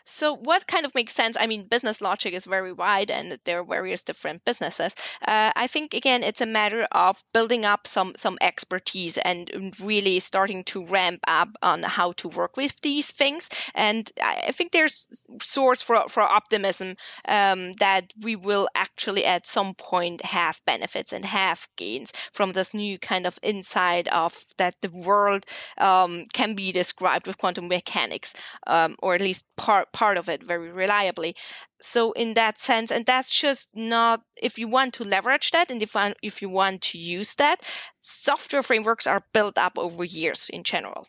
So, 0.09 0.33
what 0.33 0.65
kind 0.65 0.85
of 0.85 0.95
makes 0.95 1.13
sense? 1.13 1.35
I 1.39 1.47
mean, 1.47 1.67
business 1.67 2.01
logic 2.01 2.33
is 2.33 2.45
very 2.45 2.71
wide 2.71 3.11
and 3.11 3.39
there 3.43 3.59
are 3.59 3.65
various 3.65 4.03
different 4.03 4.45
businesses. 4.45 4.95
Uh, 5.21 5.51
I 5.55 5.67
think, 5.67 5.93
again, 5.93 6.23
it's 6.23 6.39
a 6.39 6.45
matter 6.45 6.87
of 6.91 7.21
building 7.33 7.65
up 7.65 7.87
some, 7.87 8.13
some 8.15 8.37
expertise 8.39 9.17
and 9.17 9.75
really 9.81 10.21
starting 10.21 10.63
to 10.65 10.85
ramp 10.85 11.19
up 11.27 11.49
on 11.61 11.83
how 11.83 12.13
to 12.13 12.29
work 12.29 12.55
with 12.55 12.79
these 12.81 13.11
things. 13.11 13.49
And 13.75 14.09
I 14.21 14.51
think 14.53 14.71
there's 14.71 15.07
source 15.41 15.81
for, 15.81 16.07
for 16.07 16.23
optimism 16.23 16.95
um, 17.27 17.73
that 17.73 18.05
we 18.21 18.37
will 18.37 18.69
actually 18.73 19.25
at 19.25 19.45
some 19.45 19.73
point 19.75 20.23
have 20.23 20.61
benefits 20.65 21.11
and 21.11 21.25
have 21.25 21.67
gains 21.75 22.13
from 22.31 22.53
this 22.53 22.73
new 22.73 22.97
kind 22.97 23.27
of 23.27 23.37
insight 23.43 24.07
of 24.07 24.33
that 24.57 24.75
the 24.81 24.89
world 24.89 25.45
um, 25.77 26.25
can 26.31 26.55
be 26.55 26.71
described 26.71 27.27
with 27.27 27.37
quantum 27.37 27.67
mechanics, 27.67 28.33
um, 28.65 28.95
or 28.99 29.13
at 29.15 29.21
least 29.21 29.43
part 29.57 29.91
part 29.97 30.17
of 30.17 30.29
it 30.29 30.43
very 30.43 30.71
reliably. 30.71 31.35
So 31.81 32.11
in 32.11 32.35
that 32.35 32.59
sense, 32.59 32.91
and 32.91 33.03
that's 33.03 33.33
just 33.33 33.67
not 33.73 34.21
if 34.35 34.59
you 34.59 34.67
want 34.67 34.93
to 34.95 35.03
leverage 35.03 35.49
that 35.51 35.71
and 35.71 35.81
if 35.81 35.95
if 36.21 36.43
you 36.43 36.49
want 36.49 36.83
to 36.89 36.99
use 36.99 37.33
that, 37.35 37.63
software 38.01 38.61
frameworks 38.61 39.07
are 39.07 39.25
built 39.33 39.57
up 39.57 39.79
over 39.79 40.03
years 40.03 40.49
in 40.53 40.63
general. 40.63 41.07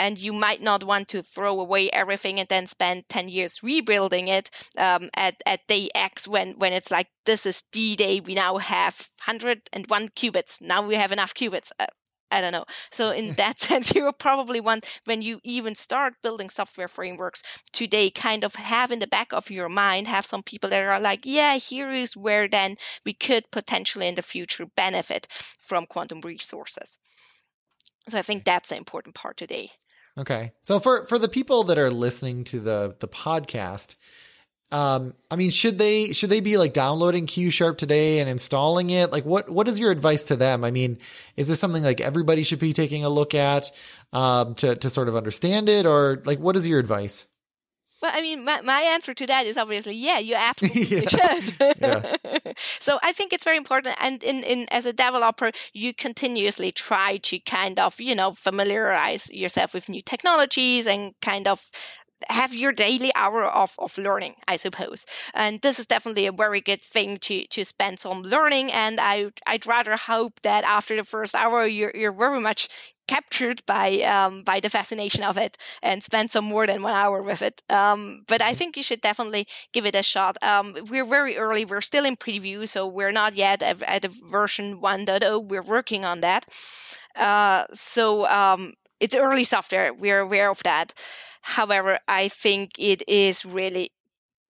And 0.00 0.18
you 0.18 0.32
might 0.32 0.60
not 0.60 0.82
want 0.82 1.06
to 1.10 1.22
throw 1.22 1.60
away 1.60 1.88
everything 1.88 2.40
and 2.40 2.48
then 2.48 2.66
spend 2.66 3.08
10 3.08 3.28
years 3.28 3.62
rebuilding 3.62 4.26
it 4.26 4.50
um, 4.76 5.08
at, 5.14 5.40
at 5.46 5.64
day 5.68 5.88
X 5.94 6.26
when, 6.26 6.58
when 6.58 6.72
it's 6.72 6.90
like, 6.90 7.06
this 7.24 7.46
is 7.46 7.62
D 7.70 7.94
Day. 7.94 8.18
We 8.18 8.34
now 8.34 8.58
have 8.58 8.96
101 9.24 10.08
qubits. 10.08 10.60
Now 10.60 10.84
we 10.84 10.96
have 10.96 11.12
enough 11.12 11.32
qubits. 11.32 11.70
Uh, 11.78 11.86
I 12.30 12.40
don't 12.40 12.52
know. 12.52 12.64
So 12.90 13.10
in 13.10 13.34
that 13.36 13.60
sense, 13.68 13.94
you 13.94 14.04
will 14.04 14.12
probably 14.12 14.60
want 14.60 14.86
when 15.04 15.22
you 15.22 15.40
even 15.44 15.74
start 15.74 16.14
building 16.22 16.50
software 16.50 16.88
frameworks 16.88 17.42
today, 17.72 18.10
kind 18.10 18.44
of 18.44 18.54
have 18.54 18.92
in 18.92 18.98
the 18.98 19.06
back 19.06 19.32
of 19.32 19.50
your 19.50 19.68
mind, 19.68 20.08
have 20.08 20.26
some 20.26 20.42
people 20.42 20.70
that 20.70 20.82
are 20.82 21.00
like, 21.00 21.20
yeah, 21.24 21.56
here 21.56 21.90
is 21.90 22.16
where 22.16 22.48
then 22.48 22.76
we 23.04 23.12
could 23.12 23.44
potentially 23.50 24.08
in 24.08 24.14
the 24.14 24.22
future 24.22 24.66
benefit 24.76 25.26
from 25.60 25.86
quantum 25.86 26.20
resources. 26.20 26.98
So 28.08 28.18
I 28.18 28.22
think 28.22 28.44
that's 28.44 28.70
an 28.70 28.78
important 28.78 29.14
part 29.14 29.36
today. 29.36 29.70
Okay. 30.16 30.52
So 30.62 30.78
for 30.78 31.06
for 31.06 31.18
the 31.18 31.28
people 31.28 31.64
that 31.64 31.78
are 31.78 31.90
listening 31.90 32.44
to 32.44 32.60
the 32.60 32.96
the 33.00 33.08
podcast, 33.08 33.96
um, 34.72 35.14
I 35.30 35.36
mean, 35.36 35.50
should 35.50 35.78
they 35.78 36.12
should 36.12 36.30
they 36.30 36.40
be 36.40 36.56
like 36.56 36.72
downloading 36.72 37.26
Q 37.26 37.50
Sharp 37.50 37.78
today 37.78 38.18
and 38.18 38.28
installing 38.28 38.90
it? 38.90 39.12
Like, 39.12 39.24
what 39.24 39.48
what 39.48 39.68
is 39.68 39.78
your 39.78 39.90
advice 39.90 40.24
to 40.24 40.36
them? 40.36 40.64
I 40.64 40.70
mean, 40.70 40.98
is 41.36 41.48
this 41.48 41.60
something 41.60 41.84
like 41.84 42.00
everybody 42.00 42.42
should 42.42 42.58
be 42.58 42.72
taking 42.72 43.04
a 43.04 43.08
look 43.08 43.34
at 43.34 43.70
um, 44.12 44.54
to 44.56 44.74
to 44.76 44.88
sort 44.90 45.08
of 45.08 45.16
understand 45.16 45.68
it, 45.68 45.86
or 45.86 46.22
like, 46.24 46.38
what 46.38 46.56
is 46.56 46.66
your 46.66 46.80
advice? 46.80 47.28
Well, 48.04 48.12
I 48.14 48.20
mean, 48.20 48.44
my, 48.44 48.60
my 48.60 48.80
answer 48.80 49.14
to 49.14 49.26
that 49.28 49.46
is 49.46 49.56
obviously, 49.56 49.94
yeah, 49.94 50.18
you 50.18 50.34
absolutely 50.34 51.06
should. 51.08 51.54
yeah. 51.80 52.16
so 52.80 52.98
I 53.02 53.12
think 53.12 53.32
it's 53.32 53.44
very 53.44 53.56
important. 53.56 53.96
And 53.98 54.22
in, 54.22 54.44
in 54.44 54.68
as 54.70 54.84
a 54.84 54.92
developer, 54.92 55.52
you 55.72 55.94
continuously 55.94 56.70
try 56.70 57.16
to 57.16 57.38
kind 57.38 57.78
of, 57.78 57.98
you 57.98 58.14
know, 58.14 58.34
familiarize 58.34 59.32
yourself 59.32 59.72
with 59.72 59.88
new 59.88 60.02
technologies 60.02 60.86
and 60.86 61.14
kind 61.22 61.48
of 61.48 61.66
have 62.28 62.54
your 62.54 62.72
daily 62.72 63.12
hour 63.14 63.44
of, 63.44 63.72
of 63.78 63.96
learning, 63.98 64.34
I 64.46 64.56
suppose. 64.56 65.06
And 65.34 65.60
this 65.60 65.78
is 65.78 65.86
definitely 65.86 66.26
a 66.26 66.32
very 66.32 66.60
good 66.60 66.82
thing 66.82 67.18
to, 67.20 67.46
to 67.48 67.64
spend 67.64 68.00
some 68.00 68.22
learning. 68.22 68.72
And 68.72 69.00
I, 69.00 69.30
I'd 69.46 69.66
rather 69.66 69.96
hope 69.96 70.40
that 70.42 70.64
after 70.64 70.96
the 70.96 71.04
first 71.04 71.34
hour, 71.34 71.66
you're, 71.66 71.92
you're 71.94 72.12
very 72.12 72.40
much 72.40 72.68
captured 73.06 73.62
by 73.66 74.00
um, 74.00 74.42
by 74.44 74.60
the 74.60 74.70
fascination 74.70 75.24
of 75.24 75.36
it 75.36 75.58
and 75.82 76.02
spend 76.02 76.30
some 76.30 76.44
more 76.44 76.66
than 76.66 76.82
one 76.82 76.94
hour 76.94 77.22
with 77.22 77.42
it. 77.42 77.60
Um, 77.68 78.24
but 78.26 78.40
I 78.40 78.54
think 78.54 78.76
you 78.76 78.82
should 78.82 79.00
definitely 79.00 79.46
give 79.72 79.84
it 79.86 79.94
a 79.94 80.02
shot. 80.02 80.38
Um, 80.42 80.74
we're 80.88 81.04
very 81.04 81.36
early. 81.36 81.64
We're 81.64 81.82
still 81.82 82.04
in 82.06 82.16
preview, 82.16 82.66
so 82.66 82.88
we're 82.88 83.12
not 83.12 83.34
yet 83.34 83.62
at, 83.62 83.82
at 83.82 84.04
version 84.30 84.80
1.0. 84.80 85.44
We're 85.46 85.62
working 85.62 86.04
on 86.04 86.20
that. 86.20 86.46
Uh, 87.14 87.64
so 87.72 88.26
um, 88.26 88.74
it's 89.00 89.14
early 89.14 89.44
software. 89.44 89.92
We're 89.92 90.20
aware 90.20 90.50
of 90.50 90.62
that. 90.62 90.94
However, 91.44 92.00
I 92.08 92.28
think 92.28 92.72
it 92.78 93.08
is 93.08 93.44
really 93.44 93.92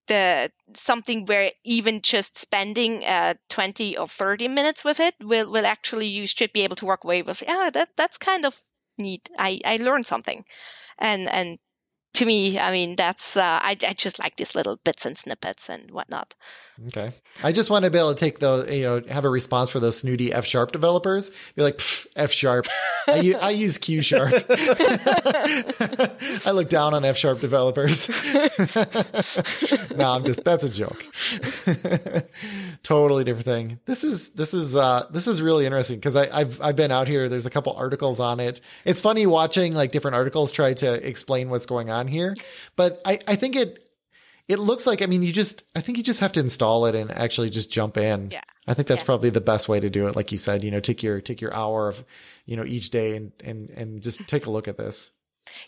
the 0.06 0.52
something 0.74 1.26
where 1.26 1.52
even 1.64 2.02
just 2.02 2.38
spending 2.38 3.04
uh, 3.04 3.34
20 3.50 3.96
or 3.98 4.08
30 4.08 4.48
minutes 4.48 4.84
with 4.84 5.00
it 5.00 5.14
will, 5.20 5.50
will 5.50 5.66
actually 5.66 6.08
you 6.08 6.26
should 6.26 6.52
be 6.52 6.62
able 6.62 6.76
to 6.76 6.86
walk 6.86 7.04
away 7.04 7.22
with 7.22 7.42
yeah 7.42 7.70
that 7.72 7.90
that's 7.96 8.18
kind 8.18 8.44
of 8.46 8.60
neat. 8.98 9.28
I 9.38 9.60
i 9.64 9.76
learned 9.76 10.06
something. 10.06 10.44
And 10.98 11.28
and 11.30 11.58
to 12.14 12.24
me, 12.24 12.58
I 12.58 12.70
mean, 12.72 12.96
that's 12.96 13.36
uh, 13.36 13.42
I, 13.42 13.76
I 13.86 13.92
just 13.92 14.18
like 14.18 14.36
these 14.36 14.54
little 14.54 14.78
bits 14.84 15.04
and 15.04 15.18
snippets 15.18 15.68
and 15.68 15.90
whatnot. 15.90 16.34
Okay, 16.86 17.12
I 17.42 17.52
just 17.52 17.70
want 17.70 17.84
to 17.84 17.90
be 17.90 17.98
able 17.98 18.14
to 18.14 18.18
take 18.18 18.40
those, 18.40 18.68
you 18.70 18.84
know, 18.84 19.00
have 19.08 19.24
a 19.24 19.30
response 19.30 19.70
for 19.70 19.78
those 19.78 19.98
snooty 19.98 20.32
F 20.32 20.44
sharp 20.44 20.72
developers. 20.72 21.30
Be 21.54 21.62
like 21.62 21.80
F 22.16 22.32
sharp. 22.32 22.66
I, 23.06 23.16
use, 23.16 23.36
use 23.52 23.78
Q 23.78 24.02
sharp. 24.02 24.32
I 26.46 26.50
look 26.52 26.68
down 26.68 26.94
on 26.94 27.04
F 27.04 27.16
sharp 27.16 27.40
developers. 27.40 28.08
no, 29.96 30.10
I'm 30.10 30.24
just 30.24 30.42
that's 30.42 30.64
a 30.64 30.70
joke. 30.70 31.04
totally 32.82 33.24
different 33.24 33.44
thing. 33.44 33.80
This 33.84 34.02
is 34.04 34.30
this 34.30 34.54
is 34.54 34.74
uh 34.74 35.06
this 35.10 35.28
is 35.28 35.42
really 35.42 35.66
interesting 35.66 35.98
because 35.98 36.16
I've 36.16 36.60
I've 36.60 36.76
been 36.76 36.90
out 36.90 37.08
here. 37.08 37.28
There's 37.28 37.46
a 37.46 37.50
couple 37.50 37.74
articles 37.74 38.20
on 38.20 38.40
it. 38.40 38.60
It's 38.84 39.00
funny 39.00 39.26
watching 39.26 39.74
like 39.74 39.92
different 39.92 40.14
articles 40.14 40.50
try 40.50 40.74
to 40.74 41.06
explain 41.06 41.50
what's 41.50 41.66
going 41.66 41.90
on 41.90 42.03
here, 42.08 42.36
but 42.76 43.00
I 43.04 43.18
I 43.26 43.36
think 43.36 43.56
it 43.56 43.84
it 44.48 44.58
looks 44.58 44.86
like 44.86 45.02
I 45.02 45.06
mean 45.06 45.22
you 45.22 45.32
just 45.32 45.64
I 45.74 45.80
think 45.80 45.98
you 45.98 46.04
just 46.04 46.20
have 46.20 46.32
to 46.32 46.40
install 46.40 46.86
it 46.86 46.94
and 46.94 47.10
actually 47.10 47.50
just 47.50 47.70
jump 47.70 47.96
in. 47.96 48.30
Yeah. 48.30 48.42
I 48.66 48.74
think 48.74 48.88
that's 48.88 49.02
yeah. 49.02 49.06
probably 49.06 49.30
the 49.30 49.40
best 49.40 49.68
way 49.68 49.78
to 49.80 49.90
do 49.90 50.06
it. 50.06 50.16
Like 50.16 50.32
you 50.32 50.38
said, 50.38 50.64
you 50.64 50.70
know, 50.70 50.80
take 50.80 51.02
your 51.02 51.20
take 51.20 51.40
your 51.40 51.54
hour 51.54 51.88
of, 51.88 52.02
you 52.46 52.56
know, 52.56 52.64
each 52.64 52.90
day 52.90 53.16
and 53.16 53.32
and 53.42 53.70
and 53.70 54.02
just 54.02 54.26
take 54.26 54.46
a 54.46 54.50
look 54.50 54.68
at 54.68 54.78
this. 54.78 55.10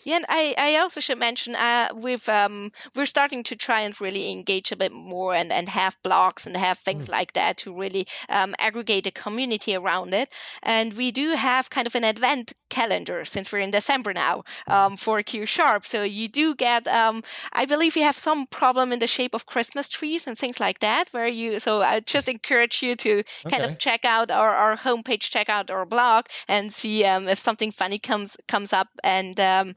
Yeah, 0.03 0.17
and 0.17 0.25
I, 0.29 0.55
I 0.57 0.75
also 0.77 0.99
should 0.99 1.19
mention 1.19 1.55
uh, 1.55 1.89
we've 1.95 2.27
um, 2.29 2.71
we're 2.95 3.05
starting 3.05 3.43
to 3.43 3.55
try 3.55 3.81
and 3.81 3.99
really 4.01 4.31
engage 4.31 4.71
a 4.71 4.75
bit 4.75 4.91
more 4.91 5.35
and, 5.35 5.51
and 5.51 5.69
have 5.69 5.97
blogs 6.03 6.45
and 6.45 6.55
have 6.57 6.79
things 6.79 7.07
mm. 7.07 7.11
like 7.11 7.33
that 7.33 7.57
to 7.57 7.73
really 7.73 8.07
um, 8.29 8.55
aggregate 8.59 9.07
a 9.07 9.11
community 9.11 9.75
around 9.75 10.13
it. 10.13 10.29
And 10.63 10.93
we 10.93 11.11
do 11.11 11.31
have 11.31 11.69
kind 11.69 11.87
of 11.87 11.95
an 11.95 12.03
advent 12.03 12.53
calendar 12.69 13.25
since 13.25 13.51
we're 13.51 13.59
in 13.59 13.71
December 13.71 14.13
now 14.13 14.43
um, 14.67 14.97
for 14.97 15.21
Q 15.23 15.45
Sharp. 15.45 15.85
So 15.85 16.03
you 16.03 16.27
do 16.27 16.55
get, 16.55 16.87
um, 16.87 17.23
I 17.53 17.65
believe 17.65 17.95
you 17.95 18.03
have 18.03 18.17
some 18.17 18.47
problem 18.47 18.91
in 18.91 18.99
the 18.99 19.07
shape 19.07 19.33
of 19.33 19.45
Christmas 19.45 19.89
trees 19.89 20.27
and 20.27 20.37
things 20.37 20.59
like 20.59 20.79
that, 20.79 21.07
where 21.11 21.27
you. 21.27 21.59
So 21.59 21.81
I 21.81 21.99
just 21.99 22.27
encourage 22.27 22.81
you 22.81 22.95
to 22.95 23.19
okay. 23.45 23.57
kind 23.57 23.63
of 23.63 23.77
check 23.77 24.05
out 24.05 24.31
our, 24.31 24.53
our 24.53 24.77
homepage, 24.77 25.29
check 25.29 25.49
out 25.49 25.71
our 25.71 25.85
blog, 25.85 26.25
and 26.47 26.73
see 26.73 27.03
um, 27.05 27.27
if 27.27 27.39
something 27.39 27.71
funny 27.71 27.97
comes 27.97 28.37
comes 28.47 28.73
up 28.73 28.87
and 29.03 29.39
um, 29.69 29.75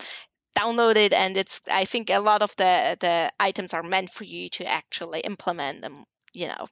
download 0.58 0.96
it 0.96 1.12
and 1.12 1.36
it's 1.36 1.60
i 1.70 1.84
think 1.84 2.10
a 2.10 2.18
lot 2.18 2.42
of 2.42 2.54
the 2.56 2.96
the 3.00 3.30
items 3.38 3.72
are 3.72 3.84
meant 3.84 4.10
for 4.10 4.24
you 4.24 4.48
to 4.48 4.64
actually 4.64 5.20
implement 5.20 5.80
them 5.80 6.04
you 6.32 6.48
know. 6.48 6.66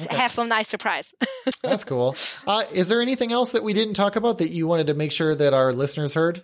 Okay. 0.00 0.16
have 0.16 0.32
some 0.32 0.48
nice 0.48 0.68
surprise. 0.68 1.14
That's 1.62 1.84
cool. 1.84 2.16
Uh, 2.48 2.64
is 2.72 2.88
there 2.88 3.00
anything 3.00 3.30
else 3.30 3.52
that 3.52 3.62
we 3.62 3.72
didn't 3.72 3.94
talk 3.94 4.16
about 4.16 4.38
that 4.38 4.50
you 4.50 4.66
wanted 4.66 4.88
to 4.88 4.94
make 4.94 5.12
sure 5.12 5.36
that 5.36 5.54
our 5.54 5.72
listeners 5.72 6.14
heard? 6.14 6.42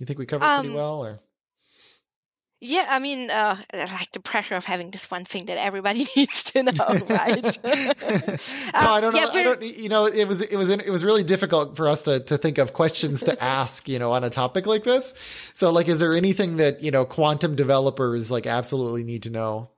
You 0.00 0.06
think 0.06 0.18
we 0.18 0.26
covered 0.26 0.46
um, 0.46 0.60
pretty 0.62 0.74
well 0.74 1.04
or 1.04 1.20
yeah, 2.60 2.86
I 2.88 2.98
mean, 2.98 3.30
uh, 3.30 3.56
like 3.72 4.10
the 4.12 4.20
pressure 4.20 4.56
of 4.56 4.64
having 4.64 4.90
this 4.90 5.08
one 5.08 5.24
thing 5.24 5.46
that 5.46 5.58
everybody 5.58 6.08
needs 6.16 6.44
to 6.44 6.64
know, 6.64 6.72
right? 7.08 7.42
no, 7.64 8.40
I 8.72 9.00
don't 9.00 9.14
know. 9.14 9.20
Yeah, 9.20 9.28
I 9.32 9.42
don't. 9.44 9.62
You 9.62 9.88
know, 9.88 10.06
it 10.06 10.26
was 10.26 10.42
it 10.42 10.56
was 10.56 10.68
it 10.68 10.90
was 10.90 11.04
really 11.04 11.22
difficult 11.22 11.76
for 11.76 11.86
us 11.86 12.02
to 12.02 12.18
to 12.20 12.36
think 12.36 12.58
of 12.58 12.72
questions 12.72 13.22
to 13.22 13.42
ask, 13.42 13.88
you 13.88 14.00
know, 14.00 14.10
on 14.12 14.24
a 14.24 14.30
topic 14.30 14.66
like 14.66 14.82
this. 14.82 15.14
So, 15.54 15.70
like, 15.70 15.86
is 15.86 16.00
there 16.00 16.14
anything 16.14 16.56
that 16.56 16.82
you 16.82 16.90
know 16.90 17.04
quantum 17.04 17.54
developers 17.54 18.30
like 18.30 18.46
absolutely 18.46 19.04
need 19.04 19.22
to 19.24 19.30
know? 19.30 19.70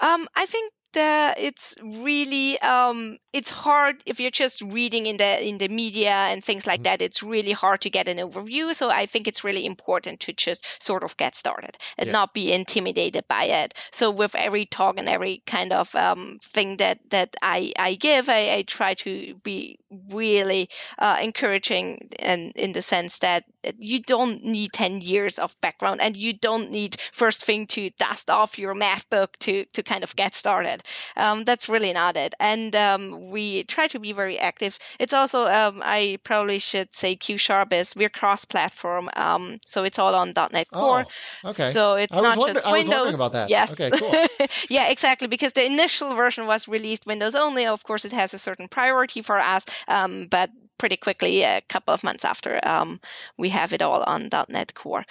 Um, 0.00 0.26
I 0.34 0.46
think 0.46 0.72
the 0.94 1.34
it's 1.36 1.74
really 1.82 2.58
um, 2.60 3.18
it's 3.32 3.50
hard 3.50 3.96
if 4.06 4.20
you're 4.20 4.30
just 4.30 4.62
reading 4.62 5.06
in 5.06 5.16
the 5.18 5.46
in 5.46 5.58
the 5.58 5.68
media 5.68 6.10
and 6.10 6.42
things 6.42 6.66
like 6.66 6.78
mm-hmm. 6.78 6.84
that 6.84 7.02
it's 7.02 7.22
really 7.22 7.52
hard 7.52 7.80
to 7.82 7.90
get 7.90 8.08
an 8.08 8.18
overview 8.18 8.74
so 8.74 8.88
i 8.88 9.06
think 9.06 9.28
it's 9.28 9.44
really 9.44 9.66
important 9.66 10.20
to 10.20 10.32
just 10.32 10.64
sort 10.80 11.04
of 11.04 11.16
get 11.16 11.36
started 11.36 11.76
and 11.98 12.06
yeah. 12.06 12.12
not 12.12 12.32
be 12.32 12.52
intimidated 12.52 13.24
by 13.28 13.44
it 13.44 13.74
so 13.92 14.10
with 14.10 14.34
every 14.34 14.64
talk 14.66 14.94
and 14.96 15.08
every 15.08 15.42
kind 15.46 15.72
of 15.72 15.94
um, 15.94 16.38
thing 16.42 16.76
that 16.78 16.98
that 17.10 17.34
i 17.42 17.72
i 17.78 17.94
give 17.94 18.28
I, 18.30 18.54
I 18.54 18.62
try 18.62 18.94
to 18.94 19.34
be 19.42 19.78
really 20.10 20.68
uh, 20.98 21.16
encouraging 21.20 22.10
and 22.18 22.52
in 22.56 22.72
the 22.72 22.82
sense 22.82 23.18
that 23.18 23.44
you 23.78 24.00
don't 24.00 24.44
need 24.44 24.72
10 24.72 25.00
years 25.00 25.38
of 25.38 25.58
background 25.60 26.00
and 26.00 26.16
you 26.16 26.32
don't 26.32 26.70
need 26.70 26.96
first 27.12 27.44
thing 27.44 27.66
to 27.66 27.90
dust 27.90 28.30
off 28.30 28.58
your 28.58 28.74
math 28.74 29.08
book 29.10 29.36
to 29.38 29.64
to 29.72 29.82
kind 29.82 30.04
of 30.04 30.14
get 30.16 30.34
started. 30.34 30.82
Um, 31.16 31.44
that's 31.44 31.68
really 31.68 31.92
not 31.92 32.16
it. 32.16 32.34
And 32.38 32.74
um, 32.76 33.30
we 33.30 33.64
try 33.64 33.88
to 33.88 33.98
be 33.98 34.12
very 34.12 34.38
active. 34.38 34.78
It's 34.98 35.12
also 35.12 35.46
um, 35.46 35.82
i 35.84 36.18
probably 36.24 36.58
should 36.58 36.94
say 36.94 37.16
q 37.16 37.38
sharp 37.38 37.72
is 37.72 37.94
we're 37.96 38.08
cross 38.08 38.44
platform 38.44 39.08
um, 39.14 39.60
so 39.66 39.84
it's 39.84 39.98
all 39.98 40.14
on. 40.14 40.34
net 40.52 40.68
core. 40.70 41.04
oh, 41.44 41.50
okay. 41.50 41.72
So 41.72 41.94
it's 41.96 42.12
not 42.12 42.38
wonder- 42.38 42.60
just 42.60 42.72
windows 42.72 42.72
I 42.72 42.76
was 42.76 42.88
wondering 42.88 43.14
about 43.14 43.32
that. 43.32 43.50
Yes. 43.50 43.72
Okay 43.72 43.90
cool. 43.98 44.48
Yeah 44.68 44.88
exactly 44.88 45.28
because 45.28 45.52
the 45.52 45.64
initial 45.64 46.14
version 46.14 46.46
was 46.46 46.68
released 46.68 47.06
windows 47.06 47.34
only. 47.34 47.66
Of 47.66 47.82
course 47.82 48.04
it 48.04 48.12
has 48.12 48.34
a 48.34 48.38
certain 48.38 48.68
priority 48.68 49.22
for 49.22 49.38
us 49.38 49.64
um, 49.88 50.26
but 50.30 50.50
pretty 50.78 50.96
quickly, 50.96 51.42
a 51.42 51.60
couple 51.62 51.94
of 51.94 52.04
months 52.04 52.24
after, 52.24 52.60
um, 52.66 53.00
we 53.38 53.50
have 53.50 53.72
it 53.72 53.82
all 53.82 54.02
on 54.02 54.28
.NET 54.48 54.74
Core. 54.74 55.04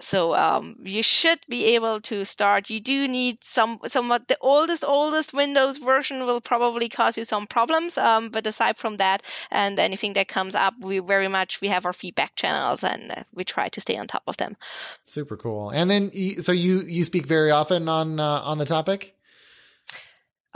So 0.00 0.34
um, 0.34 0.76
you 0.82 1.02
should 1.02 1.38
be 1.48 1.76
able 1.76 2.02
to 2.02 2.24
start. 2.26 2.68
You 2.68 2.80
do 2.80 3.08
need 3.08 3.42
some 3.42 3.80
somewhat 3.86 4.28
the 4.28 4.36
oldest 4.40 4.84
oldest 4.84 5.32
Windows 5.32 5.78
version 5.78 6.26
will 6.26 6.42
probably 6.42 6.90
cause 6.90 7.16
you 7.16 7.24
some 7.24 7.46
problems. 7.46 7.96
Um, 7.96 8.28
but 8.28 8.46
aside 8.46 8.76
from 8.76 8.98
that, 8.98 9.22
and 9.50 9.78
anything 9.78 10.12
that 10.14 10.28
comes 10.28 10.54
up, 10.54 10.74
we 10.80 10.98
very 10.98 11.28
much 11.28 11.62
we 11.62 11.68
have 11.68 11.86
our 11.86 11.94
feedback 11.94 12.36
channels 12.36 12.84
and 12.84 13.10
uh, 13.10 13.22
we 13.32 13.44
try 13.44 13.70
to 13.70 13.80
stay 13.80 13.96
on 13.96 14.06
top 14.06 14.24
of 14.26 14.36
them. 14.36 14.56
Super 15.02 15.36
cool. 15.36 15.70
And 15.70 15.90
then 15.90 16.10
so 16.42 16.52
you 16.52 16.82
you 16.82 17.04
speak 17.04 17.26
very 17.26 17.50
often 17.50 17.88
on 17.88 18.20
uh, 18.20 18.42
on 18.44 18.58
the 18.58 18.66
topic. 18.66 19.15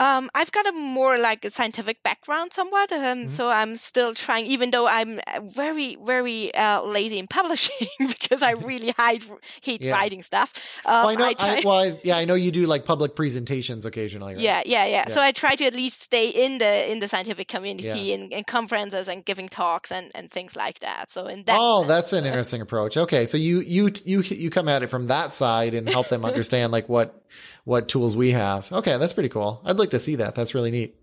Um, 0.01 0.31
I've 0.33 0.51
got 0.51 0.65
a 0.65 0.71
more 0.71 1.19
like 1.19 1.45
a 1.45 1.51
scientific 1.51 2.01
background 2.01 2.53
somewhat, 2.53 2.91
um, 2.91 2.99
mm-hmm. 2.99 3.27
so 3.27 3.47
I'm 3.47 3.77
still 3.77 4.15
trying, 4.15 4.47
even 4.47 4.71
though 4.71 4.87
I'm 4.87 5.19
uh, 5.19 5.41
very, 5.41 5.95
very 6.03 6.51
uh, 6.55 6.81
lazy 6.81 7.19
in 7.19 7.27
publishing 7.39 7.87
because 7.99 8.41
I 8.41 8.53
really 8.53 8.89
hide, 8.97 9.21
hate 9.61 9.83
yeah. 9.83 9.91
writing 9.91 10.23
stuff. 10.23 10.51
Um, 10.87 10.93
well, 10.93 11.09
I 11.09 11.15
know, 11.15 11.25
I 11.25 11.33
try- 11.35 11.49
I, 11.49 11.61
well, 11.63 11.79
I, 11.79 11.99
yeah, 12.03 12.17
I 12.17 12.25
know 12.25 12.33
you 12.33 12.49
do 12.49 12.65
like 12.65 12.83
public 12.83 13.15
presentations 13.15 13.85
occasionally. 13.85 14.33
Right? 14.33 14.43
Yeah, 14.43 14.63
yeah, 14.65 14.85
yeah, 14.85 15.05
yeah, 15.07 15.13
So 15.13 15.21
I 15.21 15.33
try 15.33 15.53
to 15.53 15.65
at 15.65 15.75
least 15.75 16.01
stay 16.01 16.29
in 16.29 16.57
the 16.57 16.91
in 16.91 16.97
the 16.97 17.07
scientific 17.07 17.47
community 17.47 17.87
yeah. 17.87 18.15
in, 18.15 18.43
conferences 18.45 19.07
and 19.07 19.23
giving 19.23 19.49
talks 19.49 19.91
and, 19.91 20.09
and 20.15 20.31
things 20.31 20.55
like 20.55 20.79
that. 20.79 21.11
So 21.11 21.27
in 21.27 21.43
that, 21.43 21.55
oh, 21.59 21.85
that's 21.85 22.11
an 22.11 22.25
interesting 22.25 22.61
approach. 22.61 22.97
Okay, 22.97 23.27
so 23.27 23.37
you 23.37 23.59
you 23.59 23.91
you 24.03 24.21
you 24.21 24.49
come 24.49 24.67
at 24.67 24.81
it 24.81 24.87
from 24.87 25.07
that 25.07 25.35
side 25.35 25.75
and 25.75 25.87
help 25.87 26.09
them 26.09 26.25
understand 26.31 26.71
like 26.71 26.89
what 26.89 27.20
what 27.63 27.89
tools 27.89 28.15
we 28.15 28.31
have. 28.31 28.71
Okay, 28.71 28.97
that's 28.97 29.13
pretty 29.13 29.29
cool. 29.29 29.61
I'd 29.65 29.79
like 29.79 29.91
to 29.91 29.99
see 29.99 30.15
that. 30.15 30.35
That's 30.35 30.53
really 30.55 30.71
neat. 30.71 30.95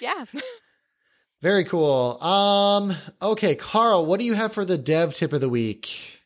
Yeah. 0.00 0.24
Very 1.42 1.64
cool. 1.64 2.22
Um, 2.22 2.94
okay, 3.22 3.54
Carl, 3.54 4.04
what 4.04 4.20
do 4.20 4.26
you 4.26 4.34
have 4.34 4.52
for 4.52 4.64
the 4.64 4.76
dev 4.76 5.14
tip 5.14 5.32
of 5.32 5.40
the 5.40 5.48
week? 5.48 6.20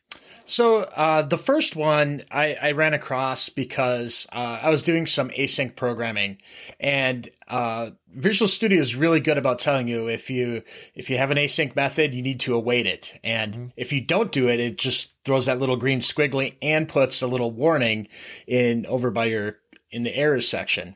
So 0.45 0.85
uh, 0.95 1.23
the 1.23 1.37
first 1.37 1.75
one 1.75 2.21
I, 2.31 2.55
I 2.61 2.71
ran 2.73 2.93
across 2.93 3.49
because 3.49 4.27
uh, 4.31 4.59
I 4.61 4.69
was 4.69 4.83
doing 4.83 5.07
some 5.07 5.29
async 5.29 5.75
programming, 5.75 6.37
and 6.79 7.29
uh, 7.47 7.91
Visual 8.15 8.47
Studio 8.47 8.79
is 8.79 8.95
really 8.95 9.19
good 9.19 9.37
about 9.37 9.59
telling 9.59 9.89
you 9.89 10.07
if 10.07 10.29
you 10.29 10.63
if 10.93 11.09
you 11.09 11.17
have 11.17 11.31
an 11.31 11.37
async 11.37 11.75
method, 11.75 12.13
you 12.13 12.21
need 12.21 12.39
to 12.41 12.55
await 12.55 12.85
it, 12.85 13.19
and 13.23 13.53
mm-hmm. 13.53 13.67
if 13.75 13.91
you 13.91 13.99
don't 13.99 14.31
do 14.31 14.47
it, 14.47 14.59
it 14.59 14.77
just 14.77 15.13
throws 15.25 15.47
that 15.47 15.59
little 15.59 15.75
green 15.75 15.99
squiggly 15.99 16.55
and 16.61 16.87
puts 16.87 17.21
a 17.21 17.27
little 17.27 17.51
warning 17.51 18.07
in 18.47 18.85
over 18.85 19.11
by 19.11 19.25
your 19.25 19.59
in 19.91 20.03
the 20.03 20.15
errors 20.15 20.47
section. 20.47 20.95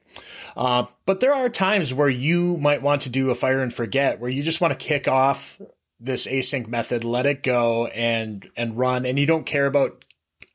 Uh, 0.55 0.85
but 1.05 1.19
there 1.19 1.33
are 1.33 1.49
times 1.49 1.93
where 1.93 2.09
you 2.09 2.57
might 2.57 2.81
want 2.81 3.01
to 3.01 3.09
do 3.09 3.29
a 3.29 3.35
fire 3.35 3.61
and 3.61 3.73
forget, 3.73 4.19
where 4.19 4.29
you 4.29 4.41
just 4.41 4.61
want 4.61 4.71
to 4.71 4.79
kick 4.79 5.07
off 5.07 5.61
this 5.99 6.25
async 6.25 6.67
method, 6.67 7.03
let 7.03 7.25
it 7.25 7.43
go 7.43 7.87
and 7.87 8.49
and 8.55 8.77
run, 8.77 9.05
and 9.05 9.19
you 9.19 9.25
don't 9.25 9.45
care 9.45 9.65
about 9.65 10.05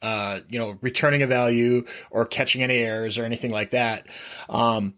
uh, 0.04 0.40
you 0.48 0.58
know 0.58 0.78
returning 0.82 1.22
a 1.22 1.26
value 1.26 1.84
or 2.10 2.26
catching 2.26 2.62
any 2.62 2.76
errors 2.78 3.18
or 3.18 3.24
anything 3.24 3.50
like 3.50 3.70
that. 3.70 4.06
Um, 4.48 4.94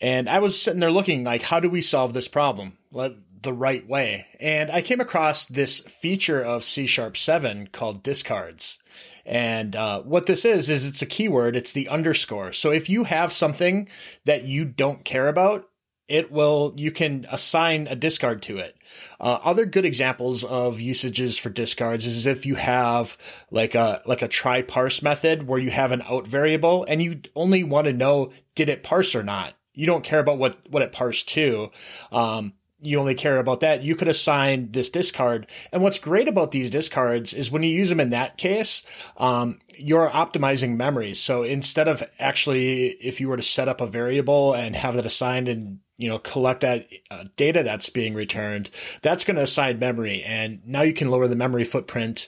and 0.00 0.28
I 0.28 0.40
was 0.40 0.60
sitting 0.60 0.80
there 0.80 0.90
looking 0.90 1.24
like, 1.24 1.42
how 1.42 1.60
do 1.60 1.70
we 1.70 1.82
solve 1.82 2.12
this 2.12 2.28
problem 2.28 2.76
the 2.90 3.52
right 3.52 3.86
way? 3.86 4.26
And 4.40 4.70
I 4.70 4.82
came 4.82 5.00
across 5.00 5.46
this 5.46 5.80
feature 5.80 6.42
of 6.42 6.64
C 6.64 6.86
Sharp 6.86 7.16
7 7.16 7.68
called 7.68 8.02
discards. 8.02 8.78
And 9.26 9.76
uh, 9.76 10.02
what 10.02 10.26
this 10.26 10.44
is, 10.44 10.68
is 10.68 10.86
it's 10.86 11.02
a 11.02 11.06
keyword, 11.06 11.54
it's 11.54 11.72
the 11.72 11.88
underscore. 11.88 12.52
So 12.52 12.72
if 12.72 12.90
you 12.90 13.04
have 13.04 13.32
something 13.32 13.88
that 14.24 14.44
you 14.44 14.64
don't 14.64 15.04
care 15.04 15.28
about, 15.28 15.69
it 16.10 16.32
will, 16.32 16.74
you 16.76 16.90
can 16.90 17.24
assign 17.30 17.86
a 17.86 17.94
discard 17.94 18.42
to 18.42 18.58
it. 18.58 18.76
Uh, 19.20 19.38
other 19.44 19.64
good 19.64 19.84
examples 19.84 20.42
of 20.42 20.80
usages 20.80 21.38
for 21.38 21.50
discards 21.50 22.04
is 22.04 22.26
if 22.26 22.44
you 22.44 22.56
have 22.56 23.16
like 23.50 23.76
a, 23.76 24.02
like 24.06 24.20
a 24.20 24.28
try 24.28 24.60
parse 24.60 25.02
method 25.02 25.46
where 25.46 25.60
you 25.60 25.70
have 25.70 25.92
an 25.92 26.02
out 26.02 26.26
variable 26.26 26.84
and 26.88 27.00
you 27.00 27.20
only 27.36 27.62
want 27.62 27.86
to 27.86 27.92
know, 27.92 28.32
did 28.56 28.68
it 28.68 28.82
parse 28.82 29.14
or 29.14 29.22
not? 29.22 29.54
You 29.72 29.86
don't 29.86 30.04
care 30.04 30.18
about 30.18 30.38
what, 30.38 30.58
what 30.68 30.82
it 30.82 30.90
parsed 30.90 31.28
to. 31.28 31.70
Um, 32.10 32.54
you 32.82 32.98
only 32.98 33.14
care 33.14 33.38
about 33.38 33.60
that, 33.60 33.82
you 33.82 33.94
could 33.94 34.08
assign 34.08 34.72
this 34.72 34.90
discard. 34.90 35.46
And 35.72 35.82
what's 35.82 35.98
great 35.98 36.28
about 36.28 36.50
these 36.50 36.70
discards 36.70 37.32
is 37.32 37.50
when 37.50 37.62
you 37.62 37.70
use 37.70 37.90
them 37.90 38.00
in 38.00 38.10
that 38.10 38.38
case, 38.38 38.82
um, 39.16 39.58
you're 39.76 40.08
optimizing 40.08 40.76
memory. 40.76 41.14
So 41.14 41.42
instead 41.42 41.88
of 41.88 42.02
actually, 42.18 42.88
if 42.88 43.20
you 43.20 43.28
were 43.28 43.36
to 43.36 43.42
set 43.42 43.68
up 43.68 43.80
a 43.80 43.86
variable 43.86 44.54
and 44.54 44.74
have 44.74 44.94
that 44.94 45.06
assigned 45.06 45.48
and 45.48 45.80
you 46.00 46.08
know, 46.08 46.18
collect 46.18 46.62
that 46.62 46.86
uh, 47.10 47.24
data 47.36 47.62
that's 47.62 47.90
being 47.90 48.14
returned, 48.14 48.70
that's 49.02 49.22
going 49.22 49.36
to 49.36 49.42
assign 49.42 49.78
memory. 49.78 50.22
And 50.22 50.66
now 50.66 50.80
you 50.80 50.94
can 50.94 51.10
lower 51.10 51.28
the 51.28 51.36
memory 51.36 51.62
footprint 51.62 52.26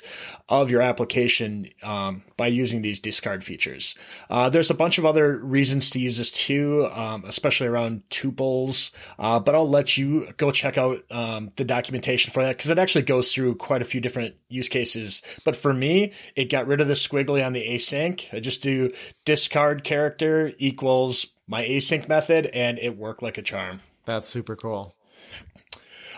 of 0.50 0.70
your 0.70 0.82
application 0.82 1.70
um, 1.82 2.22
by 2.36 2.48
using 2.48 2.82
these 2.82 3.00
discard 3.00 3.42
features. 3.42 3.94
Uh, 4.28 4.50
there's 4.50 4.70
a 4.70 4.74
bunch 4.74 4.98
of 4.98 5.06
other 5.06 5.38
reasons 5.42 5.88
to 5.88 5.98
use 5.98 6.18
this 6.18 6.30
too, 6.30 6.86
um, 6.92 7.24
especially 7.26 7.66
around 7.66 8.02
tuples. 8.10 8.90
Uh, 9.18 9.40
but 9.40 9.54
I'll 9.54 9.68
let 9.68 9.96
you 9.96 10.26
go 10.36 10.50
check 10.50 10.76
out 10.76 10.98
um, 11.10 11.50
the 11.56 11.64
documentation 11.64 12.30
for 12.30 12.42
that 12.42 12.58
because 12.58 12.68
it 12.68 12.78
actually 12.78 13.04
goes 13.04 13.32
through 13.32 13.54
quite 13.54 13.80
a 13.80 13.86
few 13.86 14.02
different 14.02 14.34
use 14.50 14.68
cases. 14.68 15.22
But 15.46 15.56
for 15.56 15.72
me, 15.72 16.12
it 16.36 16.50
got 16.50 16.66
rid 16.66 16.82
of 16.82 16.88
the 16.88 16.94
squiggly 16.94 17.44
on 17.44 17.54
the 17.54 17.66
async. 17.66 18.34
I 18.34 18.40
just 18.40 18.62
do 18.62 18.92
discard 19.24 19.82
character 19.82 20.52
equals 20.58 21.26
my 21.52 21.64
async 21.64 22.08
method, 22.08 22.46
and 22.54 22.78
it 22.78 22.96
worked 22.96 23.22
like 23.22 23.36
a 23.36 23.42
charm. 23.42 23.82
That's 24.06 24.26
super 24.28 24.56
cool. 24.56 24.96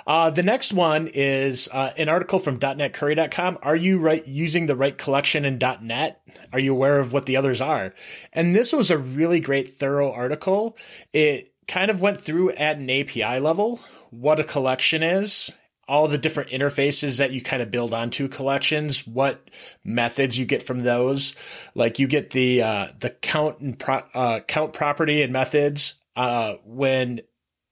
Uh, 0.07 0.31
the 0.31 0.43
next 0.43 0.73
one 0.73 1.11
is 1.13 1.69
uh, 1.73 1.93
an 1.97 2.09
article 2.09 2.39
from 2.39 2.59
.NETcurry.com. 2.59 3.59
Are 3.63 3.75
you 3.75 3.99
right 3.99 4.27
using 4.29 4.67
the 4.67 4.77
right 4.77 4.97
collection 4.97 5.45
in 5.45 5.59
.NET? 5.59 6.23
Are 6.53 6.59
you 6.59 6.73
aware 6.73 7.01
of 7.01 7.13
what 7.13 7.27
the 7.27 7.37
others 7.37 7.61
are? 7.61 7.93
And 8.33 8.55
this 8.55 8.73
was 8.73 8.91
a 8.91 8.99
really 8.99 9.41
great, 9.41 9.73
thorough 9.73 10.13
article. 10.13 10.77
It 11.13 11.53
kind 11.67 11.91
of 11.91 12.01
went 12.01 12.21
through 12.21 12.51
at 12.51 12.77
an 12.77 12.89
API 12.89 13.41
level 13.41 13.81
what 14.11 14.39
a 14.39 14.45
collection 14.45 15.03
is 15.03 15.57
all 15.89 16.09
the 16.09 16.19
different 16.19 16.51
interfaces 16.51 17.19
that 17.19 17.33
you 17.33 17.43
kind 17.43 17.63
of 17.63 17.71
build 17.71 17.93
onto 17.93 18.29
collections, 18.29 19.07
what 19.07 19.51
methods 19.85 20.39
you 20.39 20.47
get 20.47 20.63
from 20.63 20.83
those. 20.83 21.35
Like 21.75 21.99
you 21.99 22.07
get 22.07 22.31
the 22.31 22.63
uh, 22.63 22.87
the 22.99 23.11
count 23.11 23.61
and 23.61 23.79
pro- 23.79 24.07
uh, 24.15 24.41
count 24.41 24.73
property 24.73 25.23
and 25.23 25.33
methods 25.33 25.95
uh, 26.17 26.55
when 26.65 27.21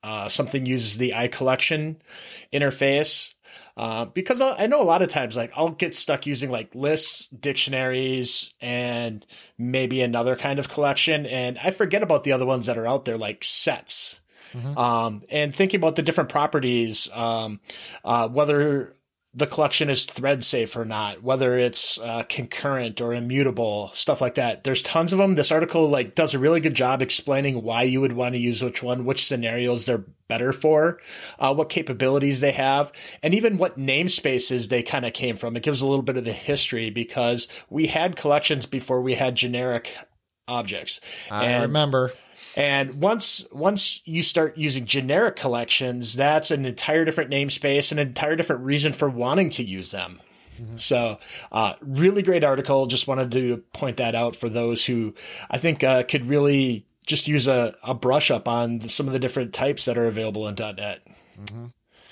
uh, 0.02 0.28
something 0.28 0.66
uses 0.66 0.98
the 0.98 1.10
iCollection 1.10 1.96
interface. 2.52 3.34
Uh, 3.74 4.04
because 4.04 4.42
I 4.42 4.66
know 4.66 4.82
a 4.82 4.84
lot 4.84 5.00
of 5.00 5.08
times, 5.08 5.34
like 5.34 5.52
I'll 5.56 5.70
get 5.70 5.94
stuck 5.94 6.26
using 6.26 6.50
like 6.50 6.74
lists, 6.74 7.28
dictionaries, 7.28 8.52
and 8.60 9.24
maybe 9.56 10.02
another 10.02 10.36
kind 10.36 10.58
of 10.58 10.68
collection, 10.68 11.24
and 11.24 11.56
I 11.62 11.70
forget 11.70 12.02
about 12.02 12.24
the 12.24 12.32
other 12.32 12.44
ones 12.44 12.66
that 12.66 12.76
are 12.76 12.86
out 12.86 13.06
there, 13.06 13.16
like 13.16 13.42
sets 13.42 14.20
Mm-hmm. 14.52 14.78
Um, 14.78 15.22
and 15.30 15.54
thinking 15.54 15.78
about 15.78 15.96
the 15.96 16.02
different 16.02 16.30
properties, 16.30 17.08
um, 17.12 17.60
uh, 18.04 18.28
whether 18.28 18.94
the 19.34 19.46
collection 19.46 19.88
is 19.88 20.04
thread 20.04 20.44
safe 20.44 20.76
or 20.76 20.84
not, 20.84 21.22
whether 21.22 21.56
it's 21.56 21.98
uh, 22.00 22.22
concurrent 22.28 23.00
or 23.00 23.14
immutable, 23.14 23.88
stuff 23.94 24.20
like 24.20 24.34
that. 24.34 24.62
There's 24.62 24.82
tons 24.82 25.12
of 25.12 25.18
them. 25.18 25.36
This 25.36 25.50
article 25.50 25.88
like 25.88 26.14
does 26.14 26.34
a 26.34 26.38
really 26.38 26.60
good 26.60 26.74
job 26.74 27.00
explaining 27.00 27.62
why 27.62 27.84
you 27.84 28.02
would 28.02 28.12
want 28.12 28.34
to 28.34 28.40
use 28.40 28.62
which 28.62 28.82
one, 28.82 29.06
which 29.06 29.24
scenarios 29.24 29.86
they're 29.86 30.04
better 30.28 30.52
for, 30.52 31.00
uh, 31.38 31.54
what 31.54 31.70
capabilities 31.70 32.40
they 32.40 32.52
have, 32.52 32.92
and 33.22 33.34
even 33.34 33.56
what 33.56 33.78
namespaces 33.78 34.68
they 34.68 34.82
kind 34.82 35.06
of 35.06 35.14
came 35.14 35.36
from. 35.36 35.56
It 35.56 35.62
gives 35.62 35.80
a 35.80 35.86
little 35.86 36.02
bit 36.02 36.18
of 36.18 36.24
the 36.24 36.32
history 36.32 36.90
because 36.90 37.48
we 37.70 37.86
had 37.86 38.16
collections 38.16 38.66
before 38.66 39.00
we 39.00 39.14
had 39.14 39.34
generic 39.34 39.96
objects. 40.46 41.00
I 41.30 41.46
and, 41.46 41.62
remember. 41.62 42.12
And 42.56 43.00
once 43.00 43.46
once 43.50 44.02
you 44.04 44.22
start 44.22 44.58
using 44.58 44.84
generic 44.84 45.36
collections, 45.36 46.14
that's 46.14 46.50
an 46.50 46.66
entire 46.66 47.04
different 47.04 47.30
namespace, 47.30 47.92
an 47.92 47.98
entire 47.98 48.36
different 48.36 48.62
reason 48.62 48.92
for 48.92 49.08
wanting 49.08 49.50
to 49.50 49.62
use 49.62 49.90
them. 49.90 50.20
Mm-hmm. 50.60 50.76
So, 50.76 51.18
uh, 51.50 51.74
really 51.80 52.22
great 52.22 52.44
article. 52.44 52.86
Just 52.86 53.08
wanted 53.08 53.32
to 53.32 53.58
point 53.72 53.96
that 53.96 54.14
out 54.14 54.36
for 54.36 54.48
those 54.48 54.84
who 54.84 55.14
I 55.50 55.58
think 55.58 55.82
uh, 55.82 56.02
could 56.02 56.26
really 56.26 56.84
just 57.06 57.26
use 57.26 57.46
a, 57.46 57.74
a 57.86 57.94
brush 57.94 58.30
up 58.30 58.46
on 58.46 58.80
some 58.88 59.06
of 59.06 59.12
the 59.12 59.18
different 59.18 59.52
types 59.52 59.86
that 59.86 59.98
are 59.98 60.06
available 60.06 60.46
in 60.46 60.54
.NET. 60.54 61.00
Mm-hmm. 61.40 61.66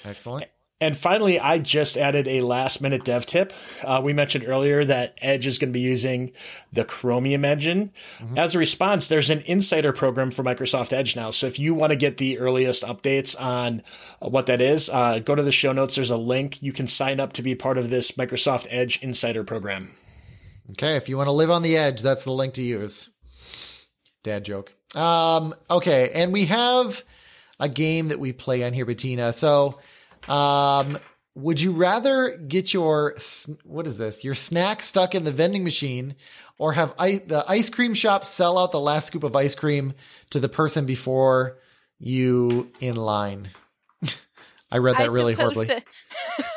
Excellent. 0.04 0.46
And 0.80 0.96
finally, 0.96 1.38
I 1.38 1.58
just 1.58 1.98
added 1.98 2.26
a 2.26 2.40
last 2.40 2.80
minute 2.80 3.04
dev 3.04 3.26
tip. 3.26 3.52
Uh, 3.84 4.00
we 4.02 4.14
mentioned 4.14 4.44
earlier 4.46 4.82
that 4.82 5.18
Edge 5.20 5.46
is 5.46 5.58
going 5.58 5.68
to 5.70 5.78
be 5.78 5.80
using 5.80 6.32
the 6.72 6.86
Chromium 6.86 7.44
engine. 7.44 7.92
Mm-hmm. 8.18 8.38
As 8.38 8.54
a 8.54 8.58
response, 8.58 9.08
there's 9.08 9.28
an 9.28 9.42
insider 9.44 9.92
program 9.92 10.30
for 10.30 10.42
Microsoft 10.42 10.94
Edge 10.94 11.16
now. 11.16 11.30
So 11.30 11.46
if 11.46 11.58
you 11.58 11.74
want 11.74 11.92
to 11.92 11.96
get 11.96 12.16
the 12.16 12.38
earliest 12.38 12.82
updates 12.82 13.38
on 13.38 13.82
what 14.20 14.46
that 14.46 14.62
is, 14.62 14.88
uh, 14.88 15.18
go 15.18 15.34
to 15.34 15.42
the 15.42 15.52
show 15.52 15.72
notes. 15.72 15.96
There's 15.96 16.10
a 16.10 16.16
link. 16.16 16.62
You 16.62 16.72
can 16.72 16.86
sign 16.86 17.20
up 17.20 17.34
to 17.34 17.42
be 17.42 17.54
part 17.54 17.76
of 17.76 17.90
this 17.90 18.12
Microsoft 18.12 18.66
Edge 18.70 19.02
insider 19.02 19.44
program. 19.44 19.94
Okay. 20.70 20.96
If 20.96 21.10
you 21.10 21.18
want 21.18 21.28
to 21.28 21.32
live 21.32 21.50
on 21.50 21.62
the 21.62 21.76
edge, 21.76 22.00
that's 22.00 22.24
the 22.24 22.32
link 22.32 22.54
to 22.54 22.62
use. 22.62 23.10
Dad 24.22 24.46
joke. 24.46 24.72
Um, 24.94 25.54
okay. 25.70 26.10
And 26.14 26.32
we 26.32 26.46
have 26.46 27.02
a 27.58 27.68
game 27.68 28.08
that 28.08 28.18
we 28.18 28.32
play 28.32 28.64
on 28.64 28.72
here, 28.72 28.86
Bettina. 28.86 29.34
So, 29.34 29.78
um, 30.30 30.98
would 31.34 31.60
you 31.60 31.72
rather 31.72 32.36
get 32.36 32.72
your 32.72 33.16
what 33.64 33.86
is 33.86 33.98
this? 33.98 34.24
Your 34.24 34.34
snack 34.34 34.82
stuck 34.82 35.14
in 35.14 35.24
the 35.24 35.32
vending 35.32 35.64
machine, 35.64 36.14
or 36.58 36.72
have 36.72 36.96
the 36.96 37.44
ice 37.48 37.70
cream 37.70 37.94
shop 37.94 38.24
sell 38.24 38.58
out 38.58 38.72
the 38.72 38.80
last 38.80 39.06
scoop 39.06 39.24
of 39.24 39.34
ice 39.36 39.54
cream 39.54 39.94
to 40.30 40.40
the 40.40 40.48
person 40.48 40.86
before 40.86 41.58
you 41.98 42.70
in 42.80 42.96
line? 42.96 43.48
I 44.72 44.78
read 44.78 44.96
that 44.98 45.08
I 45.08 45.12
really 45.12 45.34
horribly. 45.34 45.66
To- 45.66 45.82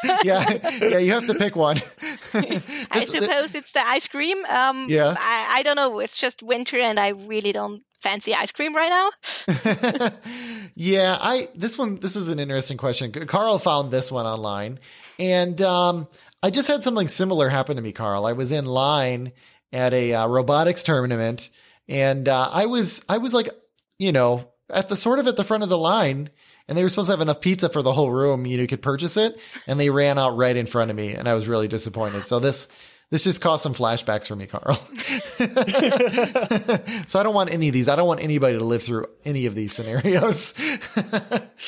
yeah, 0.24 0.70
yeah, 0.80 0.98
you 1.00 1.14
have 1.14 1.26
to 1.28 1.34
pick 1.34 1.56
one. 1.56 1.78
I 2.34 3.06
suppose 3.06 3.56
it's 3.56 3.72
the 3.72 3.86
ice 3.86 4.08
cream. 4.08 4.44
Um, 4.46 4.88
yeah, 4.90 5.16
I, 5.18 5.46
I 5.60 5.64
don't 5.64 5.76
know. 5.76 6.00
It's 6.00 6.20
just 6.20 6.44
winter, 6.44 6.78
and 6.78 7.00
I 7.00 7.10
really 7.10 7.52
don't 7.52 7.82
fancy 8.04 8.36
ice 8.36 8.52
cream 8.52 8.76
right 8.76 8.90
now. 8.90 10.12
yeah, 10.76 11.18
I 11.20 11.48
this 11.56 11.78
one 11.78 12.00
this 12.00 12.16
is 12.16 12.30
an 12.30 12.40
interesting 12.40 12.78
question. 12.78 13.12
Carl 13.12 13.58
found 13.58 13.92
this 13.92 14.12
one 14.12 14.26
online, 14.26 14.80
and 15.18 15.60
um, 15.62 16.08
I 16.44 16.50
just 16.50 16.68
had 16.68 16.84
something 16.84 17.08
similar 17.08 17.50
happen 17.50 17.78
to 17.78 17.82
me. 17.82 17.94
Carl, 17.94 18.26
I 18.26 18.34
was 18.34 18.52
in 18.52 18.66
line 18.66 19.32
at 19.72 19.94
a 19.94 20.14
uh, 20.14 20.28
robotics 20.28 20.84
tournament, 20.84 21.50
and 21.88 22.28
uh, 22.28 22.50
I 22.52 22.66
was 22.68 23.04
I 23.08 23.18
was 23.18 23.34
like, 23.34 23.50
you 23.98 24.12
know, 24.12 24.52
at 24.70 24.90
the 24.90 24.96
sort 24.96 25.20
of 25.20 25.28
at 25.28 25.38
the 25.38 25.44
front 25.44 25.64
of 25.64 25.70
the 25.70 25.78
line 25.78 26.30
and 26.68 26.78
they 26.78 26.84
were 26.84 26.90
supposed 26.90 27.08
to 27.08 27.14
have 27.14 27.22
enough 27.22 27.42
pizza 27.42 27.70
for 27.70 27.82
the 27.82 27.94
whole 27.94 28.12
room. 28.12 28.46
You 28.46 28.58
know, 28.58 28.62
you 28.62 28.68
could 28.68 28.82
purchase 28.82 29.18
it, 29.18 29.40
and 29.68 29.80
they 29.80 29.90
ran 29.90 30.18
out 30.18 30.38
right 30.38 30.56
in 30.56 30.66
front 30.66 30.92
of 30.92 30.98
me, 30.98 31.14
and 31.14 31.28
I 31.28 31.34
was 31.34 31.48
really 31.48 31.68
disappointed. 31.68 32.28
So 32.28 32.40
this 32.40 32.68
this 33.14 33.26
just 33.26 33.42
caused 33.42 33.62
some 33.62 33.76
flashbacks 33.76 34.28
for 34.28 34.36
me, 34.36 34.48
Carl. 34.48 34.74
so 37.06 37.20
I 37.20 37.22
don't 37.22 37.36
want 37.36 37.54
any 37.54 37.68
of 37.68 37.74
these. 37.74 37.88
I 37.88 37.96
don't 37.96 38.08
want 38.08 38.24
anybody 38.24 38.58
to 38.58 38.64
live 38.64 38.82
through 38.82 39.06
any 39.24 39.46
of 39.46 39.54
these 39.54 39.72
scenarios. 39.72 40.56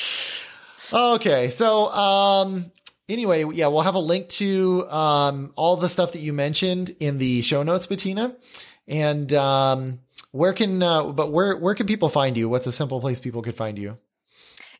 okay, 0.92 1.50
so 1.50 1.88
um, 1.92 2.72
anyway, 3.08 3.44
yeah, 3.52 3.68
we'll 3.68 3.82
have 3.82 3.94
a 3.94 4.00
link 4.00 4.28
to 4.30 4.90
um, 4.90 5.52
all 5.54 5.76
the 5.76 5.88
stuff 5.88 6.14
that 6.14 6.18
you 6.18 6.32
mentioned 6.32 6.96
in 6.98 7.18
the 7.18 7.42
show 7.42 7.62
notes, 7.62 7.86
Bettina, 7.86 8.34
and 8.88 9.32
um, 9.32 10.00
where 10.32 10.52
can 10.52 10.82
uh, 10.82 11.12
but 11.12 11.30
where 11.30 11.56
where 11.56 11.76
can 11.76 11.86
people 11.86 12.08
find 12.08 12.36
you? 12.36 12.48
What's 12.48 12.66
a 12.66 12.72
simple 12.72 13.00
place 13.00 13.20
people 13.20 13.42
could 13.42 13.54
find 13.54 13.78
you? 13.78 13.98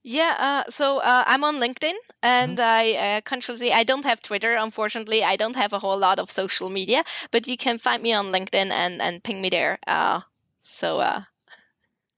Yeah, 0.08 0.36
uh, 0.38 0.70
so 0.70 0.98
uh, 0.98 1.24
I'm 1.26 1.42
on 1.42 1.56
LinkedIn, 1.56 1.94
and 2.22 2.58
mm-hmm. 2.58 2.60
I 2.60 3.16
uh, 3.16 3.20
consciously 3.22 3.72
I 3.72 3.82
don't 3.82 4.04
have 4.04 4.22
Twitter, 4.22 4.54
unfortunately. 4.54 5.24
I 5.24 5.34
don't 5.34 5.56
have 5.56 5.72
a 5.72 5.80
whole 5.80 5.98
lot 5.98 6.20
of 6.20 6.30
social 6.30 6.70
media, 6.70 7.02
but 7.32 7.48
you 7.48 7.56
can 7.56 7.78
find 7.78 8.04
me 8.04 8.12
on 8.12 8.26
LinkedIn 8.26 8.70
and 8.70 9.02
and 9.02 9.20
ping 9.20 9.42
me 9.42 9.50
there. 9.50 9.80
Uh, 9.84 10.20
so. 10.60 11.00
Uh, 11.00 11.22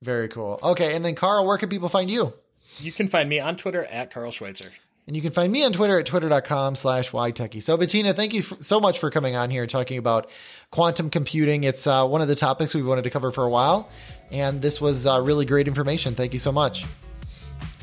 Very 0.03 0.29
cool. 0.29 0.59
Okay, 0.63 0.95
and 0.95 1.03
then 1.03 1.15
Carl, 1.15 1.47
where 1.47 1.57
can 1.57 1.71
people 1.71 1.89
find 1.89 2.11
you? 2.11 2.35
You 2.79 2.93
can 2.93 3.09
find 3.09 3.27
me 3.27 3.41
on 3.41 3.57
Twitter 3.57 3.87
at 3.87 4.11
Carl 4.11 4.33
Schweitzer. 4.33 4.71
And 5.07 5.17
you 5.17 5.23
can 5.23 5.33
find 5.33 5.51
me 5.51 5.65
on 5.65 5.73
Twitter 5.73 5.99
at 5.99 6.05
twitter.com 6.05 6.75
slash 6.75 7.13
ytechie. 7.13 7.63
So 7.63 7.79
Bettina, 7.79 8.13
thank 8.13 8.35
you 8.35 8.43
so 8.43 8.81
much 8.81 8.99
for 8.99 9.11
coming 9.11 9.35
on 9.35 9.49
here 9.49 9.63
and 9.63 9.71
talking 9.71 9.97
about 9.97 10.29
quantum 10.71 11.09
computing. 11.09 11.65
It's 11.65 11.87
uh, 11.87 12.07
one 12.07 12.21
of 12.21 12.29
the 12.29 12.37
topics 12.37 12.75
we've 12.75 12.87
wanted 12.87 13.05
to 13.05 13.11
cover 13.11 13.33
for 13.33 13.45
a 13.45 13.49
while. 13.49 13.89
And 14.31 14.61
this 14.61 14.79
was 14.79 15.07
uh, 15.07 15.23
really 15.23 15.47
great 15.47 15.67
information. 15.67 16.15
Thank 16.15 16.35
you 16.35 16.39
so 16.39 16.53
much 16.53 16.85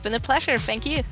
been 0.06 0.14
a 0.14 0.20
pleasure. 0.20 0.60
Thank 0.60 0.86
you. 0.86 1.04